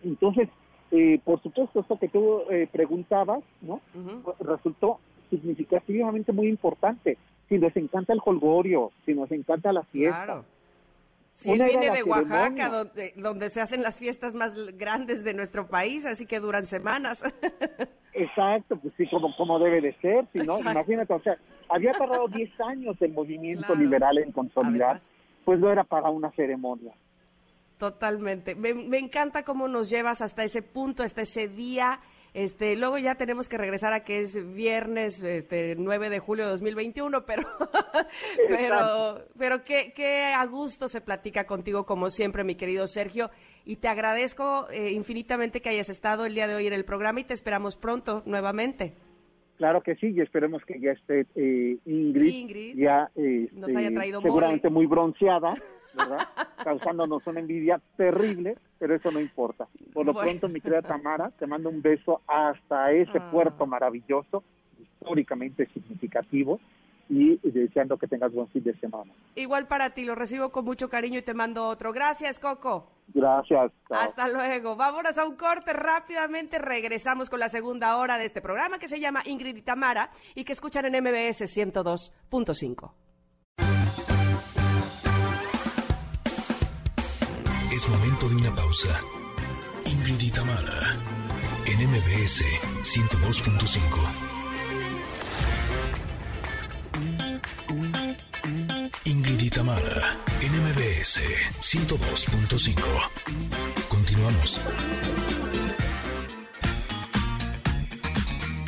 Entonces, 0.04 0.50
eh, 0.92 1.20
por 1.24 1.42
supuesto, 1.42 1.80
esto 1.80 1.98
que 1.98 2.10
tú 2.10 2.42
eh, 2.50 2.68
preguntabas, 2.72 3.44
¿no? 3.62 3.82
Resultó 4.40 5.00
significativamente 5.30 6.34
muy 6.34 6.48
importante. 6.48 7.18
Si 7.48 7.58
nos 7.58 7.76
encanta 7.78 8.14
el 8.14 8.20
holgorio, 8.24 8.92
si 9.06 9.14
nos 9.14 9.32
encanta 9.32 9.72
la 9.72 9.84
fiesta. 9.84 10.26
Claro. 10.26 10.46
Si 11.34 11.50
él 11.50 11.64
viene 11.64 11.92
de 11.92 12.04
Oaxaca, 12.04 12.70
donde, 12.70 13.14
donde, 13.16 13.50
se 13.50 13.62
hacen 13.62 13.82
las 13.82 13.98
fiestas 13.98 14.36
más 14.36 14.54
grandes 14.78 15.24
de 15.24 15.34
nuestro 15.34 15.68
país, 15.68 16.06
así 16.06 16.26
que 16.26 16.40
duran 16.40 16.66
semanas. 16.66 17.24
Exacto, 18.14 18.76
pues 18.76 18.94
sí, 18.98 19.08
como, 19.10 19.34
como 19.38 19.58
debe 19.58 19.80
de 19.80 19.94
ser, 20.02 20.28
si 20.34 20.40
no, 20.40 20.60
imagínate, 20.60 21.14
o 21.14 21.22
sea, 21.22 21.38
había 21.70 21.94
tardado 21.94 22.28
10 22.28 22.60
años 22.62 22.98
el 23.02 23.14
movimiento 23.14 23.74
liberal 23.74 24.18
en 24.18 24.34
consolidar, 24.34 25.00
pues 25.46 25.60
no 25.60 25.72
era 25.72 25.86
para 25.86 26.10
una 26.10 26.30
ceremonia. 26.32 26.94
Totalmente. 27.82 28.54
Me, 28.54 28.76
me, 28.76 29.00
encanta 29.00 29.42
cómo 29.42 29.68
nos 29.68 29.90
llevas 29.90 30.22
hasta 30.22 30.44
ese 30.44 30.62
punto, 30.62 31.02
hasta 31.02 31.22
ese 31.22 31.48
día. 31.48 32.00
Este, 32.32 32.76
luego 32.76 33.00
ya 33.00 33.16
tenemos 33.16 33.50
que 33.50 33.58
regresar 33.58 33.92
a 33.92 34.04
que 34.04 34.20
es 34.20 34.54
viernes 34.54 35.20
este, 35.24 35.74
9 35.76 36.12
de 36.12 36.20
julio 36.20 36.46
de 36.46 36.52
2021, 36.52 37.26
pero, 37.26 37.42
pero, 38.48 39.26
pero 39.36 39.64
qué, 39.64 39.94
qué, 39.96 40.26
a 40.26 40.46
gusto 40.46 40.88
se 40.90 41.02
platica 41.02 41.46
contigo, 41.48 41.88
como 41.88 42.12
siempre, 42.12 42.44
mi 42.44 42.54
querido 42.54 42.86
Sergio. 42.86 43.32
Y 43.66 43.78
te 43.78 43.88
agradezco 43.88 44.68
eh, 44.70 44.92
infinitamente 44.92 45.60
que 45.60 45.70
hayas 45.70 45.90
estado 45.90 46.28
el 46.28 46.36
día 46.36 46.46
de 46.46 46.54
hoy 46.54 46.68
en 46.68 46.74
el 46.74 46.86
programa 46.86 47.22
y 47.22 47.24
te 47.24 47.34
esperamos 47.34 47.78
pronto 47.78 48.22
nuevamente. 48.28 48.94
Claro 49.58 49.82
que 49.82 49.96
sí, 49.96 50.14
y 50.16 50.22
esperemos 50.22 50.62
que 50.66 50.80
ya 50.80 50.92
esté 50.92 51.26
eh, 51.34 51.80
Ingrid, 51.88 52.78
ya 52.78 53.10
nos 53.54 53.76
haya 53.76 53.88
este, 53.88 53.96
traído 53.96 54.22
seguramente 54.22 54.70
muy 54.70 54.86
bronceada. 54.86 55.56
¿verdad? 55.94 56.28
Causándonos 56.64 57.26
una 57.28 57.40
envidia 57.40 57.82
terrible, 57.98 58.58
pero 58.80 58.96
eso 58.96 59.12
no 59.12 59.20
importa. 59.20 59.68
Por 59.94 60.06
lo 60.06 60.14
pronto, 60.14 60.48
mi 60.48 60.62
querida 60.62 60.82
Tamara, 60.82 61.32
te 61.32 61.48
mando 61.48 61.70
un 61.70 61.82
beso 61.82 62.22
hasta 62.28 62.92
ese 62.92 63.18
ah. 63.18 63.32
puerto 63.32 63.66
maravilloso, 63.66 64.44
históricamente 64.80 65.68
significativo, 65.74 66.60
y 67.10 67.38
deseando 67.44 67.98
que 67.98 68.08
tengas 68.08 68.32
buen 68.32 68.48
fin 68.48 68.64
de 68.64 68.74
semana. 68.80 69.12
Igual 69.36 69.68
para 69.68 69.90
ti, 69.90 70.06
lo 70.06 70.16
recibo 70.16 70.50
con 70.50 70.64
mucho 70.64 70.88
cariño 70.90 71.20
y 71.20 71.22
te 71.22 71.34
mando 71.34 71.68
otro. 71.68 71.92
Gracias, 71.92 72.40
Coco. 72.40 72.88
Gracias. 73.14 73.72
Hasta 73.90 74.30
luego. 74.30 74.78
Vámonos 74.78 75.18
a 75.18 75.26
un 75.26 75.36
corte 75.36 75.74
rápidamente. 75.74 76.58
Regresamos 76.58 77.30
con 77.30 77.42
la 77.42 77.50
segunda 77.50 77.98
hora 77.98 78.18
de 78.18 78.24
este 78.24 78.42
programa 78.42 78.80
que 78.80 78.88
se 78.88 79.02
llama 79.02 79.24
Ingrid 79.26 79.58
y 79.58 79.62
Tamara 79.62 80.10
y 80.36 80.46
que 80.46 80.54
escuchan 80.54 80.86
en 80.86 81.04
MBS 81.04 81.42
102.5. 81.42 82.94
de 88.30 88.36
una 88.36 88.54
pausa. 88.54 89.02
Ingrid 89.86 90.22
y 90.22 90.30
en 91.66 91.90
MBS 91.90 92.44
102.5. 92.84 93.82
Ingrid 99.06 99.42
y 99.42 99.50
en 100.42 100.52
MBS 100.52 101.20
102.5. 101.62 103.90
Continuamos. 103.90 104.62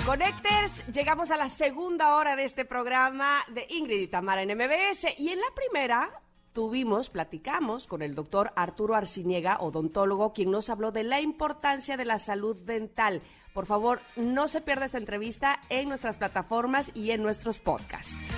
Connectors, 0.04 0.84
llegamos 0.88 1.30
a 1.30 1.38
la 1.38 1.50
segunda 1.50 2.16
hora 2.16 2.36
de 2.36 2.46
este 2.46 2.66
programa 2.66 3.46
de 3.50 3.68
Ingrid 3.70 4.02
y 4.02 4.08
Tamara 4.08 4.42
en 4.42 4.58
MBS 4.58 5.06
y 5.18 5.30
en 5.30 5.40
la 5.40 5.54
primera 5.54 6.23
tuvimos, 6.54 7.10
platicamos 7.10 7.88
con 7.88 8.02
el 8.02 8.16
doctor 8.16 8.52
Arturo 8.56 8.96
Arciniega, 8.96 9.58
odontólogo, 9.60 10.34
quien 10.34 10.52
nos 10.52 10.70
habló 10.70 10.92
de 10.92 11.04
la 11.04 11.20
importancia 11.20 11.98
de 11.98 12.06
la 12.06 12.20
salud 12.20 12.56
dental. 12.56 13.22
Por 13.54 13.66
favor, 13.66 14.00
no 14.16 14.48
se 14.48 14.62
pierda 14.62 14.86
esta 14.86 14.98
entrevista 14.98 15.60
en 15.70 15.90
nuestras 15.90 16.18
plataformas 16.18 16.92
y 16.96 17.12
en 17.12 17.22
nuestros 17.22 17.60
podcasts. 17.60 18.32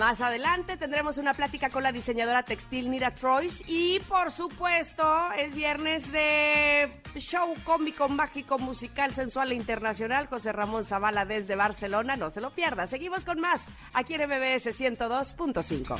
Más 0.00 0.22
adelante 0.22 0.78
tendremos 0.78 1.18
una 1.18 1.34
plática 1.34 1.68
con 1.68 1.82
la 1.82 1.92
diseñadora 1.92 2.42
textil 2.42 2.90
Nira 2.90 3.14
Troyes 3.14 3.62
y 3.66 4.00
por 4.08 4.32
supuesto 4.32 5.30
es 5.36 5.54
viernes 5.54 6.10
de 6.10 7.02
show 7.16 7.54
cómico, 7.64 8.08
mágico, 8.08 8.58
musical, 8.58 9.12
sensual 9.12 9.52
e 9.52 9.56
internacional. 9.56 10.26
José 10.26 10.52
Ramón 10.52 10.86
Zavala 10.86 11.26
desde 11.26 11.54
Barcelona, 11.54 12.16
no 12.16 12.30
se 12.30 12.40
lo 12.40 12.48
pierda. 12.48 12.86
Seguimos 12.86 13.26
con 13.26 13.40
más 13.40 13.68
aquí 13.92 14.14
en 14.14 14.22
MBS 14.22 14.68
102.5. 14.68 15.98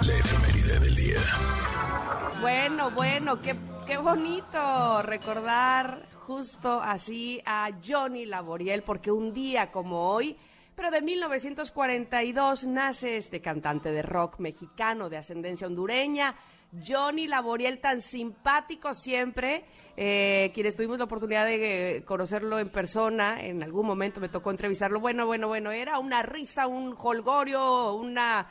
La 0.00 0.14
efeméride 0.14 0.80
del 0.80 0.96
día. 0.96 1.20
Bueno, 2.40 2.90
bueno, 2.92 3.42
qué, 3.42 3.54
qué 3.86 3.98
bonito 3.98 5.02
recordar 5.02 6.05
justo 6.26 6.80
así 6.80 7.40
a 7.46 7.70
Johnny 7.86 8.26
Laboriel, 8.26 8.82
porque 8.82 9.12
un 9.12 9.32
día 9.32 9.70
como 9.70 10.10
hoy, 10.10 10.36
pero 10.74 10.90
de 10.90 11.00
1942, 11.00 12.66
nace 12.66 13.16
este 13.16 13.40
cantante 13.40 13.92
de 13.92 14.02
rock 14.02 14.40
mexicano 14.40 15.08
de 15.08 15.18
ascendencia 15.18 15.68
hondureña, 15.68 16.34
Johnny 16.84 17.28
Laboriel, 17.28 17.78
tan 17.78 18.00
simpático 18.00 18.92
siempre, 18.92 19.64
eh, 19.96 20.50
quienes 20.52 20.74
tuvimos 20.74 20.98
la 20.98 21.04
oportunidad 21.04 21.46
de 21.46 21.98
eh, 21.98 22.04
conocerlo 22.04 22.58
en 22.58 22.70
persona, 22.70 23.40
en 23.40 23.62
algún 23.62 23.86
momento 23.86 24.20
me 24.20 24.28
tocó 24.28 24.50
entrevistarlo, 24.50 24.98
bueno, 24.98 25.26
bueno, 25.26 25.46
bueno, 25.46 25.70
era 25.70 26.00
una 26.00 26.22
risa, 26.24 26.66
un 26.66 26.96
holgorio, 26.98 27.94
una 27.94 28.48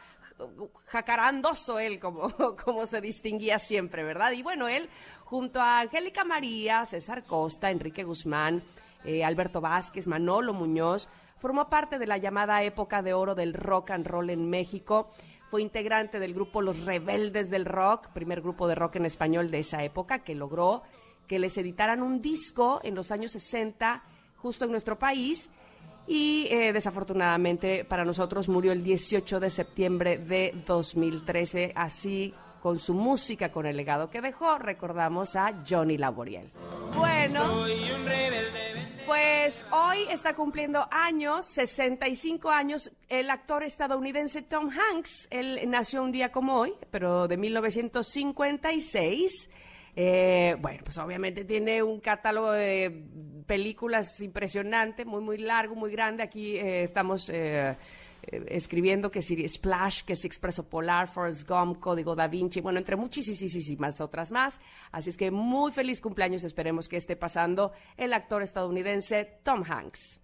jacarandoso 0.85 1.79
él, 1.79 1.99
como, 1.99 2.29
como 2.63 2.85
se 2.85 3.01
distinguía 3.01 3.57
siempre, 3.57 4.03
¿verdad? 4.03 4.31
Y 4.31 4.43
bueno, 4.43 4.67
él 4.67 4.89
junto 5.23 5.61
a 5.61 5.81
Angélica 5.81 6.23
María, 6.23 6.85
César 6.85 7.23
Costa, 7.23 7.71
Enrique 7.71 8.03
Guzmán, 8.03 8.63
eh, 9.03 9.23
Alberto 9.23 9.61
Vázquez, 9.61 10.07
Manolo 10.07 10.53
Muñoz, 10.53 11.09
formó 11.37 11.69
parte 11.69 11.99
de 11.99 12.07
la 12.07 12.17
llamada 12.17 12.63
época 12.63 13.01
de 13.01 13.13
oro 13.13 13.35
del 13.35 13.53
rock 13.53 13.91
and 13.91 14.07
roll 14.07 14.29
en 14.29 14.49
México. 14.49 15.09
Fue 15.49 15.61
integrante 15.61 16.19
del 16.19 16.33
grupo 16.33 16.61
Los 16.61 16.85
Rebeldes 16.85 17.49
del 17.49 17.65
Rock, 17.65 18.09
primer 18.09 18.41
grupo 18.41 18.67
de 18.67 18.75
rock 18.75 18.95
en 18.95 19.05
español 19.05 19.51
de 19.51 19.59
esa 19.59 19.83
época, 19.83 20.19
que 20.23 20.35
logró 20.35 20.83
que 21.27 21.39
les 21.39 21.57
editaran 21.57 22.01
un 22.01 22.21
disco 22.21 22.79
en 22.83 22.95
los 22.95 23.11
años 23.11 23.31
60 23.31 24.03
justo 24.37 24.65
en 24.65 24.71
nuestro 24.71 24.97
país 24.97 25.49
y 26.07 26.47
eh, 26.51 26.73
desafortunadamente 26.73 27.85
para 27.85 28.05
nosotros 28.05 28.49
murió 28.49 28.71
el 28.71 28.83
18 28.83 29.39
de 29.39 29.49
septiembre 29.49 30.17
de 30.17 30.53
2013, 30.65 31.73
así 31.75 32.33
con 32.61 32.79
su 32.79 32.95
música, 32.95 33.51
con 33.51 33.67
el 33.67 33.77
legado 33.77 34.09
que 34.09 34.21
dejó, 34.21 34.57
recordamos 34.57 35.35
a 35.35 35.53
Johnny 35.69 35.99
Laboriel. 35.99 36.49
Bueno, 36.95 37.65
pues 39.05 39.63
hoy 39.71 39.99
está 40.09 40.33
cumpliendo 40.33 40.87
años, 40.89 41.45
65 41.45 42.49
años, 42.49 42.91
el 43.07 43.29
actor 43.29 43.63
estadounidense 43.63 44.41
Tom 44.41 44.71
Hanks. 44.71 45.27
Él 45.29 45.59
nació 45.67 46.01
un 46.01 46.11
día 46.11 46.31
como 46.31 46.55
hoy, 46.55 46.73
pero 46.89 47.27
de 47.27 47.37
1956. 47.37 49.51
Eh, 49.95 50.57
bueno, 50.59 50.79
pues 50.83 50.97
obviamente 50.97 51.45
tiene 51.45 51.83
un 51.83 51.99
catálogo 51.99 52.51
de 52.51 53.05
películas 53.45 54.19
impresionante, 54.21 55.05
muy, 55.05 55.21
muy 55.21 55.37
largo, 55.37 55.75
muy 55.75 55.91
grande. 55.91 56.23
Aquí 56.23 56.57
eh, 56.57 56.83
estamos 56.83 57.29
eh, 57.29 57.75
escribiendo 58.47 59.11
que 59.11 59.21
si 59.21 59.47
Splash, 59.47 60.03
que 60.03 60.13
es 60.13 60.25
Expreso 60.25 60.67
Polar, 60.67 61.07
Forrest 61.07 61.47
Gump, 61.47 61.79
Código 61.79 62.15
Da 62.15 62.27
Vinci, 62.27 62.61
bueno, 62.61 62.79
entre 62.79 62.95
muchísimas 62.95 64.01
otras 64.01 64.31
más. 64.31 64.59
Así 64.91 65.09
es 65.09 65.17
que 65.17 65.31
muy 65.31 65.71
feliz 65.71 66.01
cumpleaños, 66.01 66.43
esperemos 66.43 66.87
que 66.87 66.97
esté 66.97 67.15
pasando 67.15 67.71
el 67.97 68.13
actor 68.13 68.41
estadounidense 68.41 69.39
Tom 69.43 69.63
Hanks. 69.63 70.21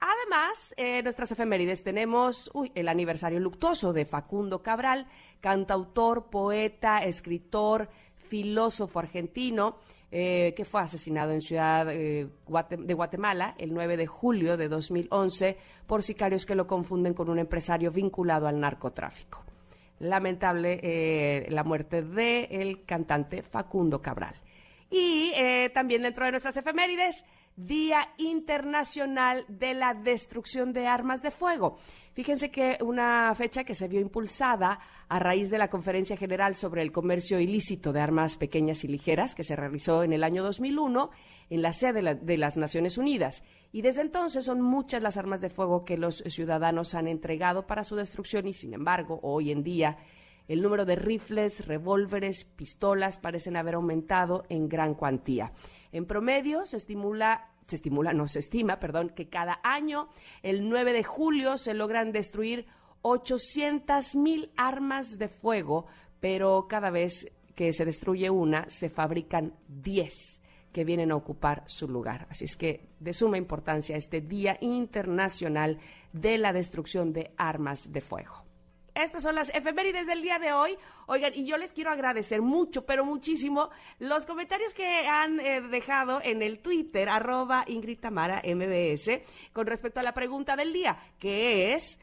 Además, 0.00 0.74
en 0.76 1.02
nuestras 1.02 1.32
efemérides 1.32 1.82
tenemos 1.82 2.52
el 2.74 2.88
aniversario 2.88 3.40
luctuoso 3.40 3.92
de 3.92 4.04
Facundo 4.04 4.62
Cabral, 4.62 5.08
cantautor, 5.40 6.30
poeta, 6.30 6.98
escritor, 6.98 7.88
filósofo 8.14 9.00
argentino, 9.00 9.78
eh, 10.10 10.54
que 10.56 10.64
fue 10.64 10.80
asesinado 10.80 11.32
en 11.32 11.42
Ciudad 11.42 11.92
eh, 11.92 12.28
de 12.78 12.94
Guatemala 12.94 13.54
el 13.58 13.74
9 13.74 13.98
de 13.98 14.06
julio 14.06 14.56
de 14.56 14.68
2011 14.68 15.58
por 15.86 16.02
sicarios 16.02 16.46
que 16.46 16.54
lo 16.54 16.66
confunden 16.66 17.12
con 17.12 17.28
un 17.28 17.38
empresario 17.38 17.92
vinculado 17.92 18.48
al 18.48 18.58
narcotráfico. 18.58 19.44
Lamentable 19.98 20.80
eh, 20.82 21.46
la 21.50 21.62
muerte 21.62 22.02
del 22.02 22.86
cantante 22.86 23.42
Facundo 23.42 24.00
Cabral. 24.00 24.34
Y 24.90 25.32
también 25.74 26.00
dentro 26.00 26.24
de 26.24 26.30
nuestras 26.30 26.56
efemérides, 26.56 27.26
Día 27.58 28.10
Internacional 28.18 29.44
de 29.48 29.74
la 29.74 29.92
Destrucción 29.92 30.72
de 30.72 30.86
Armas 30.86 31.22
de 31.22 31.32
Fuego. 31.32 31.76
Fíjense 32.12 32.52
que 32.52 32.78
una 32.80 33.34
fecha 33.34 33.64
que 33.64 33.74
se 33.74 33.88
vio 33.88 33.98
impulsada 33.98 34.78
a 35.08 35.18
raíz 35.18 35.50
de 35.50 35.58
la 35.58 35.68
Conferencia 35.68 36.16
General 36.16 36.54
sobre 36.54 36.82
el 36.82 36.92
Comercio 36.92 37.40
Ilícito 37.40 37.92
de 37.92 38.00
Armas 38.00 38.36
Pequeñas 38.36 38.84
y 38.84 38.88
Ligeras, 38.88 39.34
que 39.34 39.42
se 39.42 39.56
realizó 39.56 40.04
en 40.04 40.12
el 40.12 40.22
año 40.22 40.44
2001 40.44 41.10
en 41.50 41.62
la 41.62 41.72
sede 41.72 42.14
de, 42.14 42.36
las 42.36 42.56
Naciones 42.56 42.96
Unidas. 42.96 43.42
Y 43.72 43.82
desde 43.82 44.02
entonces 44.02 44.44
son 44.44 44.60
muchas 44.60 45.02
las 45.02 45.16
armas 45.16 45.40
de 45.40 45.50
fuego 45.50 45.84
que 45.84 45.98
los 45.98 46.18
ciudadanos 46.28 46.94
han 46.94 47.08
entregado 47.08 47.66
para 47.66 47.82
su 47.82 47.96
destrucción 47.96 48.46
y, 48.46 48.52
sin 48.52 48.72
embargo, 48.72 49.18
hoy 49.24 49.50
en 49.50 49.64
día 49.64 49.98
El 50.46 50.62
número 50.62 50.86
de 50.86 50.96
rifles, 50.96 51.66
revólveres, 51.66 52.44
pistolas 52.44 53.18
parecen 53.18 53.56
haber 53.56 53.74
aumentado 53.74 54.44
en 54.48 54.68
gran 54.68 54.94
cuantía. 54.94 55.52
En 55.92 56.06
promedio 56.06 56.64
se 56.66 56.76
estimula 56.76 57.50
se 57.68 57.76
estimula, 57.76 58.14
no 58.14 58.26
se 58.26 58.38
estima, 58.38 58.80
perdón, 58.80 59.10
que 59.10 59.28
cada 59.28 59.60
año, 59.62 60.08
el 60.42 60.68
9 60.70 60.94
de 60.94 61.04
julio, 61.04 61.58
se 61.58 61.74
logran 61.74 62.12
destruir 62.12 62.66
800 63.02 64.16
mil 64.16 64.50
armas 64.56 65.18
de 65.18 65.28
fuego, 65.28 65.86
pero 66.18 66.66
cada 66.66 66.90
vez 66.90 67.30
que 67.54 67.72
se 67.72 67.84
destruye 67.84 68.30
una, 68.30 68.68
se 68.70 68.88
fabrican 68.88 69.54
10 69.68 70.42
que 70.72 70.84
vienen 70.84 71.12
a 71.12 71.16
ocupar 71.16 71.64
su 71.66 71.88
lugar. 71.88 72.26
Así 72.30 72.44
es 72.44 72.56
que 72.56 72.88
de 73.00 73.12
suma 73.12 73.36
importancia 73.36 73.96
este 73.96 74.20
Día 74.20 74.56
Internacional 74.60 75.78
de 76.12 76.38
la 76.38 76.52
Destrucción 76.52 77.12
de 77.12 77.32
Armas 77.36 77.92
de 77.92 78.00
Fuego. 78.00 78.47
Estas 78.98 79.22
son 79.22 79.36
las 79.36 79.50
efemérides 79.50 80.06
del 80.08 80.22
día 80.22 80.40
de 80.40 80.52
hoy. 80.52 80.76
Oigan, 81.06 81.32
y 81.32 81.46
yo 81.46 81.56
les 81.56 81.72
quiero 81.72 81.92
agradecer 81.92 82.42
mucho, 82.42 82.84
pero 82.84 83.04
muchísimo, 83.04 83.70
los 84.00 84.26
comentarios 84.26 84.74
que 84.74 85.06
han 85.06 85.38
eh, 85.38 85.60
dejado 85.60 86.20
en 86.20 86.42
el 86.42 86.58
Twitter, 86.58 87.08
arroba 87.08 87.64
Ingrid 87.68 88.00
Tamara 88.00 88.42
MBS, 88.44 89.20
con 89.52 89.68
respecto 89.68 90.00
a 90.00 90.02
la 90.02 90.14
pregunta 90.14 90.56
del 90.56 90.72
día, 90.72 90.98
que 91.20 91.74
es, 91.74 92.00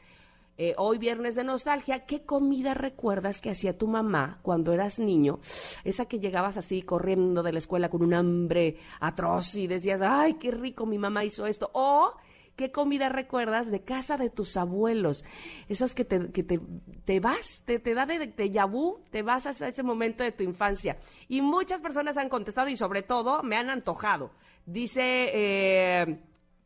eh, 0.56 0.74
hoy 0.78 0.96
viernes 0.96 1.34
de 1.34 1.44
nostalgia, 1.44 2.06
¿qué 2.06 2.24
comida 2.24 2.72
recuerdas 2.72 3.42
que 3.42 3.50
hacía 3.50 3.76
tu 3.76 3.88
mamá 3.88 4.38
cuando 4.40 4.72
eras 4.72 4.98
niño? 4.98 5.38
Esa 5.84 6.06
que 6.06 6.18
llegabas 6.18 6.56
así 6.56 6.80
corriendo 6.80 7.42
de 7.42 7.52
la 7.52 7.58
escuela 7.58 7.90
con 7.90 8.02
un 8.02 8.14
hambre 8.14 8.78
atroz 9.00 9.54
y 9.56 9.66
decías, 9.66 10.00
ay, 10.00 10.34
qué 10.34 10.50
rico, 10.50 10.86
mi 10.86 10.96
mamá 10.96 11.26
hizo 11.26 11.44
esto. 11.44 11.70
O 11.74 12.14
¿Qué 12.56 12.72
comida 12.72 13.10
recuerdas 13.10 13.70
de 13.70 13.84
casa 13.84 14.16
de 14.16 14.30
tus 14.30 14.56
abuelos? 14.56 15.24
Esas 15.68 15.94
que 15.94 16.06
te, 16.06 16.32
que 16.32 16.42
te, 16.42 16.58
te 17.04 17.20
vas, 17.20 17.62
te, 17.66 17.78
te 17.78 17.92
da 17.92 18.06
de, 18.06 18.28
de 18.28 18.50
yabú, 18.50 19.04
te 19.10 19.22
vas 19.22 19.46
hasta 19.46 19.68
ese 19.68 19.82
momento 19.82 20.24
de 20.24 20.32
tu 20.32 20.42
infancia. 20.42 20.96
Y 21.28 21.42
muchas 21.42 21.82
personas 21.82 22.16
han 22.16 22.30
contestado 22.30 22.68
y 22.68 22.76
sobre 22.76 23.02
todo 23.02 23.42
me 23.42 23.56
han 23.56 23.68
antojado. 23.68 24.30
Dice 24.64 25.30
eh, 25.34 26.18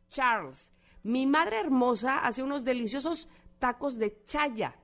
Charles, 0.09 0.71
mi 1.03 1.27
madre 1.27 1.59
hermosa 1.59 2.19
hace 2.19 2.41
unos 2.41 2.63
deliciosos 2.63 3.27
tacos 3.59 3.97
de 3.97 4.23
chaya 4.23 4.75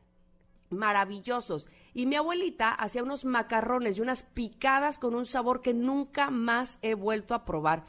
maravillosos. 0.69 1.69
Y 1.97 2.05
mi 2.05 2.15
abuelita 2.15 2.69
hacía 2.69 3.01
unos 3.01 3.25
macarrones 3.25 3.97
y 3.97 4.01
unas 4.01 4.21
picadas 4.21 4.99
con 4.99 5.15
un 5.15 5.25
sabor 5.25 5.63
que 5.63 5.73
nunca 5.73 6.29
más 6.29 6.77
he 6.83 6.93
vuelto 6.93 7.33
a 7.33 7.43
probar. 7.43 7.85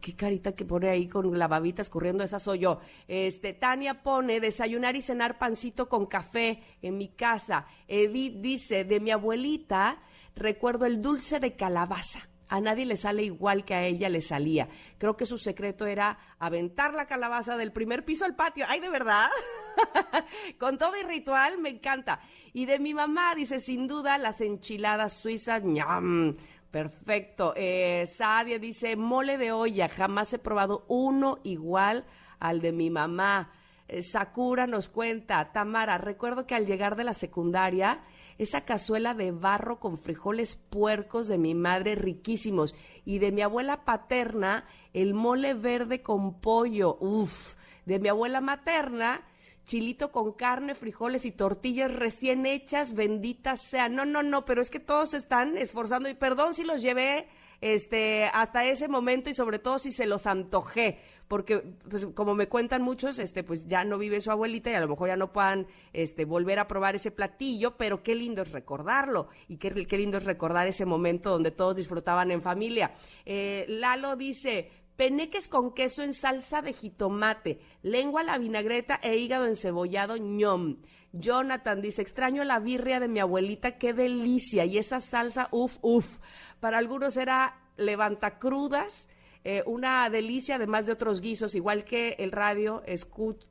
Qué 0.00 0.16
carita 0.16 0.56
que 0.56 0.64
pone 0.64 0.88
ahí 0.88 1.06
con 1.06 1.38
la 1.38 1.46
babita 1.46 1.80
escurriendo, 1.80 2.24
esa 2.24 2.40
soy 2.40 2.58
yo. 2.58 2.80
Este, 3.06 3.52
Tania 3.52 4.02
pone 4.02 4.40
desayunar 4.40 4.96
y 4.96 5.00
cenar 5.00 5.38
pancito 5.38 5.88
con 5.88 6.06
café 6.06 6.60
en 6.82 6.98
mi 6.98 7.06
casa. 7.06 7.68
Edith 7.86 8.40
dice, 8.40 8.82
de 8.82 8.98
mi 8.98 9.12
abuelita 9.12 10.02
recuerdo 10.34 10.84
el 10.84 11.00
dulce 11.00 11.38
de 11.38 11.54
calabaza 11.54 12.28
a 12.48 12.60
nadie 12.60 12.86
le 12.86 12.96
sale 12.96 13.24
igual 13.24 13.64
que 13.64 13.74
a 13.74 13.84
ella 13.84 14.08
le 14.08 14.20
salía. 14.20 14.68
Creo 14.98 15.16
que 15.16 15.26
su 15.26 15.38
secreto 15.38 15.86
era 15.86 16.18
aventar 16.38 16.94
la 16.94 17.06
calabaza 17.06 17.56
del 17.56 17.72
primer 17.72 18.04
piso 18.04 18.24
al 18.24 18.36
patio. 18.36 18.66
¡Ay, 18.68 18.80
de 18.80 18.88
verdad! 18.88 19.28
Con 20.58 20.78
todo 20.78 20.96
y 20.96 21.02
ritual, 21.02 21.58
me 21.58 21.70
encanta. 21.70 22.20
Y 22.52 22.66
de 22.66 22.78
mi 22.78 22.94
mamá, 22.94 23.34
dice, 23.34 23.58
sin 23.60 23.88
duda, 23.88 24.18
las 24.18 24.40
enchiladas 24.40 25.12
suizas, 25.14 25.64
ñam. 25.64 26.36
Perfecto. 26.70 27.52
Eh, 27.56 28.04
Sadia 28.06 28.58
dice, 28.58 28.96
mole 28.96 29.38
de 29.38 29.52
olla, 29.52 29.88
jamás 29.88 30.32
he 30.32 30.38
probado 30.38 30.84
uno 30.88 31.38
igual 31.42 32.04
al 32.38 32.60
de 32.60 32.72
mi 32.72 32.90
mamá. 32.90 33.50
Eh, 33.88 34.02
Sakura 34.02 34.66
nos 34.66 34.88
cuenta, 34.88 35.52
Tamara, 35.52 35.98
recuerdo 35.98 36.46
que 36.46 36.54
al 36.54 36.66
llegar 36.66 36.96
de 36.96 37.04
la 37.04 37.14
secundaria, 37.14 38.00
esa 38.38 38.64
cazuela 38.64 39.14
de 39.14 39.32
barro 39.32 39.80
con 39.80 39.98
frijoles 39.98 40.56
puercos 40.56 41.28
de 41.28 41.38
mi 41.38 41.54
madre 41.54 41.94
riquísimos. 41.94 42.74
Y 43.04 43.18
de 43.18 43.32
mi 43.32 43.42
abuela 43.42 43.84
paterna, 43.84 44.66
el 44.92 45.14
mole 45.14 45.54
verde 45.54 46.02
con 46.02 46.40
pollo, 46.40 46.96
uff, 47.00 47.56
de 47.84 47.98
mi 47.98 48.08
abuela 48.08 48.40
materna, 48.40 49.24
chilito 49.64 50.12
con 50.12 50.32
carne, 50.32 50.74
frijoles 50.74 51.26
y 51.26 51.32
tortillas 51.32 51.92
recién 51.92 52.46
hechas, 52.46 52.94
benditas 52.94 53.60
sean. 53.60 53.94
No, 53.94 54.04
no, 54.04 54.22
no, 54.22 54.44
pero 54.44 54.62
es 54.62 54.70
que 54.70 54.80
todos 54.80 55.12
están 55.14 55.58
esforzando 55.58 56.08
y 56.08 56.14
perdón 56.14 56.54
si 56.54 56.64
los 56.64 56.82
llevé 56.82 57.28
este 57.60 58.26
hasta 58.32 58.64
ese 58.64 58.86
momento 58.86 59.30
y 59.30 59.34
sobre 59.34 59.58
todo 59.58 59.78
si 59.78 59.90
se 59.90 60.06
los 60.06 60.26
antojé 60.26 61.00
porque 61.28 61.58
pues 61.88 62.06
como 62.14 62.34
me 62.34 62.48
cuentan 62.48 62.82
muchos, 62.82 63.18
este 63.18 63.42
pues 63.42 63.66
ya 63.66 63.84
no 63.84 63.98
vive 63.98 64.20
su 64.20 64.30
abuelita 64.30 64.70
y 64.70 64.74
a 64.74 64.80
lo 64.80 64.88
mejor 64.88 65.08
ya 65.08 65.16
no 65.16 65.32
puedan 65.32 65.66
este 65.92 66.24
volver 66.24 66.58
a 66.58 66.68
probar 66.68 66.94
ese 66.94 67.10
platillo, 67.10 67.76
pero 67.76 68.02
qué 68.02 68.14
lindo 68.14 68.42
es 68.42 68.52
recordarlo 68.52 69.28
y 69.48 69.56
qué, 69.56 69.86
qué 69.86 69.96
lindo 69.96 70.18
es 70.18 70.24
recordar 70.24 70.66
ese 70.66 70.86
momento 70.86 71.30
donde 71.30 71.50
todos 71.50 71.76
disfrutaban 71.76 72.30
en 72.30 72.42
familia. 72.42 72.92
Eh, 73.24 73.64
Lalo 73.68 74.16
dice, 74.16 74.70
peneques 74.96 75.48
con 75.48 75.74
queso 75.74 76.02
en 76.02 76.14
salsa 76.14 76.62
de 76.62 76.72
jitomate, 76.72 77.60
lengua 77.82 78.20
a 78.20 78.24
la 78.24 78.38
vinagreta 78.38 78.98
e 79.02 79.16
hígado 79.16 79.46
encebollado 79.46 80.16
ñom. 80.16 80.76
Jonathan 81.12 81.80
dice, 81.80 82.02
extraño 82.02 82.44
la 82.44 82.58
birria 82.58 83.00
de 83.00 83.08
mi 83.08 83.20
abuelita, 83.20 83.78
qué 83.78 83.94
delicia. 83.94 84.64
Y 84.66 84.76
esa 84.76 85.00
salsa, 85.00 85.48
uff, 85.50 85.78
uff. 85.80 86.18
Para 86.60 86.78
algunos 86.78 87.16
era 87.16 87.58
levantacrudas 87.76 89.08
eh, 89.48 89.62
una 89.64 90.10
delicia, 90.10 90.56
además 90.56 90.86
de 90.86 90.92
otros 90.92 91.20
guisos, 91.20 91.54
igual 91.54 91.84
que 91.84 92.16
el 92.18 92.32
radio, 92.32 92.82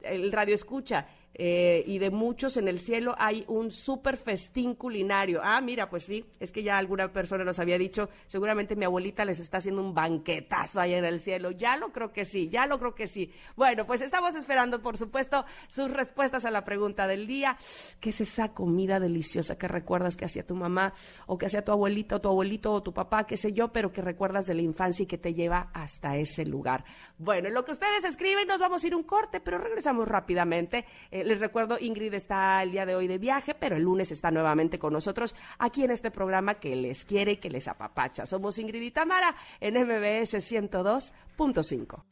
el 0.02 0.32
radio 0.34 0.54
escucha. 0.54 1.08
Eh, 1.38 1.84
y 1.86 2.00
de 2.00 2.12
muchos 2.12 2.56
en 2.56 2.70
el 2.70 2.80
cielo 2.80 3.14
hay 3.18 3.44
un 3.48 3.70
súper 3.70 4.16
festín 4.16 4.74
culinario. 4.74 5.42
Ah, 5.44 5.60
mira, 5.60 5.90
pues 5.90 6.04
sí, 6.04 6.26
es 6.40 6.52
que 6.52 6.64
ya 6.64 6.78
alguna 6.78 7.12
persona 7.12 7.44
nos 7.44 7.60
había 7.60 7.78
dicho, 7.78 8.10
seguramente 8.26 8.76
mi 8.78 8.86
abuelita 8.86 9.26
les 9.26 9.40
está 9.40 9.58
haciendo 9.58 9.82
un 9.82 9.94
banquetazo 9.94 10.80
ahí 10.80 10.94
en 10.94 11.04
el 11.04 11.20
cielo. 11.20 11.52
Ya 11.52 11.76
lo 11.76 11.92
creo 11.92 12.14
que 12.14 12.24
sí, 12.24 12.48
ya 12.48 12.66
lo 12.68 12.80
creo 12.80 12.96
que 12.96 13.08
sí. 13.08 13.34
Bueno, 13.58 13.86
pues 13.86 14.00
estamos 14.02 14.34
esperando, 14.36 14.82
por 14.82 14.98
supuesto, 14.98 15.46
sus 15.68 15.92
respuestas 15.92 16.46
a 16.46 16.52
la 16.52 16.64
pregunta 16.64 17.06
del 17.06 17.28
día. 17.28 17.58
¿Qué 18.00 18.10
es 18.10 18.22
esa 18.22 18.54
comida 18.54 19.02
deliciosa 19.02 19.58
que 19.58 19.68
recuerdas 19.68 20.16
que 20.16 20.26
hacía 20.26 20.46
tu 20.46 20.56
mamá 20.56 20.94
o 21.28 21.38
que 21.38 21.48
hacía 21.48 21.66
tu 21.66 21.74
abuelita 21.74 22.16
o 22.16 22.22
tu 22.22 22.30
abuelito 22.30 22.72
o 22.72 22.82
tu 22.82 22.94
papá, 22.94 23.28
qué 23.28 23.36
sé 23.36 23.52
yo, 23.52 23.74
pero 23.74 23.92
que 23.92 24.02
recuerdas 24.02 24.46
de 24.46 24.54
la 24.54 24.62
infancia 24.62 25.04
y 25.04 25.08
que 25.08 25.18
te 25.18 25.34
lleva 25.34 25.70
hasta 25.74 26.16
ese 26.16 26.46
lugar? 26.46 26.86
Bueno, 27.18 27.50
en 27.50 27.54
lo 27.54 27.66
que 27.66 27.74
ustedes 27.74 28.06
escriben 28.06 28.48
nos 28.48 28.60
vamos 28.60 28.84
a 28.84 28.88
ir 28.88 28.96
un 28.96 29.04
corte, 29.04 29.42
pero 29.42 29.58
regresamos 29.58 30.08
rápidamente. 30.08 30.86
Eh, 31.12 31.25
les 31.26 31.40
recuerdo, 31.40 31.78
Ingrid 31.80 32.14
está 32.14 32.62
el 32.64 32.72
día 32.72 32.86
de 32.86 32.96
hoy 32.96 33.08
de 33.08 33.18
viaje, 33.18 33.56
pero 33.56 33.76
el 33.76 33.84
lunes 33.84 34.12
está 34.12 34.32
nuevamente 34.32 34.80
con 34.80 34.94
nosotros 34.94 35.36
aquí 35.60 35.84
en 35.84 35.92
este 35.92 36.12
programa 36.12 36.56
que 36.56 36.76
les 36.76 37.04
quiere 37.06 37.34
y 37.34 37.38
que 37.38 37.50
les 37.50 37.68
apapacha. 37.68 38.26
Somos 38.26 38.58
Ingrid 38.60 38.82
y 38.82 38.92
Tamara 38.92 39.36
en 39.60 39.74
MBS 39.76 40.36
102.5. 40.36 42.04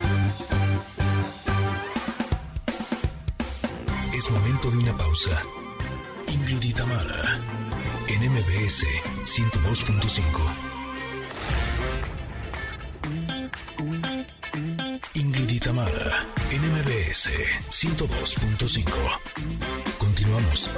Es 4.16 4.32
momento 4.32 4.72
de 4.72 4.78
una 4.78 4.98
pausa. 4.98 5.42
Ingrid 6.34 6.64
y 6.64 6.74
Tamara 6.74 7.40
en 8.08 8.32
MBS 8.32 8.86
102.5. 9.26 10.73
Tamara, 15.64 16.28
NMBS 16.52 17.32
102.5. 17.70 19.98
Continuamos. 19.98 20.70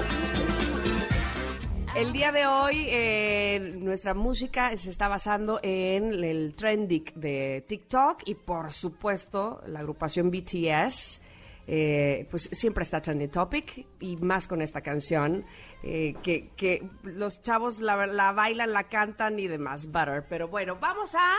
El 1.96 2.14
día 2.14 2.32
de 2.32 2.46
hoy 2.46 2.86
eh, 2.90 3.74
nuestra 3.80 4.14
música 4.14 4.78
se 4.78 4.92
está 4.92 5.08
basando 5.08 5.60
en 5.64 6.24
el 6.24 6.54
trending 6.54 7.06
de 7.16 7.66
TikTok 7.68 8.22
y 8.26 8.36
por 8.36 8.72
supuesto 8.72 9.64
la 9.66 9.80
agrupación 9.80 10.30
BTS. 10.30 11.24
Eh, 11.68 12.28
pues 12.30 12.48
siempre 12.52 12.84
está 12.84 13.02
trending 13.02 13.32
topic 13.32 13.88
y 14.00 14.18
más 14.18 14.48
con 14.48 14.62
esta 14.62 14.82
canción 14.82 15.46
eh, 15.82 16.14
que, 16.22 16.52
que, 16.56 16.88
los 17.02 17.42
chavos 17.42 17.80
la, 17.80 18.06
la, 18.06 18.34
bailan, 18.34 18.72
la 18.72 18.84
cantan 18.84 19.40
y 19.40 19.48
demás, 19.48 19.88
Butter. 19.88 20.28
Pero 20.30 20.48
bueno, 20.48 20.78
vamos 20.80 21.16
a 21.16 21.38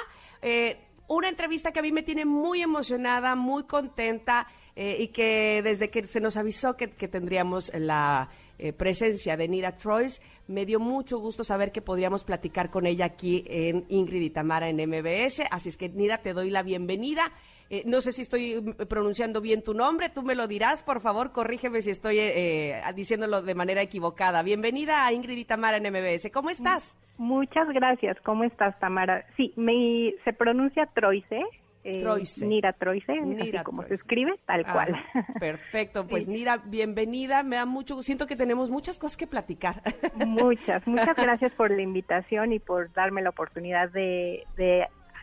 una 1.09 1.29
entrevista 1.29 1.73
que 1.73 1.79
a 1.79 1.83
mí 1.83 1.93
me 1.93 2.03
tiene 2.03 2.25
muy 2.25 2.63
emocionada, 2.63 3.35
muy 3.35 3.65
contenta 3.65 4.47
eh, 4.75 4.97
y 5.01 5.09
que 5.09 5.63
desde 5.63 5.91
que 5.91 6.03
se 6.05 6.21
nos 6.21 6.37
avisó 6.37 6.77
que, 6.77 6.89
tendríamos 6.89 7.73
la 7.75 8.29
eh, 8.59 8.73
presencia 8.73 9.37
de 9.37 9.49
Nira 9.49 9.77
Troyes, 9.77 10.21
me 10.49 10.67
dio 10.67 10.81
mucho 10.81 11.19
gusto 11.19 11.45
saber 11.45 11.73
que 11.73 11.83
podríamos 11.83 12.25
platicar 12.25 12.71
con 12.71 12.87
ella 12.87 13.07
aquí 13.07 13.45
en 13.47 13.85
Ingrid 13.89 14.23
y 14.23 14.31
Tamara 14.31 14.69
en 14.69 14.77
MBS. 14.77 15.43
Así 15.51 15.69
es 15.69 15.77
que, 15.77 15.89
Nira, 15.89 16.19
te 16.19 16.33
doy 16.33 16.51
la 16.51 16.63
bienvenida. 16.63 17.33
Eh, 17.69 17.83
no 17.85 18.01
sé 18.01 18.13
si 18.13 18.23
estoy 18.23 18.61
mm, 18.61 18.87
pronunciando 18.87 19.41
bien 19.41 19.63
tu 19.63 19.75
nombre, 19.75 20.09
tú 20.09 20.23
me 20.23 20.35
lo 20.35 20.47
dirás, 20.47 20.83
por 20.83 21.01
favor, 21.01 21.33
corrígeme 21.33 21.83
si 21.83 21.91
estoy 21.91 22.19
eh, 22.19 22.81
diciéndolo 22.95 23.43
de 23.43 23.55
manera 23.55 23.83
equivocada. 23.83 24.43
Bienvenida 24.43 25.05
a 25.05 25.13
Ingrid 25.13 25.37
y 25.39 25.45
Tamara 25.45 25.79
en 25.79 25.93
MBS. 25.93 26.31
¿Cómo 26.33 26.51
estás? 26.51 26.99
Muchas 27.19 27.69
gracias. 27.71 28.17
¿Cómo 28.25 28.45
estás, 28.45 28.79
Tamara? 28.79 29.25
Sí, 29.37 29.53
me, 29.57 30.15
se 30.25 30.33
pronuncia 30.33 30.87
Troise. 30.95 31.43
eh, 31.83 32.05
Nira 32.43 32.73
Troise, 32.73 33.13
así 33.41 33.53
como 33.65 33.83
se 33.85 33.95
escribe, 33.95 34.35
tal 34.45 34.65
ah, 34.67 34.73
cual. 34.73 34.97
Perfecto, 35.41 36.07
pues 36.07 36.29
Nira, 36.29 36.59
bienvenida, 36.59 37.43
me 37.43 37.57
da 37.57 37.67
mucho, 37.67 38.03
siento 38.03 38.27
que 38.27 38.37
tenemos 38.37 38.71
muchas 38.71 38.99
cosas 38.99 39.17
que 39.17 39.27
platicar. 39.27 39.83
Muchas, 40.27 40.87
muchas 40.87 41.17
gracias 41.17 41.53
por 41.53 41.71
la 41.71 41.83
invitación 41.83 42.53
y 42.53 42.59
por 42.59 42.93
darme 42.93 43.23
la 43.23 43.31
oportunidad 43.31 43.91
de, 43.91 44.45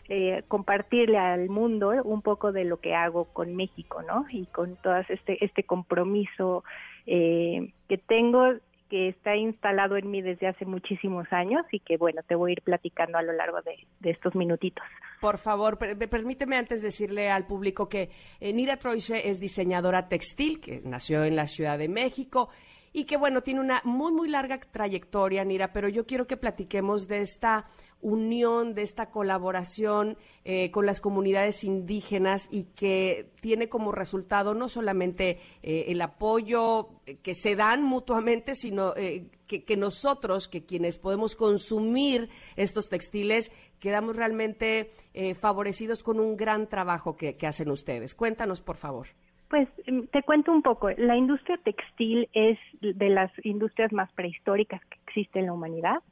eh, 0.08 0.42
compartirle 0.48 1.18
al 1.18 1.48
mundo 1.48 1.92
un 2.04 2.20
poco 2.20 2.52
de 2.52 2.64
lo 2.64 2.78
que 2.78 2.94
hago 2.94 3.24
con 3.26 3.56
México, 3.56 4.02
¿no? 4.02 4.26
Y 4.30 4.46
con 4.46 4.76
todo 4.76 4.96
este, 5.08 5.42
este 5.44 5.62
compromiso 5.62 6.64
eh, 7.06 7.72
que 7.88 7.98
tengo 7.98 8.54
que 8.90 9.08
está 9.08 9.34
instalado 9.34 9.96
en 9.96 10.10
mí 10.10 10.20
desde 10.20 10.46
hace 10.46 10.66
muchísimos 10.66 11.26
años 11.32 11.64
y 11.72 11.80
que, 11.80 11.96
bueno, 11.96 12.22
te 12.28 12.34
voy 12.34 12.50
a 12.50 12.52
ir 12.52 12.62
platicando 12.62 13.16
a 13.16 13.22
lo 13.22 13.32
largo 13.32 13.58
de, 13.62 14.10
estos 14.10 14.34
minutitos. 14.34 14.84
Por 15.20 15.38
favor, 15.38 15.78
permíteme 15.78 16.56
antes 16.56 16.82
decirle 16.82 17.30
al 17.30 17.46
público 17.46 17.88
que 17.88 18.10
eh, 18.40 18.52
Nira 18.52 18.76
Troise 18.76 19.28
es 19.28 19.40
diseñadora 19.40 20.08
textil, 20.08 20.60
que 20.60 20.82
nació 20.84 21.24
en 21.24 21.34
la 21.34 21.46
Ciudad 21.46 21.78
de 21.78 21.88
México 21.88 22.50
y 22.92 23.06
que, 23.06 23.16
bueno, 23.16 23.42
tiene 23.42 23.60
una 23.60 23.80
muy, 23.84 24.12
muy 24.12 24.28
larga 24.28 24.60
trayectoria, 24.60 25.44
Nira, 25.44 25.72
pero 25.72 25.88
yo 25.88 26.06
quiero 26.06 26.26
que 26.26 26.36
platiquemos 26.36 27.08
de 27.08 27.22
esta 27.22 27.66
unión, 28.04 28.74
de 28.74 28.82
esta 28.82 29.10
colaboración 29.10 30.16
eh, 30.44 30.70
con 30.70 30.86
las 30.86 31.00
comunidades 31.00 31.64
indígenas 31.64 32.48
y 32.52 32.64
que 32.74 33.30
tiene 33.40 33.68
como 33.68 33.92
resultado 33.92 34.54
no 34.54 34.68
solamente 34.68 35.38
eh, 35.62 35.86
el 35.88 36.00
apoyo 36.02 37.00
que 37.22 37.34
se 37.34 37.56
dan 37.56 37.82
mutuamente, 37.82 38.54
sino 38.54 38.94
eh, 38.94 39.30
que, 39.46 39.76
nosotros, 39.76 40.48
que 40.48 40.64
quienes 40.64 40.98
podemos 40.98 41.34
consumir 41.34 42.28
estos 42.56 42.88
textiles, 42.88 43.52
quedamos 43.78 44.16
realmente 44.16 44.90
favorecidos 45.38 46.02
con 46.02 46.18
un 46.18 46.36
gran 46.36 46.68
trabajo 46.68 47.16
que, 47.16 47.36
que 47.36 47.46
hacen 47.46 47.70
ustedes. 47.70 48.14
Cuéntanos, 48.14 48.60
por 48.60 48.76
favor. 48.76 49.08
Pues 49.48 49.68
em, 49.86 50.06
te 50.08 50.22
cuento 50.22 50.50
un 50.50 50.62
poco. 50.62 50.90
La 50.96 51.16
industria 51.16 51.56
textil 51.58 52.28
es 52.32 52.58
de 52.80 53.08
las 53.08 53.30
industrias 53.44 53.92
más 53.92 54.10
prehistóricas 54.12 54.84
que 54.86 54.98
existe 55.06 55.38
en 55.38 55.46
la 55.46 55.52
humanidad 55.52 56.02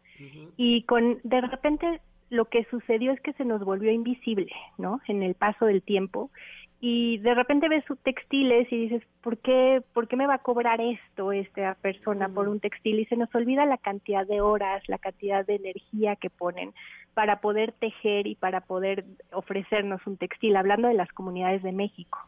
y 0.56 0.82
con 0.84 1.18
de 1.22 1.40
repente 1.40 2.00
lo 2.30 2.46
que 2.46 2.64
sucedió 2.70 3.12
es 3.12 3.20
que 3.20 3.34
se 3.34 3.44
nos 3.44 3.62
volvió 3.64 3.92
invisible, 3.92 4.50
¿no? 4.78 5.00
En 5.06 5.22
el 5.22 5.34
paso 5.34 5.66
del 5.66 5.82
tiempo 5.82 6.30
y 6.84 7.18
de 7.18 7.32
repente 7.32 7.68
ves 7.68 7.84
sus 7.84 7.96
textiles 8.00 8.66
y 8.72 8.88
dices, 8.88 9.04
¿por 9.22 9.38
qué, 9.38 9.82
¿por 9.94 10.08
qué 10.08 10.16
me 10.16 10.26
va 10.26 10.34
a 10.34 10.38
cobrar 10.38 10.80
esto 10.80 11.30
esta 11.30 11.76
persona 11.76 12.28
por 12.28 12.48
un 12.48 12.58
textil? 12.58 12.98
Y 12.98 13.04
se 13.04 13.16
nos 13.16 13.32
olvida 13.36 13.64
la 13.66 13.78
cantidad 13.78 14.26
de 14.26 14.40
horas, 14.40 14.82
la 14.88 14.98
cantidad 14.98 15.46
de 15.46 15.54
energía 15.54 16.16
que 16.16 16.28
ponen 16.28 16.74
para 17.14 17.40
poder 17.40 17.70
tejer 17.70 18.26
y 18.26 18.34
para 18.34 18.62
poder 18.62 19.04
ofrecernos 19.32 20.04
un 20.08 20.16
textil, 20.16 20.56
hablando 20.56 20.88
de 20.88 20.94
las 20.94 21.12
comunidades 21.12 21.62
de 21.62 21.70
México. 21.70 22.18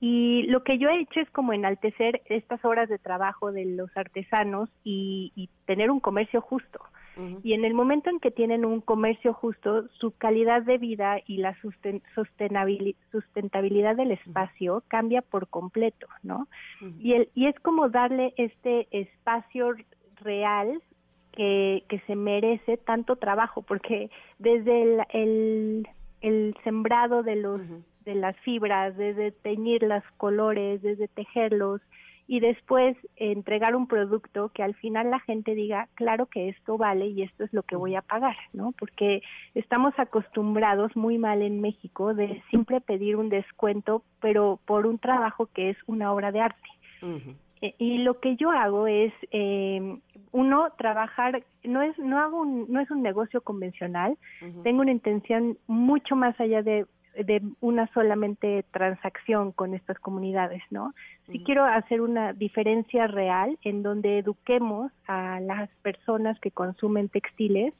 Y 0.00 0.44
lo 0.44 0.64
que 0.64 0.78
yo 0.78 0.88
he 0.88 1.00
hecho 1.00 1.20
es 1.20 1.28
como 1.28 1.52
enaltecer 1.52 2.22
estas 2.24 2.64
horas 2.64 2.88
de 2.88 2.98
trabajo 2.98 3.52
de 3.52 3.66
los 3.66 3.94
artesanos 3.94 4.70
y, 4.84 5.32
y 5.36 5.50
tener 5.66 5.90
un 5.90 6.00
comercio 6.00 6.40
justo. 6.40 6.80
Y 7.42 7.52
en 7.54 7.64
el 7.64 7.74
momento 7.74 8.10
en 8.10 8.20
que 8.20 8.30
tienen 8.30 8.64
un 8.64 8.80
comercio 8.80 9.32
justo, 9.32 9.88
su 9.98 10.12
calidad 10.12 10.62
de 10.62 10.78
vida 10.78 11.20
y 11.26 11.38
la 11.38 11.56
sustentabilidad 12.14 13.96
del 13.96 14.12
espacio 14.12 14.82
cambia 14.88 15.22
por 15.22 15.48
completo, 15.48 16.06
¿no? 16.22 16.48
y, 16.98 17.14
el, 17.14 17.28
y 17.34 17.46
es 17.46 17.58
como 17.60 17.88
darle 17.88 18.34
este 18.36 18.88
espacio 18.90 19.74
real 20.16 20.82
que, 21.32 21.84
que 21.88 22.00
se 22.00 22.14
merece 22.16 22.76
tanto 22.76 23.16
trabajo, 23.16 23.62
porque 23.62 24.10
desde 24.38 24.82
el, 24.82 25.00
el, 25.10 25.88
el 26.20 26.56
sembrado 26.64 27.22
de 27.22 27.36
los 27.36 27.60
de 28.04 28.14
las 28.14 28.36
fibras, 28.40 28.96
desde 28.96 29.30
teñir 29.30 29.82
los 29.84 30.02
colores, 30.16 30.82
desde 30.82 31.08
tejerlos, 31.08 31.80
y 32.26 32.40
después 32.40 32.96
entregar 33.16 33.74
un 33.74 33.86
producto 33.86 34.50
que 34.54 34.62
al 34.62 34.74
final 34.74 35.10
la 35.10 35.20
gente 35.20 35.54
diga, 35.54 35.88
claro 35.94 36.26
que 36.26 36.48
esto 36.48 36.78
vale 36.78 37.06
y 37.06 37.22
esto 37.22 37.44
es 37.44 37.52
lo 37.52 37.62
que 37.62 37.76
voy 37.76 37.94
a 37.94 38.02
pagar, 38.02 38.36
¿no? 38.52 38.72
Porque 38.78 39.22
estamos 39.54 39.92
acostumbrados 39.98 40.94
muy 40.96 41.18
mal 41.18 41.42
en 41.42 41.60
México 41.60 42.14
de 42.14 42.42
siempre 42.50 42.80
pedir 42.80 43.16
un 43.16 43.28
descuento, 43.28 44.02
pero 44.20 44.60
por 44.64 44.86
un 44.86 44.98
trabajo 44.98 45.46
que 45.46 45.70
es 45.70 45.76
una 45.86 46.12
obra 46.12 46.32
de 46.32 46.40
arte. 46.40 46.68
E, 47.60 47.74
y 47.78 47.98
lo 47.98 48.20
que 48.20 48.36
yo 48.36 48.50
hago 48.50 48.86
es 48.86 49.12
eh, 49.30 49.98
uno 50.32 50.68
trabajar 50.78 51.44
no 51.64 51.82
es 51.82 51.96
no 51.98 52.18
hago 52.18 52.44
no 52.44 52.80
es 52.80 52.90
un 52.90 53.02
negocio 53.02 53.40
convencional 53.40 54.16
tengo 54.62 54.82
una 54.82 54.92
intención 54.92 55.58
mucho 55.66 56.16
más 56.16 56.38
allá 56.40 56.62
de 56.62 56.86
de 57.14 57.42
una 57.60 57.86
solamente 57.92 58.64
transacción 58.70 59.52
con 59.52 59.74
estas 59.74 59.98
comunidades, 59.98 60.62
¿no? 60.70 60.94
Sí 61.30 61.42
quiero 61.44 61.64
hacer 61.64 62.00
una 62.00 62.32
diferencia 62.32 63.06
real 63.06 63.58
en 63.62 63.82
donde 63.82 64.18
eduquemos 64.18 64.92
a 65.06 65.40
las 65.40 65.70
personas 65.82 66.38
que 66.40 66.50
consumen 66.50 67.08
textiles, 67.08 67.74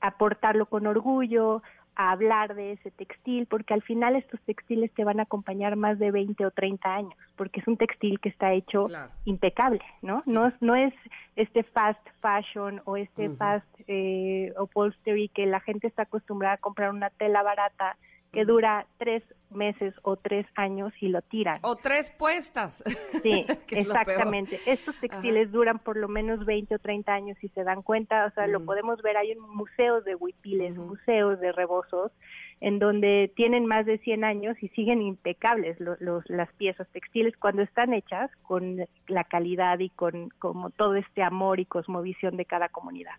aportarlo 0.00 0.66
con 0.66 0.86
orgullo, 0.86 1.62
a 1.96 2.12
hablar 2.12 2.54
de 2.54 2.72
ese 2.72 2.90
textil, 2.90 3.46
porque 3.46 3.74
al 3.74 3.82
final 3.82 4.16
estos 4.16 4.40
textiles 4.42 4.90
te 4.94 5.04
van 5.04 5.20
a 5.20 5.24
acompañar 5.24 5.76
más 5.76 5.98
de 5.98 6.10
20 6.10 6.46
o 6.46 6.50
30 6.50 6.94
años, 6.94 7.14
porque 7.36 7.60
es 7.60 7.68
un 7.68 7.76
textil 7.76 8.20
que 8.20 8.30
está 8.30 8.52
hecho 8.52 8.86
impecable, 9.24 9.82
¿no? 10.00 10.22
No, 10.24 10.52
no 10.60 10.76
es 10.76 10.94
este 11.36 11.62
fast 11.62 12.00
fashion 12.20 12.80
o 12.84 12.96
este 12.96 13.30
fast 13.30 13.66
eh, 13.86 14.52
upholstery 14.58 15.28
que 15.28 15.46
la 15.46 15.60
gente 15.60 15.86
está 15.88 16.02
acostumbrada 16.02 16.54
a 16.54 16.58
comprar 16.58 16.90
una 16.90 17.10
tela 17.10 17.42
barata 17.42 17.96
que 18.32 18.44
dura 18.44 18.86
tres 18.98 19.22
meses 19.50 19.94
o 20.02 20.16
tres 20.16 20.46
años 20.54 20.92
y 21.00 21.08
lo 21.08 21.22
tiran. 21.22 21.58
O 21.62 21.76
tres 21.76 22.10
puestas. 22.10 22.82
Sí, 23.22 23.44
exactamente. 23.70 24.60
Estos 24.66 24.94
textiles 25.00 25.50
duran 25.50 25.80
por 25.80 25.96
lo 25.96 26.08
menos 26.08 26.44
20 26.46 26.76
o 26.76 26.78
30 26.78 27.12
años 27.12 27.38
si 27.40 27.48
se 27.48 27.64
dan 27.64 27.82
cuenta, 27.82 28.26
o 28.26 28.30
sea, 28.30 28.46
lo 28.46 28.64
podemos 28.64 29.02
ver, 29.02 29.16
hay 29.16 29.34
museos 29.34 30.04
de 30.04 30.14
huipiles, 30.14 30.76
museos 30.76 31.40
de 31.40 31.52
rebozos, 31.52 32.12
en 32.60 32.78
donde 32.78 33.32
tienen 33.36 33.66
más 33.66 33.86
de 33.86 33.98
100 33.98 34.24
años 34.24 34.56
y 34.62 34.68
siguen 34.68 35.00
impecables 35.00 35.78
los, 35.80 36.22
las 36.28 36.52
piezas 36.54 36.86
textiles 36.92 37.34
cuando 37.38 37.62
están 37.62 37.94
hechas 37.94 38.30
con 38.42 38.84
la 39.08 39.24
calidad 39.24 39.78
y 39.78 39.88
con 39.90 40.28
como 40.38 40.70
todo 40.70 40.94
este 40.94 41.22
amor 41.22 41.58
y 41.58 41.64
cosmovisión 41.64 42.36
de 42.36 42.44
cada 42.44 42.68
comunidad. 42.68 43.12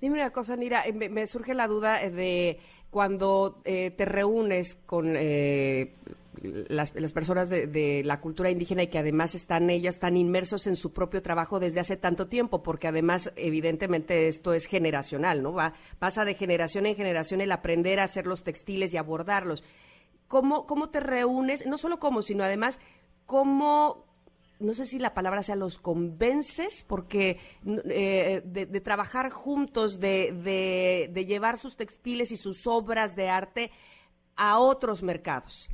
Dime 0.00 0.20
una 0.20 0.30
cosa, 0.30 0.56
Nira, 0.56 0.86
eh, 0.86 0.92
me, 0.92 1.26
surge 1.26 1.52
la 1.52 1.68
duda 1.68 1.98
de 2.08 2.58
cuando 2.90 3.60
eh, 3.64 3.90
te 3.90 4.06
reúnes 4.06 4.74
con 4.86 5.14
eh, 5.16 5.94
las, 6.42 6.90
personas 7.12 7.48
de, 7.48 8.02
la 8.04 8.20
cultura 8.20 8.50
indígena 8.50 8.82
y 8.82 8.88
que 8.88 8.98
además 8.98 9.34
están 9.34 9.70
ellas 9.70 9.98
tan 9.98 10.16
inmersos 10.16 10.66
en 10.66 10.76
su 10.76 10.92
propio 10.92 11.22
trabajo 11.22 11.60
desde 11.60 11.80
hace 11.80 11.96
tanto 11.96 12.28
tiempo, 12.28 12.62
porque 12.62 12.88
además 12.88 13.32
evidentemente 13.36 14.26
esto 14.26 14.52
es 14.52 14.66
generacional, 14.66 15.42
¿no? 15.42 15.52
Va, 15.52 15.74
pasa 15.98 16.24
de 16.24 16.34
generación 16.34 16.86
en 16.86 16.96
generación 16.96 17.40
el 17.40 17.52
aprender 17.52 18.00
a 18.00 18.04
hacer 18.04 18.26
los 18.26 18.44
textiles 18.44 18.94
y 18.94 18.96
abordarlos. 18.96 19.64
¿Cómo, 20.28 20.66
cómo 20.66 20.90
te 20.90 21.00
reúnes? 21.00 21.66
No 21.66 21.78
solo 21.78 21.98
cómo, 21.98 22.22
sino 22.22 22.44
además 22.44 22.80
cómo 23.26 24.06
no 24.58 24.72
sé 24.72 24.86
si 24.86 24.98
la 24.98 25.12
palabra 25.12 25.42
sea 25.42 25.54
los 25.54 25.78
convences, 25.78 26.82
porque 26.88 27.38
eh, 27.90 28.42
de, 28.44 28.80
trabajar 28.80 29.30
juntos, 29.30 30.00
de, 30.00 30.32
de, 30.32 31.10
de, 31.12 31.26
llevar 31.26 31.58
sus 31.58 31.76
textiles 31.76 32.32
y 32.32 32.36
sus 32.36 32.66
obras 32.66 33.14
de 33.16 33.28
arte 33.28 33.70
a 34.34 34.58
otros 34.58 35.02
mercados. 35.02 35.68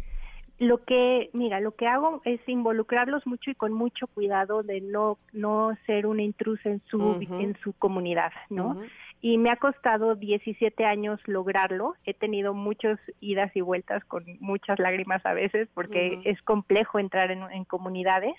Lo 0.62 0.84
que, 0.84 1.28
mira, 1.32 1.58
lo 1.58 1.74
que 1.74 1.88
hago 1.88 2.22
es 2.24 2.40
involucrarlos 2.46 3.26
mucho 3.26 3.50
y 3.50 3.56
con 3.56 3.72
mucho 3.72 4.06
cuidado 4.06 4.62
de 4.62 4.80
no, 4.80 5.18
no 5.32 5.76
ser 5.86 6.06
una 6.06 6.22
intrusa 6.22 6.68
en 6.68 6.80
su, 6.88 7.18
en 7.20 7.56
su 7.64 7.72
comunidad, 7.72 8.30
¿no? 8.48 8.80
Y 9.20 9.38
me 9.38 9.50
ha 9.50 9.56
costado 9.56 10.14
17 10.14 10.84
años 10.84 11.18
lograrlo. 11.26 11.96
He 12.04 12.14
tenido 12.14 12.54
muchas 12.54 13.00
idas 13.20 13.50
y 13.56 13.60
vueltas 13.60 14.04
con 14.04 14.24
muchas 14.38 14.78
lágrimas 14.78 15.26
a 15.26 15.32
veces 15.32 15.68
porque 15.74 16.20
es 16.22 16.40
complejo 16.42 17.00
entrar 17.00 17.32
en, 17.32 17.42
en 17.50 17.64
comunidades 17.64 18.36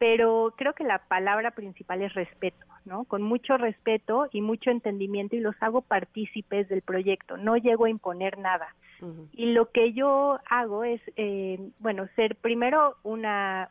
pero 0.00 0.54
creo 0.56 0.72
que 0.72 0.82
la 0.82 0.98
palabra 0.98 1.50
principal 1.50 2.00
es 2.00 2.14
respeto, 2.14 2.64
¿no? 2.86 3.04
Con 3.04 3.20
mucho 3.20 3.58
respeto 3.58 4.30
y 4.32 4.40
mucho 4.40 4.70
entendimiento 4.70 5.36
y 5.36 5.40
los 5.40 5.54
hago 5.60 5.82
partícipes 5.82 6.70
del 6.70 6.80
proyecto, 6.80 7.36
no 7.36 7.58
llego 7.58 7.84
a 7.84 7.90
imponer 7.90 8.38
nada. 8.38 8.74
Y 9.32 9.52
lo 9.52 9.70
que 9.70 9.92
yo 9.92 10.38
hago 10.48 10.84
es, 10.84 11.00
eh, 11.16 11.58
bueno, 11.78 12.06
ser 12.16 12.36
primero 12.36 12.96
una, 13.02 13.70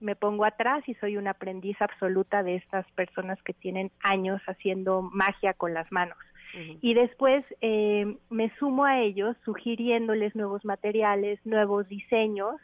me 0.00 0.16
pongo 0.16 0.46
atrás 0.46 0.86
y 0.88 0.94
soy 0.94 1.18
una 1.18 1.32
aprendiz 1.32 1.76
absoluta 1.80 2.42
de 2.42 2.56
estas 2.56 2.90
personas 2.92 3.42
que 3.42 3.52
tienen 3.52 3.90
años 4.00 4.40
haciendo 4.46 5.02
magia 5.02 5.52
con 5.52 5.74
las 5.74 5.90
manos. 5.92 6.18
Y 6.80 6.94
después 6.94 7.44
eh, 7.60 8.16
me 8.30 8.50
sumo 8.58 8.86
a 8.86 9.00
ellos 9.00 9.36
sugiriéndoles 9.44 10.34
nuevos 10.34 10.64
materiales, 10.64 11.38
nuevos 11.44 11.86
diseños 11.88 12.56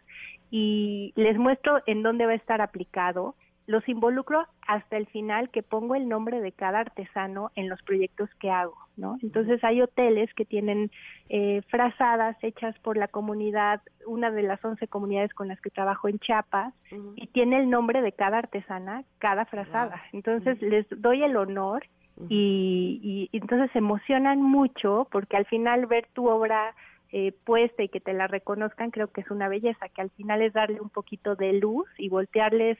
y 0.57 1.12
les 1.16 1.36
muestro 1.36 1.82
en 1.84 2.05
dónde 2.05 2.26
va 2.26 2.30
a 2.30 2.36
estar 2.36 2.61
aplicado. 2.61 3.34
Los 3.66 3.88
involucro 3.88 4.46
hasta 4.68 4.96
el 4.96 5.07
final 5.07 5.50
que 5.50 5.64
pongo 5.64 5.96
el 5.96 6.09
nombre 6.09 6.40
de 6.40 6.52
cada 6.52 6.78
artesano 6.78 7.50
en 7.57 7.68
los 7.68 7.82
proyectos 7.82 8.30
que 8.38 8.52
hago, 8.52 8.76
¿no? 8.96 9.18
Entonces 9.20 9.64
hay 9.64 9.82
hoteles 9.82 10.32
que 10.34 10.44
tienen 10.44 10.92
eh, 11.28 11.62
frazadas 11.70 12.36
hechas 12.40 12.78
por 12.84 12.96
la 12.96 13.09
comunidad, 13.09 13.80
una 14.07 14.30
de 14.30 14.44
las 14.44 14.64
11 14.64 14.86
comunidades 14.86 15.34
con 15.34 15.48
las 15.48 15.61
que 15.61 15.70
trabajo 15.70 16.07
en 16.07 16.20
Chiapas, 16.20 16.72
y 17.16 17.26
tiene 17.28 17.59
el 17.59 17.68
nombre 17.68 18.00
de 18.00 18.12
cada 18.12 18.38
artesana, 18.38 19.02
cada 19.18 19.46
frazada. 19.46 20.00
Entonces 20.12 20.62
les 20.62 20.86
doy 20.88 21.24
el 21.24 21.36
honor 21.36 21.82
y, 22.28 23.28
y 23.32 23.36
entonces 23.36 23.72
se 23.72 23.78
emocionan 23.78 24.40
mucho 24.40 25.09
porque 25.11 25.36
al 25.36 25.46
final 25.46 25.86
ver 25.86 26.07
tu 26.12 26.28
obra 26.28 26.76
eh, 27.16 27.32
puesta 27.44 27.84
y 27.84 27.88
que 27.88 28.00
te 28.00 28.12
la 28.12 28.26
reconozcan, 28.26 28.90
creo 28.90 29.06
que 29.12 29.20
es 29.20 29.30
una 29.30 29.46
belleza, 29.46 29.88
que 29.88 30.02
al 30.02 30.10
final 30.10 30.42
es 30.42 30.52
darle 30.52 30.80
un 30.80 30.90
poquito 30.90 31.36
de 31.36 31.52
luz 31.52 31.86
y 31.96 32.08
voltearles 32.08 32.76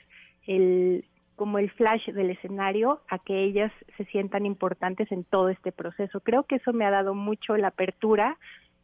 el 0.49 1.05
como 1.37 1.59
el 1.59 1.71
flash 1.71 2.11
del 2.11 2.31
escenario 2.31 3.01
a 3.09 3.21
que 3.21 3.45
ellas 3.45 3.71
se 3.97 4.05
sientan 4.07 4.45
importantes 4.45 5.13
en 5.13 5.23
todo 5.23 5.51
este 5.51 5.71
proceso. 5.71 6.19
Creo 6.19 6.43
que 6.43 6.57
eso 6.57 6.73
me 6.73 6.85
ha 6.85 6.91
dado 6.91 7.15
mucho 7.15 7.57
la 7.57 7.69
apertura, 7.69 8.37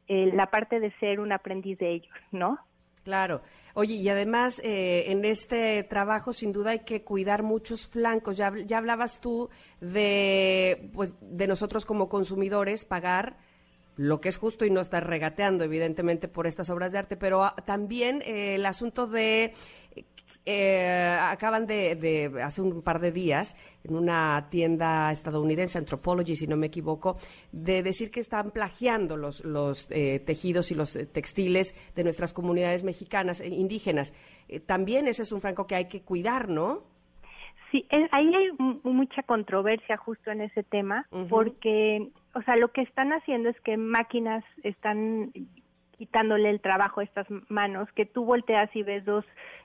eh, 0.06 0.30
la 0.32 0.46
parte 0.50 0.78
de 0.78 0.92
ser 1.00 1.18
un 1.18 1.32
aprendiz 1.32 1.78
de 1.78 1.94
ellos, 1.94 2.14
¿no? 2.30 2.58
Claro. 3.02 3.40
Oye, 3.74 3.94
y 3.94 4.08
además 4.08 4.60
eh, 4.62 5.10
en 5.10 5.24
este 5.24 5.82
trabajo 5.82 6.32
sin 6.32 6.52
duda 6.52 6.70
hay 6.70 6.84
que 6.84 7.02
cuidar 7.02 7.42
muchos 7.42 7.88
flancos. 7.88 8.36
Ya, 8.36 8.52
ya 8.66 8.78
hablabas 8.78 9.20
tú 9.20 9.48
de, 9.80 10.90
pues, 10.92 11.16
de 11.20 11.48
nosotros 11.48 11.84
como 11.84 12.08
consumidores 12.08 12.84
pagar 12.84 13.36
lo 14.00 14.18
que 14.18 14.30
es 14.30 14.38
justo 14.38 14.64
y 14.64 14.70
no 14.70 14.80
estar 14.80 15.06
regateando, 15.06 15.62
evidentemente, 15.62 16.26
por 16.26 16.46
estas 16.46 16.70
obras 16.70 16.90
de 16.90 16.98
arte, 16.98 17.18
pero 17.18 17.44
ah, 17.44 17.54
también 17.66 18.22
eh, 18.22 18.54
el 18.54 18.64
asunto 18.64 19.06
de 19.06 19.52
eh, 20.46 21.18
acaban 21.20 21.66
de, 21.66 22.32
hace 22.42 22.62
un 22.62 22.80
par 22.80 22.98
de 22.98 23.12
días, 23.12 23.56
en 23.84 23.94
una 23.94 24.48
tienda 24.48 25.12
estadounidense, 25.12 25.76
Anthropology, 25.76 26.34
si 26.34 26.46
no 26.46 26.56
me 26.56 26.68
equivoco, 26.68 27.18
de 27.52 27.82
decir 27.82 28.10
que 28.10 28.20
están 28.20 28.52
plagiando 28.52 29.18
los, 29.18 29.44
los 29.44 29.86
eh, 29.90 30.18
tejidos 30.24 30.70
y 30.70 30.76
los 30.76 30.98
textiles 31.12 31.74
de 31.94 32.02
nuestras 32.02 32.32
comunidades 32.32 32.84
mexicanas, 32.84 33.42
indígenas. 33.42 34.14
también 34.64 35.08
ese 35.08 35.24
es 35.24 35.32
un 35.32 35.42
franco 35.42 35.66
que 35.66 35.74
hay 35.74 35.88
que 35.88 36.00
cuidar, 36.00 36.48
¿no? 36.48 36.84
Sí, 37.70 37.86
ahí 38.10 38.34
hay 38.34 38.50
mucha 38.82 39.22
controversia 39.22 39.96
justo 39.96 40.30
en 40.30 40.40
ese 40.40 40.62
tema, 40.62 41.06
porque, 41.28 42.08
o 42.34 42.42
sea, 42.42 42.56
lo 42.56 42.72
que 42.72 42.82
están 42.82 43.12
haciendo 43.12 43.48
es 43.48 43.60
que 43.60 43.76
máquinas 43.76 44.44
están 44.64 45.32
quitándole 45.96 46.50
el 46.50 46.60
trabajo 46.60 47.00
a 47.00 47.04
estas 47.04 47.26
manos, 47.48 47.92
que 47.92 48.06
tú 48.06 48.24
volteas 48.24 48.74
y 48.74 48.82
ves 48.82 49.04
dos 49.04 49.24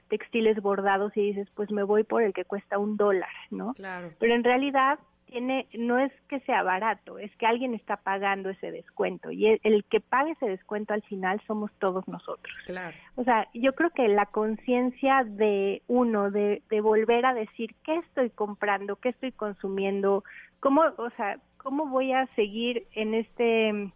textiles 0.10 0.62
bordados 0.62 1.16
y 1.16 1.22
dices, 1.22 1.48
pues 1.56 1.72
me 1.72 1.84
voy 1.84 2.04
por 2.04 2.22
el 2.22 2.34
que 2.34 2.46
cuesta 2.46 2.78
un 2.78 2.98
dólar, 2.98 3.32
¿no? 3.50 3.74
Claro. 3.74 4.12
Pero 4.20 4.36
en 4.36 4.44
realidad 4.44 5.00
tiene, 5.36 5.68
no 5.74 6.00
es 6.00 6.14
que 6.30 6.40
sea 6.42 6.64
barato, 6.64 7.20
es 7.20 7.30
que 7.36 7.46
alguien 7.46 7.74
está 7.74 7.98
pagando 7.98 8.50
ese 8.50 8.72
descuento 8.72 9.32
y 9.32 9.60
el, 9.62 9.84
que 9.90 10.00
pague 10.00 10.32
ese 10.32 10.46
descuento 10.46 10.94
al 10.94 11.02
final 11.02 11.42
somos 11.46 11.72
todos 11.78 12.08
nosotros. 12.08 12.56
Claro. 12.66 12.96
O 13.18 13.26
sea, 13.26 13.46
yo 13.54 13.76
creo 13.76 13.90
que 13.90 14.08
la 14.08 14.28
conciencia 14.28 15.26
de 15.26 15.82
uno, 15.88 16.32
de, 16.32 16.62
de 16.70 16.80
volver 16.80 17.26
a 17.26 17.34
decir 17.34 17.76
qué 17.84 17.98
estoy 17.98 18.30
comprando, 18.30 18.96
qué 18.96 19.10
estoy 19.10 19.34
consumiendo, 19.34 20.24
cómo, 20.62 20.84
o 20.96 21.10
sea, 21.18 21.38
cómo 21.58 21.88
voy 21.88 22.14
a 22.14 22.28
seguir 22.28 22.88
en 22.94 23.14
este 23.14 23.92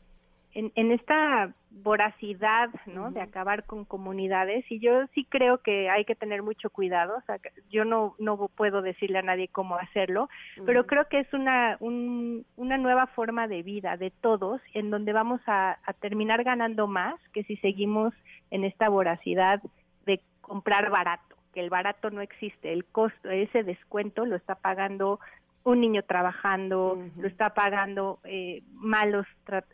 en, 0.53 0.91
esta 0.91 1.53
voracidad, 1.71 2.69
¿no? 2.85 3.11
De 3.11 3.21
acabar 3.21 3.65
con 3.65 3.85
comunidades 3.85 4.65
y 4.71 4.79
yo 4.79 5.05
sí 5.13 5.25
creo 5.25 5.59
que 5.59 5.89
hay 5.89 6.03
que 6.05 6.15
tener 6.15 6.43
mucho 6.43 6.69
cuidado. 6.69 7.17
O 7.17 7.21
sea, 7.21 7.39
yo 7.69 7.85
no 7.85 8.15
no 8.19 8.47
puedo 8.47 8.81
decirle 8.81 9.19
a 9.19 9.23
nadie 9.23 9.47
cómo 9.47 9.75
hacerlo, 9.75 10.29
pero 10.65 10.85
creo 10.85 11.07
que 11.07 11.19
es 11.19 11.33
una 11.33 11.77
una 11.79 12.77
nueva 12.77 13.07
forma 13.07 13.47
de 13.47 13.63
vida 13.63 13.97
de 13.97 14.11
todos 14.11 14.61
en 14.73 14.89
donde 14.89 15.13
vamos 15.13 15.41
a, 15.47 15.77
a 15.85 15.93
terminar 15.93 16.43
ganando 16.43 16.87
más 16.87 17.15
que 17.33 17.43
si 17.43 17.55
seguimos 17.57 18.13
en 18.51 18.63
esta 18.63 18.89
voracidad 18.89 19.61
de 20.05 20.21
comprar 20.41 20.89
barato 20.89 21.35
que 21.53 21.59
el 21.61 21.69
barato 21.69 22.11
no 22.11 22.21
existe, 22.21 22.71
el 22.71 22.85
costo, 22.85 23.29
ese 23.29 23.63
descuento 23.63 24.25
lo 24.25 24.35
está 24.35 24.53
pagando 24.55 25.19
un 25.63 25.81
niño 25.81 26.03
trabajando, 26.03 26.97
lo 27.17 27.27
está 27.27 27.53
pagando 27.53 28.19
eh, 28.23 28.63
malos. 28.71 29.25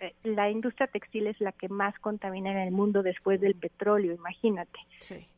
Eh, 0.02 0.14
la 0.24 0.50
industria 0.50 0.88
textil 0.88 1.28
es 1.28 1.40
la 1.40 1.52
que 1.52 1.70
más 1.70 1.98
contamina 2.00 2.52
en 2.52 2.58
el 2.58 2.72
mundo 2.72 3.04
después 3.04 3.40
del 3.40 3.56
petróleo, 3.56 4.14
imagínate. 4.14 4.80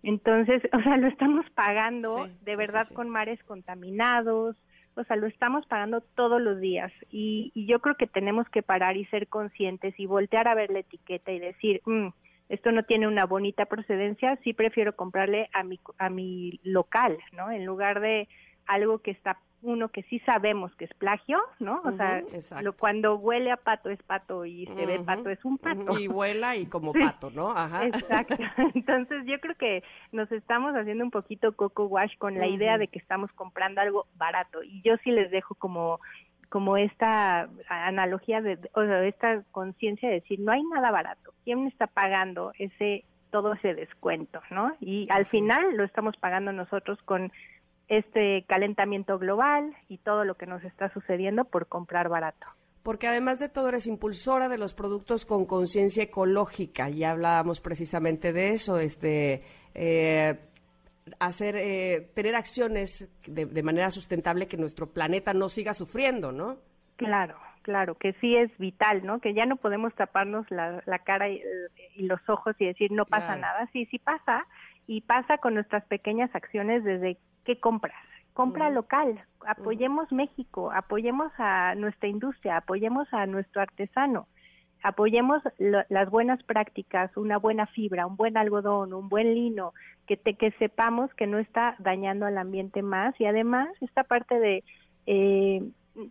Entonces, 0.03 0.61
o 0.73 0.81
sea, 0.81 0.97
lo 0.97 1.07
estamos 1.07 1.45
pagando 1.51 2.29
de 2.43 2.55
verdad 2.55 2.87
con 2.93 3.09
mares 3.09 3.43
contaminados, 3.43 4.55
o 4.95 5.03
sea, 5.03 5.15
lo 5.15 5.27
estamos 5.27 5.65
pagando 5.67 6.01
todos 6.01 6.41
los 6.41 6.59
días 6.59 6.91
y, 7.11 7.51
yo 7.67 7.79
creo 7.79 7.95
que 7.95 8.07
tenemos 8.07 8.49
que 8.49 8.63
parar 8.63 8.97
y 8.97 9.05
ser 9.05 9.27
conscientes 9.27 9.93
y 9.99 10.05
voltear 10.05 10.47
a 10.47 10.55
ver 10.55 10.71
la 10.71 10.79
etiqueta 10.79 11.31
y 11.31 11.39
decir, 11.39 11.81
mm, 11.85 12.07
esto 12.49 12.71
no 12.71 12.83
tiene 12.83 13.07
una 13.07 13.25
bonita 13.25 13.65
procedencia, 13.65 14.39
sí 14.43 14.53
prefiero 14.53 14.95
comprarle 14.95 15.49
a 15.53 15.63
mi, 15.63 15.79
a 15.97 16.09
mi 16.09 16.59
local, 16.63 17.17
¿no? 17.33 17.51
En 17.51 17.65
lugar 17.65 17.99
de 17.99 18.27
algo 18.65 18.99
que 18.99 19.11
está 19.11 19.37
uno 19.61 19.89
que 19.89 20.03
sí 20.03 20.19
sabemos 20.19 20.75
que 20.75 20.85
es 20.85 20.93
plagio, 20.93 21.39
¿no? 21.59 21.81
O 21.83 21.91
sea, 21.93 22.21
lo, 22.61 22.73
cuando 22.73 23.15
huele 23.15 23.51
a 23.51 23.57
pato 23.57 23.89
es 23.89 24.01
pato 24.03 24.45
y 24.45 24.65
se 24.67 24.85
ve 24.85 24.99
pato 24.99 25.29
es 25.29 25.43
un 25.43 25.57
pato. 25.57 25.97
Y 25.97 26.07
vuela 26.07 26.55
y 26.55 26.67
como 26.67 26.93
pato, 26.93 27.31
¿no? 27.31 27.51
Ajá. 27.51 27.85
Exacto. 27.85 28.35
Entonces 28.75 29.23
yo 29.25 29.39
creo 29.39 29.55
que 29.55 29.83
nos 30.11 30.31
estamos 30.31 30.75
haciendo 30.75 31.03
un 31.03 31.11
poquito 31.11 31.55
coco 31.55 31.85
wash 31.85 32.17
con 32.17 32.37
la 32.37 32.47
idea 32.47 32.77
de 32.77 32.87
que 32.87 32.99
estamos 32.99 33.31
comprando 33.33 33.81
algo 33.81 34.07
barato. 34.15 34.63
Y 34.63 34.81
yo 34.83 34.95
sí 35.03 35.11
les 35.11 35.31
dejo 35.31 35.55
como 35.55 35.99
como 36.49 36.77
esta 36.77 37.49
analogía 37.67 38.39
de, 38.39 38.57
o 38.73 38.81
sea, 38.81 39.03
esta 39.03 39.43
conciencia 39.51 40.07
de 40.07 40.21
decir, 40.21 40.39
no 40.39 40.53
hay 40.53 40.63
nada 40.63 40.91
barato. 40.91 41.33
¿Quién 41.43 41.67
está 41.67 41.87
pagando 41.87 42.53
ese 42.57 43.03
todo 43.31 43.53
ese 43.53 43.73
descuento, 43.73 44.41
¿no? 44.49 44.73
Y 44.79 45.07
al 45.11 45.25
final 45.25 45.75
lo 45.75 45.83
estamos 45.83 46.15
pagando 46.15 46.53
nosotros 46.53 46.97
con 47.03 47.31
este 47.87 48.43
calentamiento 48.47 49.17
global 49.17 49.75
y 49.87 49.97
todo 49.99 50.25
lo 50.25 50.35
que 50.35 50.45
nos 50.45 50.63
está 50.63 50.91
sucediendo 50.93 51.45
por 51.45 51.67
comprar 51.67 52.09
barato. 52.09 52.47
Porque 52.83 53.07
además 53.07 53.39
de 53.39 53.49
todo 53.49 53.69
eres 53.69 53.87
impulsora 53.87 54.47
de 54.47 54.57
los 54.57 54.73
productos 54.73 55.25
con 55.25 55.45
conciencia 55.45 56.03
ecológica. 56.03 56.89
Ya 56.89 57.11
hablábamos 57.11 57.59
precisamente 57.59 58.31
de 58.31 58.53
eso, 58.53 58.79
este, 58.79 59.43
eh, 59.73 60.39
hacer, 61.19 61.55
eh, 61.57 62.09
tener 62.13 62.35
acciones 62.35 63.09
de, 63.25 63.63
manera 63.63 63.91
sustentable 63.91 64.47
que 64.47 64.57
nuestro 64.57 64.87
planeta 64.87 65.33
no 65.33 65.49
siga 65.49 65.73
sufriendo, 65.73 66.31
¿no? 66.31 66.57
Claro, 66.95 67.37
claro, 67.61 67.95
que 67.95 68.13
sí 68.13 68.35
es 68.35 68.55
vital, 68.57 69.05
¿no? 69.05 69.19
Que 69.19 69.33
ya 69.33 69.45
no 69.45 69.57
podemos 69.57 69.93
taparnos 69.95 70.49
la, 70.49 70.81
cara 70.99 71.29
y, 71.29 71.41
los 71.97 72.21
ojos 72.29 72.55
y 72.59 72.65
decir 72.65 72.91
no 72.91 73.05
pasa 73.05 73.35
nada. 73.35 73.69
Sí, 73.73 73.85
sí 73.87 73.99
pasa 73.99 74.45
y 74.87 75.01
pasa 75.01 75.37
con 75.37 75.53
nuestras 75.53 75.83
pequeñas 75.85 76.33
acciones 76.33 76.83
desde 76.83 77.17
qué 77.47 77.59
compras. 77.59 77.95
Compra 78.33 78.69
local, 78.69 79.19
apoyemos 79.47 80.11
México, 80.11 80.69
apoyemos 80.71 81.31
a 81.39 81.73
nuestra 81.73 82.07
industria, 82.07 82.57
apoyemos 82.57 83.11
a 83.11 83.25
nuestro 83.25 83.61
artesano, 83.61 84.27
apoyemos 84.83 85.41
las 85.57 86.09
buenas 86.11 86.43
prácticas, 86.43 87.15
una 87.17 87.37
buena 87.39 87.65
fibra, 87.67 88.05
un 88.05 88.15
buen 88.15 88.37
algodón, 88.37 88.93
un 88.93 89.09
buen 89.09 89.33
lino, 89.33 89.73
que, 90.05 90.17
te, 90.17 90.35
que 90.35 90.51
sepamos 90.59 91.11
que 91.15 91.25
no 91.25 91.39
está 91.39 91.75
dañando 91.79 92.27
al 92.27 92.37
ambiente 92.37 92.83
más. 92.83 93.19
Y 93.19 93.25
además 93.25 93.69
esta 93.81 94.03
parte 94.03 94.37
de 94.39 94.63
eh, 95.07 95.63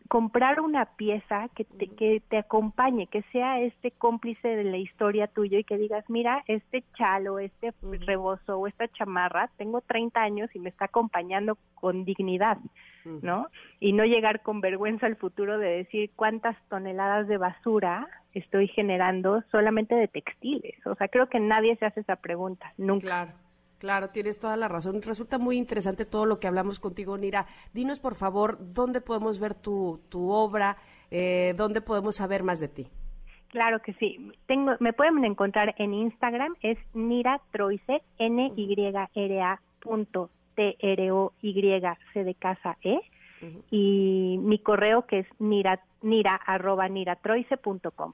comprar 0.08 0.60
una 0.60 0.86
pieza 0.96 1.48
que 1.54 1.64
te, 1.64 1.88
que 1.88 2.22
te 2.28 2.38
acompañe, 2.38 3.06
que 3.06 3.22
sea 3.32 3.60
este 3.60 3.92
cómplice 3.92 4.48
de 4.48 4.64
la 4.64 4.78
historia 4.78 5.26
tuya 5.28 5.58
y 5.58 5.64
que 5.64 5.78
digas, 5.78 6.04
mira, 6.08 6.42
este 6.46 6.84
chalo, 6.96 7.38
este 7.38 7.72
rebozo 7.82 8.58
o 8.58 8.66
esta 8.66 8.88
chamarra, 8.88 9.50
tengo 9.56 9.80
30 9.80 10.20
años 10.20 10.50
y 10.54 10.58
me 10.58 10.70
está 10.70 10.86
acompañando 10.86 11.58
con 11.74 12.04
dignidad, 12.04 12.58
¿no? 13.04 13.46
Y 13.78 13.92
no 13.92 14.04
llegar 14.04 14.42
con 14.42 14.60
vergüenza 14.60 15.06
al 15.06 15.16
futuro 15.16 15.58
de 15.58 15.68
decir 15.68 16.10
cuántas 16.16 16.56
toneladas 16.68 17.28
de 17.28 17.38
basura 17.38 18.08
estoy 18.32 18.68
generando 18.68 19.42
solamente 19.50 19.94
de 19.94 20.08
textiles. 20.08 20.74
O 20.86 20.94
sea, 20.96 21.08
creo 21.08 21.28
que 21.28 21.40
nadie 21.40 21.76
se 21.76 21.86
hace 21.86 22.00
esa 22.00 22.16
pregunta, 22.16 22.72
nunca. 22.76 23.06
Claro. 23.06 23.45
Claro, 23.78 24.08
tienes 24.08 24.38
toda 24.38 24.56
la 24.56 24.68
razón. 24.68 25.02
Resulta 25.02 25.38
muy 25.38 25.58
interesante 25.58 26.06
todo 26.06 26.24
lo 26.24 26.40
que 26.40 26.46
hablamos 26.46 26.80
contigo, 26.80 27.18
Nira. 27.18 27.46
Dinos, 27.74 28.00
por 28.00 28.14
favor, 28.14 28.56
dónde 28.72 29.00
podemos 29.00 29.38
ver 29.38 29.54
tu, 29.54 30.00
tu 30.08 30.30
obra, 30.30 30.78
eh, 31.10 31.52
dónde 31.56 31.82
podemos 31.82 32.16
saber 32.16 32.42
más 32.42 32.58
de 32.58 32.68
ti. 32.68 32.86
Claro 33.48 33.80
que 33.80 33.92
sí. 33.94 34.32
Tengo, 34.46 34.72
me 34.80 34.92
pueden 34.92 35.24
encontrar 35.24 35.74
en 35.78 35.94
Instagram, 35.94 36.56
es 36.62 36.78
Nira 36.94 37.40
Troise, 37.52 38.02
n 38.18 38.52
y 38.56 38.74
r 39.14 39.40
a 39.42 39.60
punto 39.80 40.30
t 40.54 40.76
r 40.80 41.10
o 41.12 41.32
y 41.42 41.54
c 42.12 42.24
de 42.24 42.34
casa 42.34 42.76
e, 42.82 42.98
y 43.70 44.38
mi 44.40 44.58
correo 44.58 45.06
que 45.06 45.20
es 45.20 45.26
nira, 45.38 45.80
nira 46.02 46.34
arroba 46.34 46.88
niratroise 46.88 47.56
punto 47.58 47.90
com. 47.90 48.12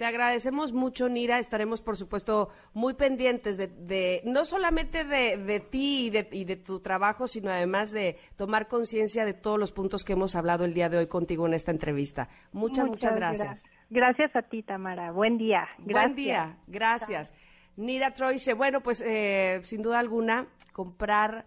Te 0.00 0.06
agradecemos 0.06 0.72
mucho, 0.72 1.10
Nira. 1.10 1.38
Estaremos, 1.38 1.82
por 1.82 1.94
supuesto, 1.94 2.48
muy 2.72 2.94
pendientes 2.94 3.58
de, 3.58 4.22
no 4.24 4.46
solamente 4.46 5.04
de, 5.04 5.60
ti 5.60 6.06
y 6.06 6.10
de, 6.10 6.26
y 6.32 6.46
de, 6.46 6.56
tu 6.56 6.80
trabajo, 6.80 7.26
sino 7.26 7.50
además 7.50 7.90
de 7.90 8.16
tomar 8.34 8.66
conciencia 8.66 9.26
de 9.26 9.34
todos 9.34 9.58
los 9.58 9.72
puntos 9.72 10.02
que 10.02 10.14
hemos 10.14 10.36
hablado 10.36 10.64
el 10.64 10.72
día 10.72 10.88
de 10.88 10.96
hoy 10.96 11.06
contigo 11.06 11.46
en 11.46 11.52
esta 11.52 11.70
entrevista. 11.70 12.30
Muchas, 12.50 12.86
muchas, 12.86 13.14
gracias. 13.14 13.62
gracias. 13.90 14.34
a 14.34 14.40
ti, 14.40 14.62
Tamara. 14.62 15.12
Buen 15.12 15.36
día. 15.36 15.68
Gracias. 15.76 15.92
Buen 15.92 16.14
día. 16.14 16.56
Gracias. 16.66 17.34
Nira 17.76 18.14
Troy 18.14 18.32
dice, 18.32 18.54
bueno, 18.54 18.80
pues 18.80 19.02
eh, 19.06 19.60
sin 19.64 19.82
duda 19.82 19.98
alguna, 19.98 20.46
comprar 20.72 21.44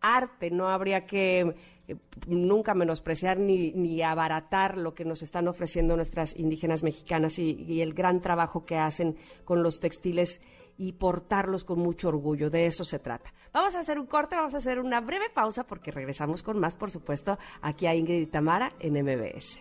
arte, 0.00 0.50
no 0.50 0.68
habría 0.68 1.06
que 1.06 1.54
eh, 1.88 1.96
nunca 2.26 2.74
menospreciar 2.74 3.38
ni, 3.38 3.72
ni, 3.72 4.02
abaratar 4.02 4.76
lo 4.76 4.94
que 4.94 5.04
nos 5.04 5.22
están 5.22 5.48
ofreciendo 5.48 5.96
nuestras 5.96 6.36
indígenas 6.36 6.82
mexicanas 6.82 7.38
y, 7.38 7.80
el 7.80 7.94
gran 7.94 8.20
trabajo 8.20 8.64
que 8.64 8.76
hacen 8.76 9.16
con 9.44 9.62
los 9.62 9.80
textiles 9.80 10.42
y 10.76 10.92
portarlos 10.92 11.64
con 11.64 11.78
mucho 11.78 12.08
orgullo. 12.08 12.50
De 12.50 12.66
eso 12.66 12.84
se 12.84 12.98
trata. 12.98 13.32
Vamos 13.52 13.74
a 13.74 13.80
hacer 13.80 13.98
un 13.98 14.06
corte, 14.06 14.36
vamos 14.36 14.54
a 14.54 14.58
hacer 14.58 14.78
una 14.78 15.00
breve 15.00 15.30
pausa 15.30 15.64
porque 15.64 15.90
regresamos 15.90 16.42
con 16.42 16.58
más, 16.58 16.76
por 16.76 16.90
supuesto, 16.90 17.38
aquí 17.62 17.86
a 17.86 17.94
Ingrid 17.94 18.20
y 18.20 18.26
Tamara 18.26 18.72
en 18.78 18.92
MBS. 19.02 19.60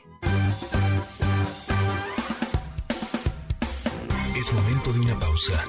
Es 4.38 4.54
momento 4.54 4.94
de 4.94 5.00
una 5.00 5.20
pausa. 5.20 5.64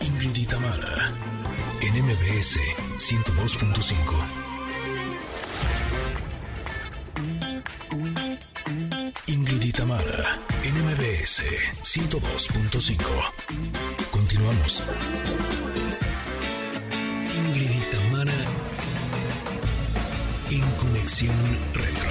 Ingrid 0.00 0.36
y 0.36 0.46
Tamara 0.46 1.37
en 1.88 2.04
MBS 2.04 2.58
102.5. 2.98 3.94
Ingrid 9.26 9.62
y 9.62 9.72
Tamara, 9.72 10.38
NMBS 10.64 11.44
102.5. 11.82 12.98
Continuamos. 14.10 14.82
Ingrid 17.34 17.70
y 17.70 17.80
Tamara 17.90 18.32
en 20.50 20.70
conexión 20.72 21.58
retro. 21.72 22.10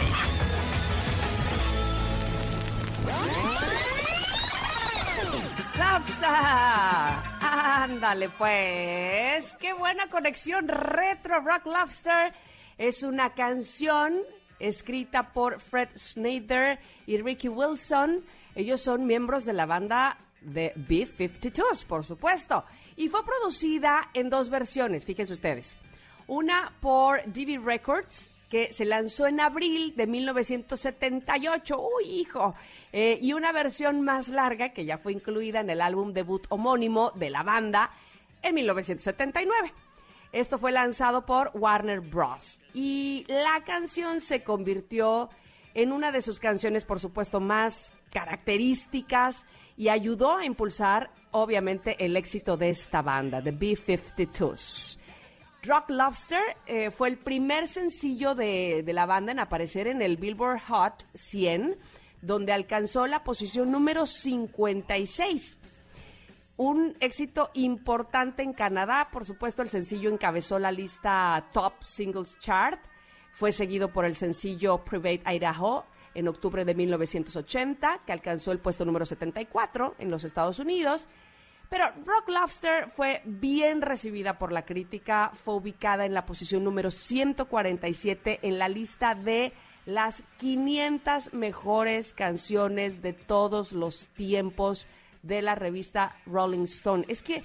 Lobster. 5.77 7.36
Ándale 7.59 8.29
pues. 8.29 9.55
Qué 9.59 9.73
buena 9.73 10.09
conexión 10.09 10.67
retro 10.67 11.41
Rock 11.41 11.65
Lobster. 11.65 12.33
Es 12.77 13.01
una 13.01 13.33
canción 13.33 14.19
escrita 14.59 15.33
por 15.33 15.59
Fred 15.59 15.89
Schneider 15.97 16.79
y 17.07 17.17
Ricky 17.17 17.49
Wilson. 17.49 18.23
Ellos 18.53 18.81
son 18.81 19.07
miembros 19.07 19.43
de 19.43 19.53
la 19.53 19.65
banda 19.65 20.19
de 20.41 20.71
B-52s, 20.75 21.85
por 21.87 22.05
supuesto. 22.05 22.63
Y 22.95 23.09
fue 23.09 23.25
producida 23.25 24.11
en 24.13 24.29
dos 24.29 24.51
versiones, 24.51 25.03
fíjense 25.03 25.33
ustedes. 25.33 25.77
Una 26.27 26.73
por 26.79 27.23
DB 27.25 27.59
Records, 27.63 28.29
que 28.49 28.71
se 28.71 28.85
lanzó 28.85 29.27
en 29.27 29.39
abril 29.39 29.93
de 29.95 30.07
1978. 30.07 31.79
¡Uy, 31.79 32.05
hijo! 32.05 32.55
Eh, 32.93 33.19
y 33.21 33.33
una 33.33 33.51
versión 33.51 34.01
más 34.01 34.29
larga 34.29 34.69
que 34.69 34.85
ya 34.85 34.97
fue 34.97 35.13
incluida 35.13 35.59
en 35.59 35.69
el 35.69 35.81
álbum 35.81 36.13
debut 36.13 36.45
homónimo 36.49 37.11
de 37.15 37.29
la 37.29 37.43
banda 37.43 37.91
en 38.41 38.55
1979. 38.55 39.73
Esto 40.31 40.57
fue 40.57 40.71
lanzado 40.71 41.25
por 41.25 41.51
Warner 41.53 42.01
Bros. 42.01 42.61
Y 42.73 43.25
la 43.27 43.63
canción 43.65 44.21
se 44.21 44.43
convirtió 44.43 45.29
en 45.73 45.91
una 45.91 46.11
de 46.11 46.21
sus 46.21 46.39
canciones, 46.39 46.85
por 46.85 46.99
supuesto, 46.99 47.39
más 47.39 47.93
características 48.11 49.45
y 49.77 49.89
ayudó 49.89 50.37
a 50.37 50.45
impulsar, 50.45 51.11
obviamente, 51.31 52.03
el 52.03 52.17
éxito 52.17 52.57
de 52.57 52.69
esta 52.69 53.01
banda, 53.01 53.41
The 53.41 53.51
B-52s. 53.51 54.97
Rock 55.67 55.89
Lobster 55.89 56.41
eh, 56.65 56.91
fue 56.91 57.09
el 57.09 57.17
primer 57.17 57.67
sencillo 57.67 58.35
de, 58.35 58.83
de 58.83 58.93
la 58.93 59.05
banda 59.05 59.31
en 59.31 59.39
aparecer 59.39 59.87
en 59.87 60.01
el 60.01 60.17
Billboard 60.17 60.61
Hot 60.67 61.05
100, 61.13 61.77
donde 62.21 62.53
alcanzó 62.53 63.05
la 63.07 63.23
posición 63.23 63.71
número 63.71 64.05
56 64.05 65.59
un 66.57 66.97
éxito 66.99 67.51
importante 67.53 68.43
en 68.43 68.53
Canadá. 68.53 69.09
Por 69.11 69.25
supuesto, 69.25 69.61
el 69.61 69.69
sencillo 69.69 70.09
encabezó 70.09 70.59
la 70.59 70.71
lista 70.71 71.45
Top 71.53 71.83
Singles 71.83 72.39
Chart. 72.39 72.79
Fue 73.31 73.51
seguido 73.51 73.93
por 73.93 74.05
el 74.05 74.15
sencillo 74.15 74.83
Private 74.83 75.21
Idaho 75.25 75.85
en 76.15 76.27
octubre 76.27 76.65
de 76.65 76.73
1980, 76.73 78.01
que 78.05 78.11
alcanzó 78.11 78.51
el 78.51 78.59
puesto 78.59 78.85
número 78.85 79.05
74 79.05 79.95
en 79.99 80.09
los 80.09 80.23
Estados 80.23 80.57
Unidos. 80.57 81.07
Pero 81.69 81.85
Rock 82.05 82.29
Lobster 82.29 82.89
fue 82.89 83.21
bien 83.25 83.81
recibida 83.81 84.37
por 84.37 84.51
la 84.51 84.63
crítica, 84.63 85.31
fue 85.33 85.55
ubicada 85.55 86.05
en 86.05 86.13
la 86.13 86.25
posición 86.25 86.63
número 86.63 86.89
147 86.89 88.39
en 88.41 88.57
la 88.57 88.69
lista 88.69 89.15
de 89.15 89.51
las 89.85 90.23
500 90.37 91.33
mejores 91.33 92.13
canciones 92.13 93.01
de 93.01 93.13
todos 93.13 93.73
los 93.73 94.07
tiempos 94.09 94.87
de 95.23 95.41
la 95.41 95.55
revista 95.55 96.15
Rolling 96.25 96.63
Stone. 96.63 97.05
Es 97.07 97.21
que 97.21 97.37
eh, 97.37 97.43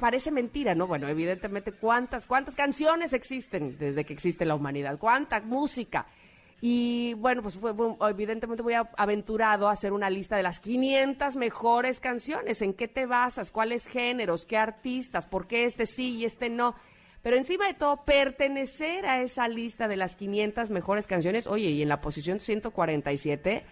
parece 0.00 0.30
mentira, 0.30 0.74
¿no? 0.74 0.86
Bueno, 0.86 1.08
evidentemente, 1.08 1.72
¿cuántas, 1.72 2.26
cuántas 2.26 2.54
canciones 2.54 3.12
existen 3.12 3.76
desde 3.78 4.04
que 4.04 4.12
existe 4.14 4.44
la 4.46 4.54
humanidad? 4.54 4.98
¿Cuánta 4.98 5.40
música? 5.40 6.06
Y 6.64 7.14
bueno, 7.14 7.42
pues 7.42 7.56
fue, 7.56 7.72
evidentemente 8.08 8.62
muy 8.62 8.74
aventurado 8.96 9.68
a 9.68 9.72
hacer 9.72 9.92
una 9.92 10.08
lista 10.08 10.36
de 10.36 10.44
las 10.44 10.60
500 10.60 11.34
mejores 11.34 11.98
canciones. 11.98 12.62
¿En 12.62 12.72
qué 12.72 12.86
te 12.86 13.04
basas? 13.04 13.50
¿Cuáles 13.50 13.88
géneros? 13.88 14.46
¿Qué 14.46 14.56
artistas? 14.56 15.26
¿Por 15.26 15.48
qué 15.48 15.64
este 15.64 15.86
sí 15.86 16.18
y 16.18 16.24
este 16.24 16.50
no? 16.50 16.76
Pero 17.20 17.36
encima 17.36 17.66
de 17.66 17.74
todo, 17.74 18.04
pertenecer 18.04 19.06
a 19.06 19.20
esa 19.20 19.48
lista 19.48 19.88
de 19.88 19.96
las 19.96 20.14
500 20.14 20.70
mejores 20.70 21.08
canciones, 21.08 21.48
oye, 21.48 21.68
y 21.68 21.82
en 21.82 21.88
la 21.88 22.00
posición 22.00 22.38
147, 22.38 23.64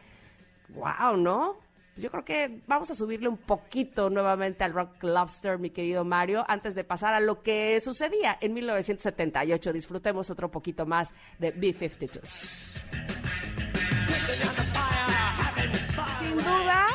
wow, 0.70 1.16
¿no? 1.16 1.59
Yo 2.01 2.11
creo 2.11 2.24
que 2.24 2.62
vamos 2.66 2.90
a 2.90 2.94
subirle 2.94 3.28
un 3.28 3.36
poquito 3.36 4.09
nuevamente 4.09 4.64
al 4.64 4.72
Rock 4.72 5.03
Lobster, 5.03 5.59
mi 5.59 5.70
querido 5.70 6.05
Mario, 6.05 6.44
antes 6.48 6.74
de 6.74 6.82
pasar 6.82 7.14
a 7.14 7.20
lo 7.20 7.42
que 7.42 7.78
sucedía 7.80 8.38
en 8.40 8.55
1978. 8.55 9.72
Disfrutemos 9.72 10.30
otro 10.30 10.51
poquito 10.51 10.86
más 10.86 11.14
de 11.38 11.51
B-52. 11.51 12.80
Sin 16.20 16.36
duda, 16.36 16.86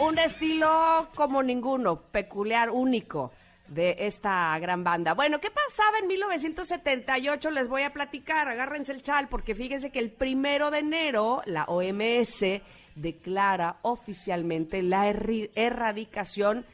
un 0.00 0.18
estilo 0.18 1.08
como 1.14 1.42
ninguno, 1.42 2.02
peculiar, 2.10 2.70
único 2.70 3.32
de 3.68 3.96
esta 4.00 4.58
gran 4.58 4.82
banda. 4.82 5.14
Bueno, 5.14 5.40
¿qué 5.40 5.50
pasaba 5.50 5.98
en 5.98 6.08
1978? 6.08 7.50
Les 7.50 7.68
voy 7.68 7.82
a 7.82 7.92
platicar, 7.92 8.48
agárrense 8.48 8.92
el 8.92 9.02
chal, 9.02 9.28
porque 9.28 9.54
fíjense 9.54 9.90
que 9.90 10.00
el 10.00 10.10
primero 10.10 10.70
de 10.70 10.78
enero 10.78 11.42
la 11.46 11.64
OMS 11.64 12.44
declara 13.00 13.78
oficialmente 13.82 14.82
la 14.82 15.08
erradicación 15.08 16.64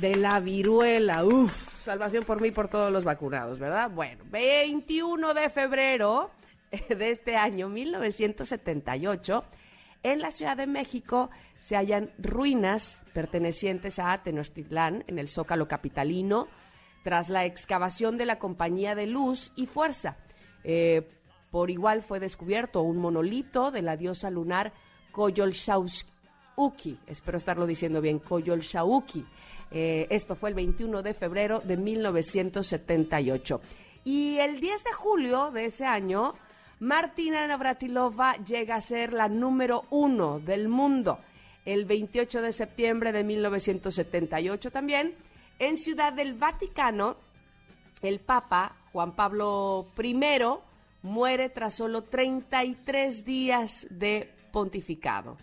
de 0.00 0.14
la 0.14 0.40
viruela. 0.40 1.24
Uf, 1.24 1.82
salvación 1.82 2.24
por 2.24 2.40
mí 2.40 2.48
y 2.48 2.52
por 2.52 2.68
todos 2.68 2.92
los 2.92 3.04
vacunados, 3.04 3.58
¿verdad? 3.58 3.90
Bueno, 3.90 4.24
21 4.30 5.34
de 5.34 5.50
febrero 5.50 6.30
de 6.88 7.10
este 7.10 7.36
año, 7.36 7.68
1978, 7.68 9.44
en 10.02 10.20
la 10.20 10.30
Ciudad 10.30 10.56
de 10.56 10.66
México 10.66 11.30
se 11.58 11.76
hallan 11.76 12.10
ruinas 12.18 13.04
pertenecientes 13.12 13.98
a 13.98 14.20
Tenochtitlán, 14.22 15.04
en 15.06 15.18
el 15.18 15.28
Zócalo 15.28 15.68
Capitalino, 15.68 16.48
tras 17.04 17.28
la 17.28 17.44
excavación 17.44 18.16
de 18.16 18.26
la 18.26 18.38
Compañía 18.38 18.94
de 18.94 19.06
Luz 19.06 19.52
y 19.54 19.66
Fuerza. 19.66 20.16
Eh, 20.64 21.08
por 21.50 21.70
igual 21.70 22.02
fue 22.02 22.18
descubierto 22.18 22.82
un 22.82 22.96
monolito 22.96 23.70
de 23.70 23.82
la 23.82 23.96
diosa 23.96 24.30
lunar 24.30 24.72
Koyolxauhqui, 25.12 26.98
espero 27.06 27.36
estarlo 27.36 27.66
diciendo 27.66 28.00
bien, 28.00 28.18
Koyolxauhqui. 28.18 29.24
Eh, 29.70 30.06
esto 30.10 30.34
fue 30.34 30.50
el 30.50 30.54
21 30.54 31.02
de 31.02 31.14
febrero 31.14 31.60
de 31.60 31.76
1978. 31.76 33.60
Y 34.04 34.38
el 34.38 34.60
10 34.60 34.84
de 34.84 34.92
julio 34.92 35.50
de 35.50 35.66
ese 35.66 35.86
año, 35.86 36.34
Martina 36.80 37.46
Navratilova 37.46 38.34
llega 38.36 38.74
a 38.74 38.80
ser 38.80 39.12
la 39.12 39.28
número 39.28 39.84
uno 39.90 40.40
del 40.40 40.68
mundo. 40.68 41.20
El 41.64 41.84
28 41.84 42.42
de 42.42 42.52
septiembre 42.52 43.12
de 43.12 43.22
1978 43.22 44.70
también, 44.72 45.14
en 45.58 45.76
Ciudad 45.76 46.12
del 46.12 46.34
Vaticano, 46.34 47.16
el 48.02 48.18
Papa 48.18 48.76
Juan 48.92 49.14
Pablo 49.14 49.86
I 49.96 50.16
muere 51.02 51.48
tras 51.48 51.74
solo 51.74 52.02
33 52.02 53.24
días 53.24 53.86
de 53.90 54.41
pontificado. 54.52 55.36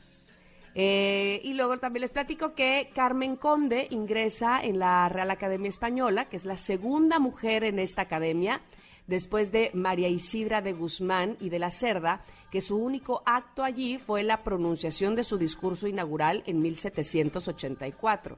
Eh, 0.76 1.42
y 1.44 1.56
luego 1.56 1.78
también 1.80 2.02
les 2.02 2.12
platico 2.12 2.54
que 2.54 2.92
Carmen 2.94 3.36
Conde 3.36 3.88
ingresa 3.90 4.62
en 4.62 4.80
la 4.80 5.10
Real 5.10 5.32
Academia 5.32 5.68
Española, 5.68 6.30
que 6.30 6.38
es 6.38 6.46
la 6.46 6.58
segunda 6.58 7.20
mujer 7.20 7.64
en 7.64 7.80
esta 7.80 8.04
academia. 8.04 8.62
después 9.08 9.52
de 9.52 9.72
María 9.74 10.08
Isidra 10.08 10.62
de 10.62 10.72
Guzmán 10.72 11.36
y 11.40 11.50
de 11.50 11.58
la 11.58 11.72
Cerda, 11.72 12.22
que 12.52 12.62
su 12.62 12.78
único 12.78 13.24
acto 13.26 13.64
allí 13.64 13.98
fue 13.98 14.22
la 14.22 14.44
pronunciación 14.44 15.16
de 15.16 15.24
su 15.24 15.40
discurso 15.40 15.88
inaugural 15.88 16.44
en 16.46 16.62
1784. 16.62 18.38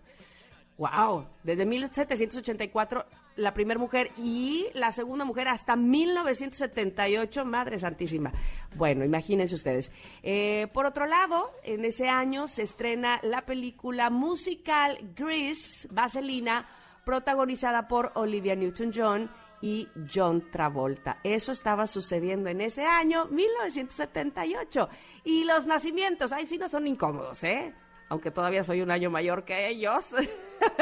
¡Wow! 0.78 1.26
Desde 1.44 1.66
1784 1.66 3.06
la 3.36 3.54
primera 3.54 3.80
mujer 3.80 4.12
y 4.18 4.68
la 4.74 4.92
segunda 4.92 5.26
mujer 5.26 5.48
hasta 5.48 5.76
1978, 5.76 7.46
Madre 7.46 7.80
Santísima. 7.80 8.32
Bueno, 8.76 9.06
imagínense 9.06 9.56
ustedes. 9.56 9.92
Eh, 10.24 10.68
por 10.74 10.86
otro 10.86 11.06
lado, 11.06 11.52
en 11.64 11.86
ese 11.86 12.10
año 12.10 12.48
se 12.48 12.64
estrena 12.64 13.20
la 13.24 13.46
película 13.46 14.10
musical 14.10 15.00
Grease, 15.16 15.88
Vaselina, 15.92 16.68
protagonizada 17.04 17.88
por 17.88 18.12
Olivia 18.16 18.56
Newton-John 18.56 19.30
y 19.62 19.88
John 20.12 20.50
Travolta. 20.52 21.20
Eso 21.24 21.52
estaba 21.52 21.88
sucediendo 21.88 22.50
en 22.50 22.62
ese 22.62 22.86
año, 22.86 23.26
1978. 23.28 24.90
Y 25.24 25.44
los 25.44 25.68
nacimientos, 25.68 26.32
ahí 26.32 26.46
sí 26.46 26.58
no 26.58 26.68
son 26.68 26.88
incómodos, 26.88 27.44
¿eh? 27.44 27.74
Aunque 28.12 28.30
todavía 28.30 28.62
soy 28.62 28.82
un 28.82 28.92
año 28.92 29.10
mayor 29.10 29.46
que 29.46 29.70
ellos. 29.70 30.08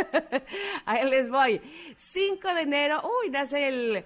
Ahí 0.86 1.08
les 1.08 1.30
voy. 1.30 1.62
5 1.94 2.56
de 2.56 2.62
enero, 2.62 3.04
uy, 3.04 3.30
nace 3.30 3.68
el 3.68 4.04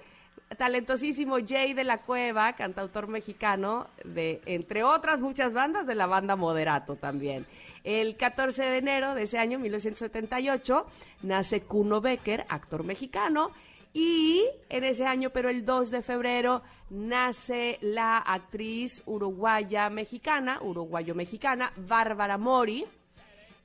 talentosísimo 0.58 1.38
Jay 1.48 1.74
de 1.74 1.86
la 1.86 2.02
Cueva, 2.02 2.52
cantautor 2.52 3.08
mexicano, 3.08 3.88
de 4.04 4.42
entre 4.46 4.84
otras 4.84 5.22
muchas 5.22 5.54
bandas 5.54 5.88
de 5.88 5.96
la 5.96 6.06
banda 6.06 6.36
Moderato 6.36 6.98
también. 6.98 7.48
El 7.86 8.18
14 8.18 8.62
de 8.62 8.78
enero 8.80 9.16
de 9.16 9.22
ese 9.22 9.40
año, 9.40 9.58
1978, 9.58 10.86
nace 11.22 11.62
Kuno 11.62 12.02
Becker, 12.02 12.46
actor 12.50 12.84
mexicano. 12.84 13.52
Y 13.94 14.44
en 14.68 14.84
ese 14.84 15.06
año, 15.06 15.30
pero 15.30 15.50
el 15.50 15.64
2 15.64 15.92
de 15.92 16.02
febrero, 16.02 16.62
nace 16.90 17.78
la 17.80 18.18
actriz 18.18 19.02
uruguaya 19.06 19.90
mexicana, 19.90 20.60
uruguayo-mexicana, 20.62 21.72
Bárbara 21.78 22.38
Mori 22.38 22.86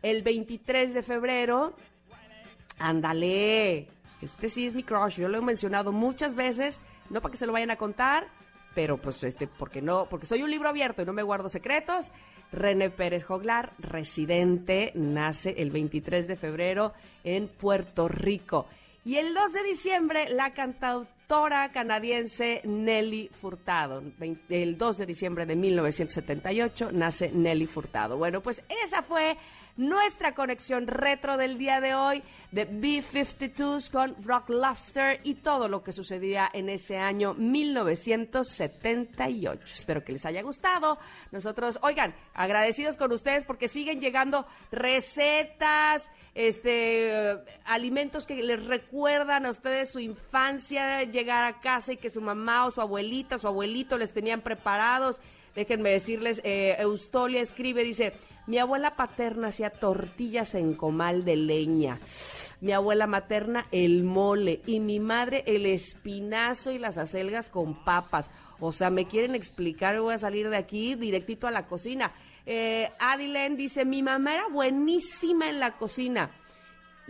el 0.02 0.22
23 0.22 0.94
de 0.94 1.02
febrero, 1.02 1.74
ándale, 2.78 3.88
este 4.22 4.48
sí 4.48 4.66
es 4.66 4.74
mi 4.74 4.82
crush, 4.82 5.18
yo 5.18 5.28
lo 5.28 5.38
he 5.38 5.42
mencionado 5.42 5.92
muchas 5.92 6.34
veces, 6.34 6.80
no 7.10 7.20
para 7.20 7.32
que 7.32 7.38
se 7.38 7.46
lo 7.46 7.52
vayan 7.52 7.70
a 7.70 7.76
contar, 7.76 8.28
pero 8.74 8.96
pues 8.96 9.22
este, 9.24 9.46
porque 9.46 9.82
no, 9.82 10.06
porque 10.08 10.26
soy 10.26 10.42
un 10.42 10.50
libro 10.50 10.68
abierto 10.68 11.02
y 11.02 11.04
no 11.04 11.12
me 11.12 11.22
guardo 11.22 11.48
secretos. 11.48 12.12
René 12.50 12.90
Pérez 12.90 13.24
Joglar, 13.24 13.72
residente, 13.78 14.92
nace 14.94 15.54
el 15.58 15.70
23 15.70 16.26
de 16.26 16.36
febrero 16.36 16.94
en 17.24 17.48
Puerto 17.48 18.08
Rico. 18.08 18.66
Y 19.04 19.16
el 19.16 19.34
2 19.34 19.52
de 19.52 19.62
diciembre, 19.62 20.28
la 20.28 20.54
cantautora 20.54 21.72
canadiense 21.72 22.62
Nelly 22.64 23.30
Furtado. 23.32 24.02
El 24.48 24.78
2 24.78 24.98
de 24.98 25.06
diciembre 25.06 25.46
de 25.46 25.56
1978 25.56 26.90
nace 26.92 27.30
Nelly 27.32 27.66
Furtado. 27.66 28.16
Bueno, 28.16 28.42
pues 28.42 28.62
esa 28.84 29.02
fue 29.02 29.36
nuestra 29.78 30.34
conexión 30.34 30.86
retro 30.86 31.38
del 31.38 31.56
día 31.56 31.80
de 31.80 31.94
hoy 31.94 32.22
de 32.50 32.64
B-52s 32.64 33.90
con 33.90 34.16
Rock 34.24 34.48
Lobster 34.50 35.20
y 35.22 35.34
todo 35.34 35.68
lo 35.68 35.84
que 35.84 35.92
sucedía 35.92 36.50
en 36.52 36.68
ese 36.68 36.98
año 36.98 37.34
1978. 37.34 39.60
Espero 39.64 40.02
que 40.02 40.10
les 40.12 40.26
haya 40.26 40.42
gustado. 40.42 40.98
Nosotros, 41.30 41.78
oigan, 41.82 42.12
agradecidos 42.34 42.96
con 42.96 43.12
ustedes 43.12 43.44
porque 43.44 43.68
siguen 43.68 44.00
llegando 44.00 44.48
recetas, 44.72 46.10
este, 46.34 47.36
alimentos 47.64 48.26
que 48.26 48.42
les 48.42 48.66
recuerdan 48.66 49.46
a 49.46 49.50
ustedes 49.50 49.92
su 49.92 50.00
infancia, 50.00 51.04
llegar 51.04 51.44
a 51.44 51.60
casa 51.60 51.92
y 51.92 51.98
que 51.98 52.08
su 52.08 52.20
mamá 52.20 52.66
o 52.66 52.72
su 52.72 52.80
abuelita, 52.80 53.38
su 53.38 53.46
abuelito 53.46 53.96
les 53.96 54.12
tenían 54.12 54.40
preparados. 54.40 55.22
Déjenme 55.58 55.90
decirles, 55.90 56.40
eh, 56.44 56.76
Eustolia 56.78 57.40
escribe, 57.40 57.82
dice, 57.82 58.12
mi 58.46 58.58
abuela 58.58 58.94
paterna 58.94 59.48
hacía 59.48 59.70
tortillas 59.70 60.54
en 60.54 60.74
comal 60.74 61.24
de 61.24 61.34
leña. 61.34 61.98
Mi 62.60 62.70
abuela 62.70 63.08
materna 63.08 63.66
el 63.72 64.04
mole 64.04 64.60
y 64.66 64.78
mi 64.78 65.00
madre 65.00 65.42
el 65.48 65.66
espinazo 65.66 66.70
y 66.70 66.78
las 66.78 66.96
acelgas 66.96 67.50
con 67.50 67.82
papas. 67.82 68.30
O 68.60 68.70
sea, 68.70 68.90
me 68.90 69.08
quieren 69.08 69.34
explicar, 69.34 70.00
voy 70.00 70.14
a 70.14 70.18
salir 70.18 70.48
de 70.48 70.58
aquí 70.58 70.94
directito 70.94 71.48
a 71.48 71.50
la 71.50 71.66
cocina. 71.66 72.12
Eh, 72.46 72.88
Adilen 73.00 73.56
dice, 73.56 73.84
mi 73.84 74.00
mamá 74.00 74.34
era 74.34 74.46
buenísima 74.46 75.50
en 75.50 75.58
la 75.58 75.76
cocina. 75.76 76.30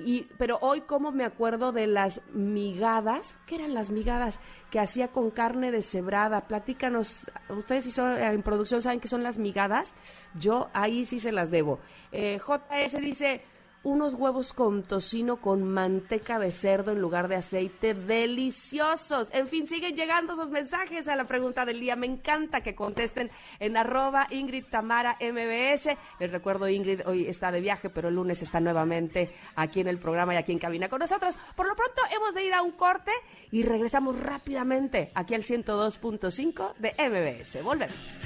Y, 0.05 0.29
pero 0.39 0.59
hoy 0.61 0.83
como 0.83 1.13
me 1.13 1.25
acuerdo 1.25 1.73
de 1.73 1.87
las 1.87 2.23
migadas, 2.33 3.37
¿qué 3.47 3.57
eran 3.57 3.75
las 3.75 3.91
migadas? 3.91 4.41
Que 4.71 4.81
hacía 4.81 5.09
con 5.09 5.31
carne 5.31 5.71
deshebrada. 5.71 6.47
Platícanos, 6.47 7.31
ustedes 7.49 7.85
si 7.85 7.91
son 7.91 8.17
en 8.17 8.43
producción 8.43 8.83
saben 8.83 9.01
qué 9.01 9.09
son 9.09 9.23
las 9.23 9.39
migadas. 9.39 9.95
Yo 10.39 10.71
ahí 10.73 11.05
sí 11.05 11.19
se 11.19 11.33
las 11.33 11.51
debo. 11.51 11.81
Eh, 12.13 12.39
JS 12.39 13.01
dice, 13.01 13.43
unos 13.83 14.15
huevos 14.15 14.53
con 14.53 14.83
tocino 14.83 15.41
con 15.41 15.65
manteca 15.65 16.39
de 16.39 16.51
cerdo 16.51 16.93
en 16.93 17.01
lugar 17.01 17.29
de 17.29 17.37
aceite, 17.37 17.95
deliciosos. 17.95 19.31
En 19.33 19.47
fin, 19.47 19.67
siguen 19.67 19.95
llegando 19.95 20.33
esos 20.33 20.51
mensajes 20.51 21.09
a 21.09 21.17
la 21.17 21.25
pregunta 21.25 21.65
del 21.65 21.81
día. 21.81 21.97
Me 21.97 22.07
encanta 22.07 22.61
que 22.61 22.75
contesten 22.75 23.31
en 23.61 23.77
arroba 23.77 24.27
Ingrid 24.31 24.65
Tamara 24.67 25.17
MBS. 25.21 25.97
Les 26.19 26.31
recuerdo, 26.31 26.69
Ingrid 26.69 27.07
hoy 27.07 27.27
está 27.27 27.51
de 27.53 27.61
viaje, 27.61 27.91
pero 27.91 28.09
el 28.09 28.15
lunes 28.15 28.43
está 28.43 28.61
nuevamente 28.61 29.35
aquí 29.55 29.81
en 29.81 29.89
el 29.89 29.99
programa 29.99 30.35
y 30.35 30.37
aquí 30.37 30.53
en 30.53 30.59
cabina 30.59 30.89
con 30.89 31.01
nosotros. 31.01 31.39
Por 31.55 31.67
lo 31.67 31.75
pronto 31.75 32.03
hemos 32.15 32.35
de 32.35 32.45
ir 32.45 32.55
a 32.55 32.63
un 32.63 32.73
corte 32.73 33.13
y 33.51 33.63
regresamos 33.63 34.19
rápidamente 34.21 35.11
aquí 35.15 35.35
al 35.35 35.43
102.5 35.43 36.75
de 36.79 36.95
MBS. 37.09 37.63
Volvemos. 37.63 38.19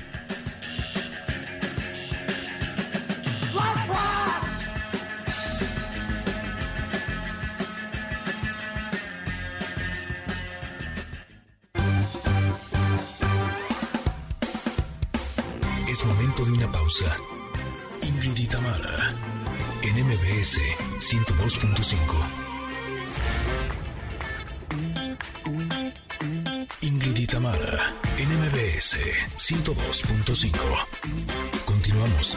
Es 16.03 16.09
momento 16.09 16.45
de 16.45 16.51
una 16.51 16.67
pausa. 16.73 17.17
Ingrid 18.03 18.37
y 18.37 18.49
Tamara, 18.49 19.15
en 19.83 20.05
MBS 20.05 20.59
102.5. 20.99 21.97
Ingrid 26.81 27.17
y 27.17 27.27
Tamara, 27.29 27.95
en 28.19 28.37
MBS 28.37 28.99
102.5. 29.37 30.59
Continuamos. 31.67 32.37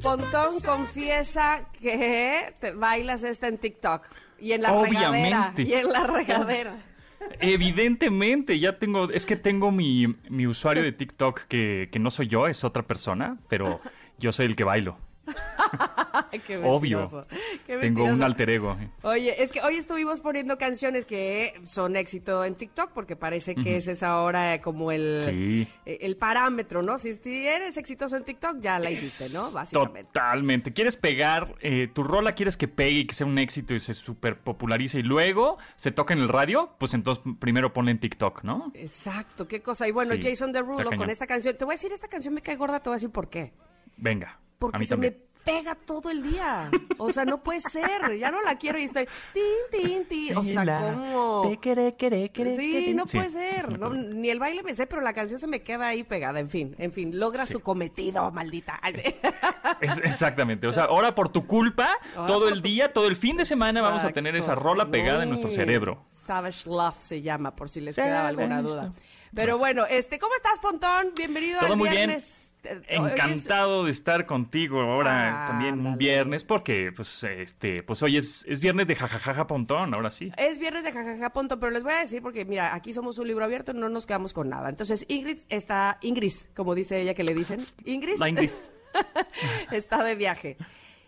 Pontón 0.00 0.60
confiesa 0.60 1.64
que 1.80 2.54
te 2.60 2.70
bailas 2.70 3.24
esta 3.24 3.48
en 3.48 3.58
TikTok 3.58 4.06
y 4.38 4.52
en 4.52 4.62
la 4.62 4.80
regadera. 4.80 5.52
Y 5.56 5.72
en 5.72 5.90
la 5.90 6.04
regadera. 6.04 6.76
Evidentemente, 7.40 8.58
ya 8.58 8.78
tengo, 8.78 9.10
es 9.10 9.26
que 9.26 9.36
tengo 9.36 9.70
mi, 9.70 10.06
mi 10.28 10.46
usuario 10.46 10.82
de 10.82 10.92
TikTok 10.92 11.42
que, 11.48 11.88
que 11.90 11.98
no 11.98 12.10
soy 12.10 12.28
yo, 12.28 12.46
es 12.46 12.64
otra 12.64 12.82
persona, 12.82 13.38
pero 13.48 13.80
yo 14.18 14.32
soy 14.32 14.46
el 14.46 14.56
que 14.56 14.64
bailo. 14.64 14.96
Qué 16.46 16.58
Obvio. 16.58 17.26
Qué 17.66 17.78
Tengo 17.78 18.04
un 18.04 18.22
alter 18.22 18.50
ego. 18.50 18.76
Oye, 19.02 19.42
es 19.42 19.52
que 19.52 19.60
hoy 19.62 19.76
estuvimos 19.76 20.20
poniendo 20.20 20.58
canciones 20.58 21.04
que 21.04 21.54
son 21.64 21.96
éxito 21.96 22.44
en 22.44 22.54
TikTok 22.54 22.90
porque 22.92 23.16
parece 23.16 23.54
que 23.54 23.76
ese 23.76 23.92
es 23.92 24.02
ahora 24.02 24.60
como 24.60 24.92
el, 24.92 25.22
Sí. 25.24 25.66
eh, 25.86 25.98
el 26.02 26.16
parámetro, 26.16 26.82
¿no? 26.82 26.98
Si, 26.98 27.18
eres 27.24 27.76
exitoso 27.76 28.16
en 28.16 28.24
TikTok, 28.24 28.60
ya 28.60 28.78
la 28.78 28.90
hiciste, 28.90 29.32
¿no? 29.36 29.50
Básicamente. 29.52 30.04
Totalmente. 30.12 30.72
¿Quieres 30.72 30.96
pegar 30.96 31.54
eh, 31.60 31.88
tu 31.92 32.02
rola? 32.02 32.34
¿Quieres 32.34 32.56
que 32.56 32.68
pegue 32.68 33.00
y 33.00 33.06
que 33.06 33.14
sea 33.14 33.26
un 33.26 33.38
éxito 33.38 33.74
y 33.74 33.80
se 33.80 33.94
super 33.94 34.38
popularice 34.40 34.98
y 34.98 35.02
luego 35.02 35.58
se 35.76 35.90
toca 35.92 36.14
en 36.14 36.20
el 36.20 36.28
radio? 36.28 36.70
Pues 36.78 36.94
entonces 36.94 37.24
primero 37.38 37.72
ponle 37.72 37.92
en 37.92 37.98
TikTok, 37.98 38.42
¿no? 38.42 38.72
Exacto, 38.74 39.46
qué 39.48 39.62
cosa. 39.62 39.86
Y 39.88 39.92
bueno, 39.92 40.14
Sí, 40.14 40.22
Jason 40.22 40.52
Derulo 40.52 40.90
con 40.92 41.10
esta 41.10 41.26
canción. 41.26 41.56
Te 41.56 41.64
voy 41.64 41.72
a 41.72 41.76
decir, 41.76 41.92
esta 41.92 42.08
canción 42.08 42.34
me 42.34 42.42
cae 42.42 42.56
gorda, 42.56 42.80
te 42.80 42.88
voy 42.88 42.94
a 42.94 42.96
decir 42.96 43.10
por 43.10 43.28
qué. 43.28 43.52
Venga. 43.96 44.28
a 44.28 44.38
Porque 44.58 44.78
mí 44.78 44.84
se 44.84 44.90
también. 44.94 45.14
me 45.18 45.24
pega 45.44 45.74
todo 45.74 46.10
el 46.10 46.22
día. 46.22 46.70
O 46.96 47.10
sea, 47.12 47.24
no 47.26 47.42
puede 47.42 47.60
ser. 47.60 48.16
Ya 48.18 48.30
no 48.30 48.40
la 48.42 48.56
quiero 48.56 48.78
y 48.78 48.84
estoy 48.84 49.06
tin, 49.34 49.42
tin, 49.82 50.04
tin. 50.06 50.36
O 50.38 50.42
sea, 50.44 50.78
¿cómo? 50.80 51.52
Sí, 51.62 52.94
no 52.94 53.06
Sí, 53.06 53.16
puede 53.18 53.28
sí 53.30 53.34
ser. 53.34 53.70
me 53.72 53.78
No, 53.78 53.86
acuerdo. 53.86 54.08
ni 54.14 54.30
el 54.30 54.38
baile 54.38 54.62
me 54.62 54.74
sé, 54.74 54.86
pero 54.86 55.02
la 55.02 55.12
canción 55.12 55.38
se 55.38 55.46
me 55.46 55.62
queda 55.62 55.88
ahí 55.88 56.02
pegada. 56.02 56.40
En 56.40 56.48
fin, 56.48 56.74
en 56.78 56.92
fin, 56.92 57.18
logra 57.18 57.44
su 57.46 57.60
cometido, 57.60 58.30
maldita. 58.30 58.80
Es- 59.80 59.98
exactamente. 59.98 60.66
O 60.66 60.72
sea, 60.72 60.84
ahora 60.84 61.14
por 61.14 61.28
tu 61.28 61.46
culpa, 61.46 61.90
Ahora 62.16 62.26
todo 62.26 62.48
el 62.48 62.56
tu- 62.56 62.68
día, 62.68 62.92
todo 62.92 63.06
el 63.06 63.16
fin 63.16 63.36
de 63.36 63.44
semana 63.44 63.82
vamos 63.82 64.04
a 64.04 64.10
tener 64.12 64.36
esa 64.36 64.54
rola 64.54 64.90
pegada 64.90 65.22
en 65.24 65.28
nuestro 65.28 65.50
cerebro. 65.50 66.04
Savage 66.26 66.68
Love 66.68 66.96
se 67.00 67.20
llama, 67.22 67.54
por 67.54 67.68
si 67.68 67.80
les 67.80 67.96
quedaba 67.96 68.28
alguna 68.28 68.62
duda. 68.62 68.92
Pero 69.34 69.52
Pues- 69.54 69.60
bueno, 69.60 69.84
este, 69.90 70.18
¿cómo 70.18 70.34
estás, 70.36 70.58
Pontón? 70.60 71.08
Bienvenido 71.16 71.58
Todo 71.60 71.72
al 71.72 71.76
muy 71.78 71.88
bien. 71.88 72.06
viernes. 72.06 72.40
Eh, 72.40 72.43
es- 72.64 72.78
Encantado 72.88 73.84
de 73.84 73.90
estar 73.90 74.26
contigo 74.26 74.80
ahora 74.80 75.44
Ah, 75.44 75.46
también 75.46 75.86
un 75.86 75.96
viernes 75.98 76.44
porque 76.44 76.92
pues 76.94 77.22
este 77.24 77.82
pues 77.82 78.02
hoy 78.02 78.16
es, 78.16 78.44
es 78.48 78.60
viernes 78.60 78.86
de 78.86 78.94
jajajaja 78.96 79.46
pontón, 79.46 79.94
ahora 79.94 80.10
sí. 80.10 80.32
Es 80.36 80.58
viernes 80.58 80.84
de 80.84 80.92
jajaja 80.92 81.30
Pontón, 81.30 81.60
pero 81.60 81.70
les 81.70 81.82
voy 81.82 81.92
a 81.92 81.98
decir 81.98 82.22
porque 82.22 82.44
mira, 82.44 82.74
aquí 82.74 82.92
somos 82.92 83.18
un 83.18 83.26
libro 83.28 83.44
abierto, 83.44 83.72
no 83.72 83.88
nos 83.88 84.06
quedamos 84.06 84.32
con 84.32 84.48
nada. 84.48 84.68
Entonces, 84.68 85.04
Ingrid 85.08 85.38
está, 85.48 85.98
Ingrid, 86.02 86.32
como 86.54 86.74
dice 86.74 87.00
ella 87.00 87.14
que 87.14 87.24
le 87.24 87.34
dicen, 87.34 87.58
Ingrid, 87.84 88.18
La 88.18 88.28
Ingrid. 88.28 88.50
está 89.72 90.02
de 90.04 90.14
viaje. 90.14 90.56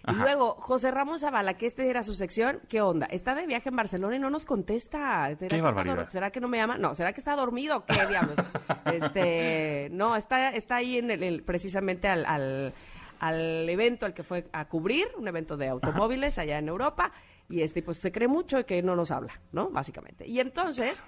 Y 0.07 0.11
Ajá. 0.11 0.23
luego, 0.23 0.55
José 0.61 0.91
Ramos 0.93 1.23
Zavala, 1.23 1.55
que 1.55 1.66
este 1.66 1.91
era 1.91 2.03
su 2.05 2.15
sección, 2.15 2.61
¿qué 2.69 2.81
onda? 2.81 3.07
Está 3.07 3.35
de 3.35 3.47
viaje 3.47 3.70
en 3.70 3.77
Barcelona 3.77 4.15
y 4.15 4.19
no 4.20 4.31
nos 4.31 4.47
contesta. 4.47 5.35
¿Será 5.37 5.57
que 5.57 5.61
barbaridad. 5.62 5.97
dor- 5.97 6.11
¿Será 6.11 6.31
que 6.31 6.41
no 6.41 6.47
me 6.49 6.59
llama? 6.59 6.78
No, 6.78 6.95
¿será 6.95 7.12
que 7.12 7.19
está 7.20 7.35
dormido? 7.35 7.85
¿Qué 7.87 8.07
diablos? 8.07 8.37
este, 8.93 9.89
no, 9.91 10.16
está, 10.16 10.51
está 10.51 10.77
ahí 10.77 10.99
en 10.99 11.11
el, 11.11 11.23
el- 11.23 11.43
precisamente 11.43 12.09
al, 12.09 12.24
al, 12.24 12.73
al 13.20 13.69
evento 13.69 14.07
al 14.07 14.15
que 14.15 14.23
fue 14.23 14.47
a 14.53 14.66
cubrir, 14.69 15.07
un 15.19 15.27
evento 15.28 15.57
de 15.57 15.69
automóviles 15.69 16.39
allá 16.39 16.59
en 16.59 16.69
Europa, 16.69 17.12
y 17.49 17.62
este, 17.62 17.83
pues 17.83 17.99
se 17.99 18.12
cree 18.12 18.28
mucho 18.28 18.65
que 18.66 18.83
no 18.83 18.97
nos 18.97 19.11
habla, 19.11 19.41
¿no? 19.53 19.70
Básicamente. 19.70 20.27
Y 20.27 20.41
entonces, 20.41 21.03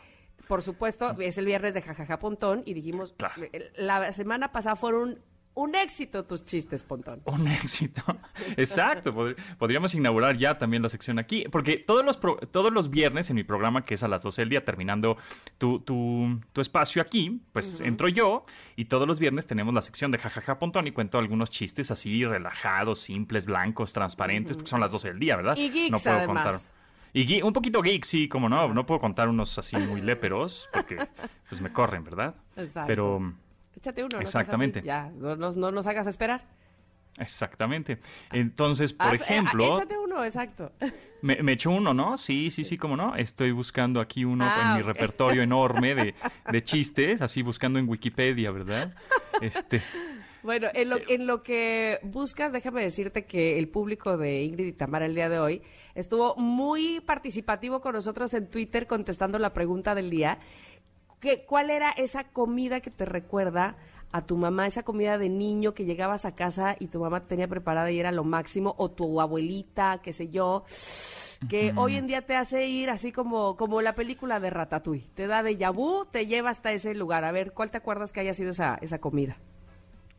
por 0.47 0.62
supuesto, 0.62 1.16
es 1.20 1.39
el 1.39 1.47
viernes 1.47 1.75
de 1.75 1.83
jajaja 1.83 2.19
Pontón, 2.19 2.62
y 2.65 2.75
dijimos, 2.75 3.15
Claro. 3.16 3.43
eh, 3.53 3.70
la 3.77 4.12
semana 4.12 4.51
pasada 4.53 4.77
fueron 4.77 5.20
un 5.62 5.74
éxito 5.74 6.24
tus 6.24 6.44
chistes, 6.44 6.82
Pontón. 6.82 7.20
Un 7.24 7.48
éxito. 7.48 8.02
Exacto. 8.56 9.12
pod- 9.12 9.36
Podríamos 9.59 9.94
inaugurar 9.94 10.36
ya 10.36 10.56
también 10.59 10.82
la 10.82 10.89
sección 10.89 11.18
aquí. 11.18 11.44
Porque 11.51 11.76
todos 11.78 12.05
los, 12.05 12.16
pro- 12.16 12.36
todos 12.36 12.72
los 12.72 12.90
viernes 12.90 13.28
en 13.30 13.36
mi 13.36 13.44
programa, 13.44 13.85
que 13.85 13.94
es 13.94 14.02
a 14.02 14.09
las 14.09 14.22
12 14.22 14.43
del 14.43 14.48
día, 14.51 14.64
terminando 14.64 15.16
tu, 15.59 15.80
tu, 15.80 16.40
tu 16.52 16.60
espacio 16.60 17.02
aquí, 17.02 17.40
pues 17.52 17.80
entro 17.80 18.09
yo 18.09 18.44
y 18.76 18.85
todos 18.85 19.09
los 19.09 19.18
viernes 19.18 19.47
tenemos 19.47 19.74
la 19.74 19.82
sección 19.82 20.10
de 20.12 20.18
jajaja 20.18 20.59
pontón 20.59 20.86
y 20.86 20.93
cuento 20.93 21.18
algunos 21.18 21.51
chistes 21.51 21.90
así 21.90 22.24
relajados, 22.24 23.01
simples, 23.01 23.47
blancos, 23.47 23.93
transparentes, 23.93 24.56
porque 24.56 24.70
son 24.70 24.80
las 24.80 24.93
12 24.93 25.09
del 25.09 25.18
día, 25.18 25.36
¿verdad? 25.36 25.56
Y 25.56 25.70
geeks, 25.70 25.90
no 25.90 25.98
puedo 25.98 26.16
además. 26.18 26.43
contar. 26.44 26.60
Y 27.12 27.43
un 27.43 27.52
poquito 27.52 27.82
geek, 27.82 28.05
sí, 28.05 28.28
como 28.28 28.48
no. 28.48 28.72
No 28.72 28.86
puedo 28.86 29.01
contar 29.01 29.28
unos 29.28 29.59
así 29.59 29.76
muy 29.76 30.02
léperos 30.02 30.68
porque 30.72 30.98
pues 31.48 31.60
me 31.60 31.72
corren, 31.72 32.05
¿verdad? 32.05 32.35
Exacto. 32.56 32.86
Pero... 32.86 33.32
Échate 33.79 34.03
uno. 34.05 34.17
no 34.17 34.21
Exactamente. 34.21 34.83
Ya, 34.83 35.11
no, 35.17 35.37
nos- 35.37 35.57
no 35.57 35.71
nos 35.73 35.87
hagas 35.87 36.07
esperar. 36.07 36.45
Exactamente. 37.19 37.99
Entonces, 38.33 38.93
por 38.93 39.09
Haz- 39.09 39.21
eh, 39.23 39.25
ejemplo... 39.25 39.75
échate 39.77 39.99
uno, 39.99 40.25
exacto. 40.25 40.73
Me, 41.21 41.43
me 41.43 41.53
echo 41.55 41.71
uno, 41.73 41.93
¿no? 41.95 42.17
Sí, 42.17 42.49
sí, 42.53 42.63
sí, 42.63 42.77
cómo 42.79 42.97
no. 42.97 43.17
Estoy 43.17 43.51
buscando 43.51 44.01
aquí 44.01 44.25
uno 44.25 44.45
Ah, 44.49 44.63
en 44.63 44.75
mi 44.75 44.81
ok. 44.83 44.87
repertorio 44.87 45.43
enorme 45.43 45.97
de, 45.97 46.15
de 46.53 46.63
chistes, 46.63 47.23
así 47.23 47.43
buscando 47.43 47.81
en 47.81 47.89
Wikipedia, 47.89 48.53
¿verdad? 48.53 48.95
Este, 49.41 49.83
Bueno, 50.45 50.69
en 50.75 50.89
lo, 50.91 50.99
en 51.09 51.27
lo 51.27 51.43
que 51.43 51.99
buscas, 52.05 52.53
déjame 52.53 52.83
decirte 52.83 53.25
que 53.27 53.59
el 53.59 53.69
público 53.69 54.17
de 54.17 54.43
Ingrid 54.45 54.67
y 54.67 54.73
Tamara 54.73 55.07
el 55.07 55.15
día 55.17 55.29
de 55.29 55.41
hoy 55.41 55.63
estuvo 55.97 56.37
muy 56.37 57.01
participativo 57.01 57.81
con 57.81 57.95
nosotros 57.95 58.33
en 58.35 58.49
Twitter 58.49 58.87
contestando 58.87 59.41
la 59.41 59.53
pregunta 59.53 59.97
del 59.97 60.11
día. 60.11 60.39
Que, 61.20 61.45
¿Cuál 61.45 61.70
era 61.70 61.90
esa 61.90 62.24
comida 62.24 62.81
que 62.81 62.90
te 62.90 63.05
recuerda 63.05 63.77
a 64.12 64.24
tu 64.24 64.36
mamá, 64.36 64.66
esa 64.66 64.85
comida 64.85 65.19
de 65.19 65.28
niño 65.28 65.74
que 65.74 65.85
llegabas 65.85 66.24
a 66.24 66.35
casa 66.35 66.77
y 66.78 66.86
tu 66.86 67.01
mamá 67.01 67.20
tenía 67.27 67.47
preparada 67.49 67.90
y 67.90 68.01
era 68.01 68.12
lo 68.12 68.24
máximo, 68.24 68.74
o 68.78 68.90
tu 68.90 69.20
abuelita, 69.20 70.01
qué 70.03 70.12
sé 70.12 70.31
yo, 70.31 70.65
que 71.49 71.73
hoy 71.77 71.97
en 71.97 72.07
día 72.07 72.23
te 72.23 72.36
hace 72.36 72.66
ir 72.66 72.90
así 72.90 73.12
como, 73.12 73.57
como 73.57 73.82
la 73.82 73.95
película 73.95 74.40
de 74.40 74.51
Ratatouille. 74.51 75.07
Te 75.15 75.27
da 75.27 75.43
de 75.43 75.57
vu, 75.70 76.07
te 76.11 76.27
lleva 76.27 76.51
hasta 76.51 76.73
ese 76.73 76.95
lugar. 76.95 77.24
A 77.24 77.32
ver, 77.32 77.53
¿cuál 77.53 77.70
te 77.70 77.77
acuerdas 77.78 78.12
que 78.12 78.20
haya 78.20 78.32
sido 78.32 78.51
esa, 78.51 78.78
esa 78.81 78.99
comida? 78.99 79.36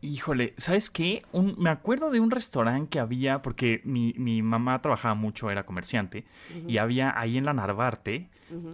híjole, 0.02 0.54
¿sabes 0.56 0.88
qué? 0.90 1.22
Un- 1.32 1.56
me 1.58 1.70
acuerdo 1.70 2.10
de 2.10 2.20
un 2.20 2.30
restaurante 2.30 2.88
que 2.88 3.00
había, 3.00 3.42
porque 3.42 3.80
mi, 3.84 4.14
mi 4.16 4.42
mamá 4.42 4.80
trabajaba 4.80 5.14
mucho, 5.14 5.50
era 5.50 5.64
comerciante, 5.64 6.24
y 6.66 6.78
había 6.78 7.18
ahí 7.18 7.36
en 7.36 7.44
la 7.44 7.52
Narvarte, 7.52 8.28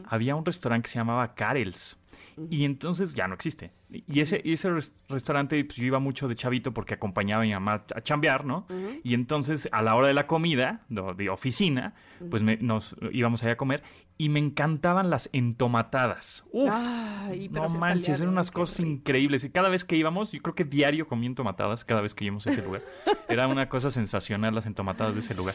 había 0.09 0.37
un 0.37 0.45
restaurante 0.45 0.85
que 0.85 0.91
se 0.91 0.99
llamaba 0.99 1.35
Karels. 1.35 1.99
Y 2.51 2.65
entonces 2.65 3.15
ya 3.15 3.27
no 3.29 3.35
existe. 3.35 3.71
Y 3.91 4.21
ese, 4.21 4.41
y 4.45 4.53
ese 4.53 4.71
res- 4.71 5.03
restaurante, 5.09 5.65
pues 5.65 5.77
yo 5.77 5.85
iba 5.87 5.99
mucho 5.99 6.29
de 6.29 6.35
chavito 6.35 6.73
porque 6.75 6.95
acompañaba 6.95 7.43
a 7.43 7.47
mi 7.47 7.53
mamá 7.53 7.85
a 7.95 8.01
chambear, 8.03 8.45
¿no? 8.45 8.67
Y 9.03 9.15
entonces 9.15 9.69
a 9.73 9.81
la 9.83 9.95
hora 9.95 10.09
de 10.09 10.15
la 10.15 10.27
comida, 10.27 10.83
de 10.89 11.31
oficina, 11.31 11.95
pues 12.31 12.43
me- 12.43 12.59
nos 12.59 12.95
íbamos 13.13 13.43
allá 13.43 13.53
a 13.53 13.57
comer 13.57 13.83
y 14.19 14.29
me 14.29 14.39
encantaban 14.41 15.09
las 15.11 15.29
entomatadas. 15.33 16.45
Uf, 16.53 16.71
Ay, 16.73 17.49
no 17.49 17.69
manches, 17.69 18.21
eran 18.21 18.33
unas 18.33 18.51
cosas 18.51 18.79
rico. 18.79 18.91
increíbles. 18.91 19.45
Y 19.45 19.51
cada 19.51 19.69
vez 19.69 19.85
que 19.85 19.97
íbamos, 19.97 20.33
yo 20.33 20.41
creo 20.43 20.55
que 20.55 20.65
diario 20.65 21.07
comí 21.09 21.27
entomatadas, 21.27 21.85
cada 21.85 22.01
vez 22.01 22.15
que 22.15 22.25
íbamos 22.25 22.47
a 22.47 22.51
ese 22.51 22.63
lugar. 22.63 22.83
Era 23.29 23.49
una 23.49 23.69
cosa 23.69 23.91
sensacional 23.91 24.55
las 24.55 24.67
entomatadas 24.67 25.15
de 25.15 25.21
ese 25.21 25.35
lugar. 25.35 25.55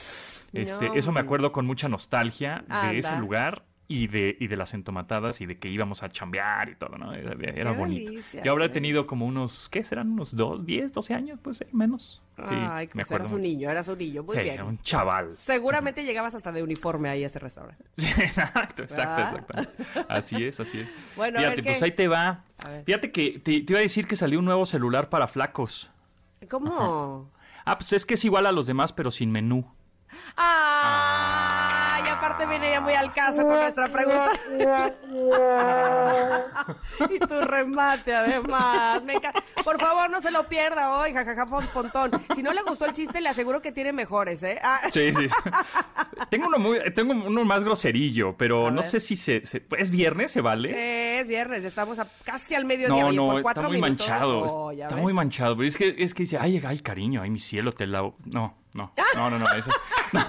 Este, 0.54 0.90
No, 0.90 0.96
eso 0.96 1.12
me 1.12 1.20
acuerdo 1.20 1.52
con 1.52 1.66
mucha 1.66 1.88
nostalgia 1.90 2.64
de 2.68 2.98
ese 2.98 3.16
lugar 3.18 3.64
y 3.94 4.08
de, 4.08 4.38
y 4.40 4.48
de 4.48 4.56
las 4.56 4.74
entomatadas 4.74 5.42
y 5.42 5.46
de 5.46 5.58
que 5.60 5.68
íbamos 5.68 6.02
a 6.04 6.10
chambear 6.10 6.70
y 6.70 6.76
todo, 6.76 6.98
¿no? 6.98 7.14
Era, 7.14 7.72
bonito. 7.74 8.12
delicia, 8.12 8.42
Yo 8.42 8.54
habré 8.54 8.68
qué 8.68 8.74
tenido 8.76 9.06
como 9.06 9.26
unos, 9.26 9.68
¿qué 9.70 9.84
serán? 9.84 10.12
Unos 10.12 10.36
dos, 10.36 10.66
diez, 10.66 10.94
doce 10.94 11.14
años, 11.14 11.40
pues 11.44 11.58
sí, 11.58 11.66
menos. 11.74 12.22
Sí, 12.48 12.56
Ay, 12.58 12.88
me 12.88 12.94
pues 13.04 13.08
acuerdo. 13.08 13.26
eras 13.26 13.34
un 13.34 13.42
niño, 13.42 13.70
eras 13.70 13.88
un 13.90 13.98
niño. 13.98 14.24
Muy 14.24 14.36
Sí, 14.38 14.42
bien. 14.44 14.54
era 14.56 14.64
un 14.64 14.80
chaval. 14.82 15.36
Seguramente 15.38 16.04
llegabas 16.06 16.34
hasta 16.36 16.52
de 16.54 16.64
uniforme 16.64 17.10
ahí 17.10 17.24
a 17.24 17.26
este 17.26 17.40
restaurante. 17.40 17.84
Sí, 17.98 18.08
exacto, 18.22 18.84
exacto, 18.84 19.22
Ah. 19.54 19.62
exacto. 19.62 20.06
Así 20.08 20.44
es, 20.46 20.60
así 20.60 20.80
es. 20.80 20.94
Bueno, 21.18 21.40
a 21.40 21.42
Fíjate, 21.42 21.56
ver, 21.58 21.66
pues 21.66 21.80
¿qué? 21.80 21.86
ahí 21.86 21.92
te 21.92 22.08
va. 22.08 22.44
Fíjate 22.86 23.12
que 23.12 23.40
te, 23.40 23.62
te 23.62 23.74
iba 23.74 23.80
a 23.80 23.82
decir 23.82 24.08
que 24.08 24.16
salió 24.16 24.40
un 24.40 24.46
nuevo 24.46 24.66
celular 24.66 25.10
para 25.10 25.28
flacos. 25.28 25.92
¿Cómo? 26.50 27.30
Ah, 27.66 27.78
pues 27.78 27.92
es 27.94 28.06
que 28.06 28.14
es 28.16 28.24
igual 28.26 28.46
a 28.46 28.52
los 28.52 28.66
demás, 28.68 28.94
pero 28.94 29.12
sin 29.12 29.32
menú. 29.32 29.66
¡Ah! 30.38 31.31
Aparte 32.32 32.46
viene 32.48 32.72
ya 32.72 32.82
muy 32.82 32.94
al 32.94 33.14
caso 33.14 33.44
con 33.44 33.54
nuestra 33.54 33.86
pregunta. 33.88 34.32
y 37.10 37.20
tu 37.20 37.42
remate, 37.42 38.14
además. 38.16 39.04
Me. 39.04 39.16
Por 39.64 39.80
favor, 39.80 40.10
no 40.10 40.22
se 40.22 40.32
lo 40.32 40.48
pierda 40.48 40.96
hoy, 40.98 41.14
jajaja, 41.14 41.46
pon- 41.46 41.68
pontón. 41.74 42.12
Si 42.34 42.42
no 42.44 42.54
le 42.54 42.62
gustó 42.64 42.86
el 42.86 42.94
chiste, 42.94 43.22
le 43.22 43.30
aseguro 43.30 43.62
que 43.62 43.72
tiene 43.72 43.94
mejores, 43.94 44.42
¿eh? 44.44 44.60
Ah, 44.64 44.80
Sí, 44.92 45.14
sí. 45.14 45.28
tengo 46.30 46.48
uno 46.48 46.58
muy, 46.58 46.80
tengo 46.94 47.14
uno 47.14 47.46
más 47.46 47.64
groserillo, 47.64 48.36
pero 48.38 48.68
A 48.68 48.72
no 48.72 48.78
ver. 48.82 48.84
sé 48.84 49.00
si 49.00 49.16
se, 49.16 49.46
se- 49.46 49.66
es 49.78 49.92
viernes, 49.92 50.32
¿se 50.32 50.42
vale? 50.42 51.20
es 51.20 51.28
viernes, 51.28 51.64
estamos 51.66 52.00
a- 52.00 52.08
casi 52.26 52.56
al 52.56 52.66
mediodía. 52.66 53.02
No, 53.04 53.08
oye, 53.08 53.18
no, 53.18 53.42
por 53.42 53.52
está 53.52 53.62
muy 53.64 53.82
minutos. 53.82 54.08
manchado. 54.08 54.42
Oh, 54.44 54.72
está 54.72 54.88
ves. 54.96 55.04
muy 55.04 55.14
manchado. 55.14 55.56
Pero 55.56 55.68
es 55.68 55.78
que, 55.78 55.96
es 55.98 56.14
que 56.14 56.24
dice, 56.24 56.38
ay, 56.40 56.62
ay, 56.66 56.80
cariño, 56.80 57.22
ay, 57.22 57.30
mi 57.30 57.40
cielo, 57.40 57.72
te 57.72 57.86
la... 57.88 58.02
No, 58.26 58.56
no, 58.74 58.94
no, 59.16 59.30
no, 59.30 59.40
no, 59.40 59.54
eso. 59.54 59.70
no. 60.14 60.22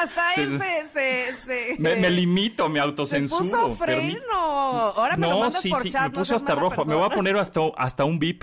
Hasta 0.00 0.34
él 0.34 0.58
se... 0.58 0.88
se, 0.92 1.34
se- 1.44 1.76
Me, 1.78 1.96
me 1.96 2.10
limito, 2.10 2.68
me 2.68 2.78
Se 2.78 2.80
autocensuro. 2.84 3.68
puso 3.68 3.84
permi- 3.84 4.12
freno. 4.18 4.32
Ahora 4.34 5.16
me 5.16 5.26
lo 5.26 5.32
No, 5.34 5.40
mandas 5.40 5.60
sí, 5.62 5.70
por 5.70 5.82
sí, 5.82 5.90
chat. 5.90 6.02
me 6.02 6.08
no 6.08 6.14
puso 6.20 6.36
hasta 6.36 6.54
rojo. 6.54 6.84
Me 6.84 6.94
voy 6.94 7.04
a 7.06 7.10
poner 7.10 7.36
hasta, 7.36 7.60
hasta 7.76 8.04
un 8.04 8.18
bip. 8.18 8.42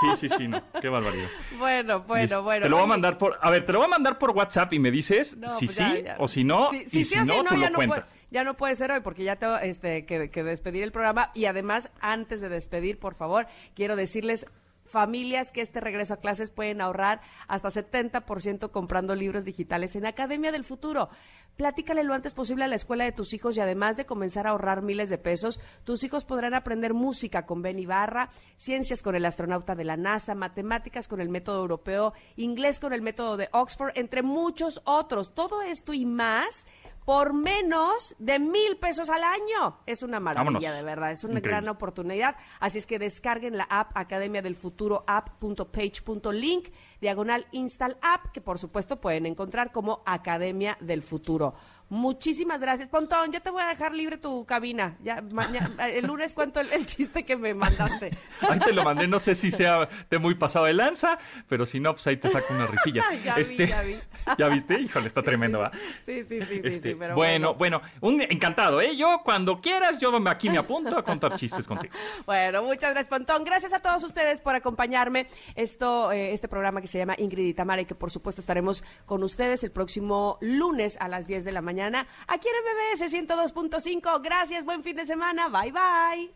Sí, 0.00 0.28
sí, 0.28 0.28
sí, 0.36 0.48
no. 0.48 0.62
Qué 0.82 0.88
barbaridad. 0.90 1.28
Bueno, 1.58 2.00
bueno, 2.02 2.42
bueno. 2.42 2.62
Te 2.64 2.68
lo 2.68 2.76
voy 2.76 2.84
a 2.84 2.88
mandar 2.88 3.16
por. 3.16 3.38
A 3.40 3.50
ver, 3.50 3.64
te 3.64 3.72
lo 3.72 3.78
voy 3.78 3.86
a 3.86 3.90
mandar 3.90 4.18
por 4.18 4.30
WhatsApp 4.32 4.70
y 4.74 4.78
me 4.78 4.90
dices 4.90 5.36
no, 5.38 5.48
si 5.48 5.64
pues 5.64 5.76
sí 5.78 6.02
ya, 6.04 6.16
o 6.18 6.28
si 6.28 6.44
no. 6.44 6.72
Y 6.74 6.80
sí, 6.80 7.04
si 7.04 7.04
sí 7.04 7.18
o 7.18 7.24
no, 7.24 7.42
tú 7.44 7.54
ya 7.56 7.64
lo 7.64 7.70
no 7.70 7.74
puede- 7.76 7.88
cuentas. 7.88 8.20
ya 8.30 8.44
no 8.44 8.54
puede 8.54 8.76
ser 8.76 8.92
hoy 8.92 9.00
porque 9.00 9.24
ya 9.24 9.36
tengo 9.36 9.56
este, 9.56 10.04
que, 10.04 10.30
que 10.30 10.42
despedir 10.44 10.82
el 10.82 10.92
programa. 10.92 11.30
Y 11.34 11.46
además, 11.46 11.90
antes 12.00 12.42
de 12.42 12.50
despedir, 12.50 12.98
por 12.98 13.14
favor, 13.14 13.46
quiero 13.74 13.96
decirles 13.96 14.44
familias 14.88 15.52
que 15.52 15.60
este 15.60 15.80
regreso 15.80 16.14
a 16.14 16.20
clases 16.20 16.50
pueden 16.50 16.80
ahorrar 16.80 17.20
hasta 17.46 17.68
70% 17.68 18.70
comprando 18.70 19.14
libros 19.14 19.44
digitales 19.44 19.94
en 19.96 20.06
Academia 20.06 20.52
del 20.52 20.64
Futuro. 20.64 21.10
Platícale 21.56 22.04
lo 22.04 22.14
antes 22.14 22.34
posible 22.34 22.64
a 22.64 22.68
la 22.68 22.76
escuela 22.76 23.04
de 23.04 23.12
tus 23.12 23.34
hijos 23.34 23.56
y 23.56 23.60
además 23.60 23.96
de 23.96 24.06
comenzar 24.06 24.46
a 24.46 24.50
ahorrar 24.50 24.80
miles 24.80 25.08
de 25.08 25.18
pesos, 25.18 25.60
tus 25.84 26.04
hijos 26.04 26.24
podrán 26.24 26.54
aprender 26.54 26.94
música 26.94 27.46
con 27.46 27.62
Ben 27.62 27.80
Ibarra, 27.80 28.30
ciencias 28.54 29.02
con 29.02 29.16
el 29.16 29.26
astronauta 29.26 29.74
de 29.74 29.84
la 29.84 29.96
NASA, 29.96 30.36
matemáticas 30.36 31.08
con 31.08 31.20
el 31.20 31.28
método 31.28 31.60
europeo, 31.60 32.12
inglés 32.36 32.78
con 32.78 32.92
el 32.92 33.02
método 33.02 33.36
de 33.36 33.48
Oxford, 33.52 33.90
entre 33.96 34.22
muchos 34.22 34.80
otros. 34.84 35.34
Todo 35.34 35.62
esto 35.62 35.92
y 35.92 36.06
más 36.06 36.66
por 37.08 37.32
menos 37.32 38.14
de 38.18 38.38
mil 38.38 38.76
pesos 38.76 39.08
al 39.08 39.22
año. 39.24 39.78
Es 39.86 40.02
una 40.02 40.20
maravilla, 40.20 40.44
Vámonos. 40.44 40.76
de 40.76 40.82
verdad. 40.82 41.10
Es 41.10 41.24
una 41.24 41.38
Increíble. 41.38 41.62
gran 41.62 41.68
oportunidad. 41.70 42.36
Así 42.60 42.76
es 42.76 42.86
que 42.86 42.98
descarguen 42.98 43.56
la 43.56 43.64
app 43.64 43.92
Academia 43.94 44.42
del 44.42 44.54
Futuro 44.54 45.04
app.page.link, 45.06 46.68
diagonal 47.00 47.46
install 47.52 47.96
app, 48.02 48.30
que 48.30 48.42
por 48.42 48.58
supuesto 48.58 49.00
pueden 49.00 49.24
encontrar 49.24 49.72
como 49.72 50.02
Academia 50.04 50.76
del 50.82 51.02
Futuro. 51.02 51.54
Muchísimas 51.90 52.60
gracias. 52.60 52.88
Pontón, 52.88 53.32
ya 53.32 53.40
te 53.40 53.50
voy 53.50 53.62
a 53.62 53.68
dejar 53.68 53.94
libre 53.94 54.18
tu 54.18 54.44
cabina. 54.44 54.96
Ya, 55.02 55.22
el 55.92 56.06
lunes 56.06 56.34
cuento 56.34 56.60
el, 56.60 56.86
chiste 56.86 57.24
que 57.24 57.36
me 57.36 57.54
mandaste. 57.54 58.10
Ahí 58.48 58.58
te 58.60 58.72
lo 58.72 58.84
mandé, 58.84 59.08
no 59.08 59.18
sé 59.18 59.34
si 59.34 59.50
sea 59.50 59.88
de 60.10 60.18
muy 60.18 60.34
pasado 60.34 60.66
de 60.66 60.74
lanza, 60.74 61.18
pero 61.48 61.64
si 61.66 61.80
no, 61.80 61.92
pues 61.92 62.06
ahí 62.06 62.16
te 62.16 62.28
saco 62.28 62.52
una 62.52 62.66
risilla. 62.68 63.02
ya, 63.24 63.34
este, 63.36 63.64
vi, 63.64 63.70
ya, 63.70 63.82
vi. 63.82 63.96
ya 64.38 64.48
viste? 64.48 64.80
Híjole, 64.80 65.06
está 65.06 65.22
tremendo, 65.22 65.60
¿va? 65.60 65.70
Sí, 66.04 66.24
sí, 66.24 66.40
sí, 66.40 66.60
sí, 66.60 66.60
este, 66.62 66.96
pero 66.96 67.14
bueno, 67.14 67.54
bueno, 67.54 67.80
un 68.00 68.20
encantado, 68.22 68.80
¿eh? 68.80 68.96
Yo 68.96 69.20
cuando 69.24 69.60
quieras, 69.60 69.98
yo 69.98 70.12
aquí 70.28 70.50
me 70.50 70.58
apunto 70.58 70.96
a 70.98 71.02
contar 71.02 71.34
chistes 71.34 71.66
contigo. 71.66 71.94
Bueno, 72.26 72.62
muchas 72.62 72.90
gracias, 72.90 73.08
Pontón. 73.08 73.44
Gracias 73.44 73.72
a 73.72 73.80
todos 73.80 74.02
ustedes 74.04 74.40
por 74.40 74.54
acompañarme. 74.54 75.26
Esto, 75.54 76.12
eh, 76.12 76.32
este 76.32 76.48
programa 76.48 76.80
que 76.80 76.86
se 76.86 76.98
llama 76.98 77.14
Ingrid 77.18 77.46
y 77.46 77.54
Tamara 77.54 77.82
y 77.82 77.84
que 77.84 77.94
por 77.94 78.10
supuesto 78.10 78.40
estaremos 78.40 78.84
con 79.06 79.22
ustedes 79.22 79.64
el 79.64 79.70
próximo 79.70 80.38
lunes 80.40 80.96
a 81.00 81.08
las 81.08 81.26
10 81.26 81.44
de 81.44 81.52
la 81.52 81.62
aquí 81.80 82.48
en 82.48 82.54
MBS 82.64 83.12
102.5. 83.12 84.22
Gracias, 84.22 84.64
buen 84.64 84.82
fin 84.82 84.96
de 84.96 85.04
semana. 85.06 85.48
Bye, 85.48 85.72
bye. 85.72 86.30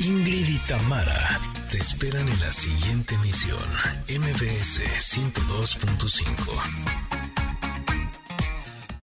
Ingrid 0.00 0.48
y 0.48 0.58
Tamara 0.68 1.40
te 1.70 1.78
esperan 1.78 2.28
en 2.28 2.40
la 2.40 2.52
siguiente 2.52 3.16
emisión, 3.16 3.58
MBS 4.08 4.80
102.5. 5.16 7.17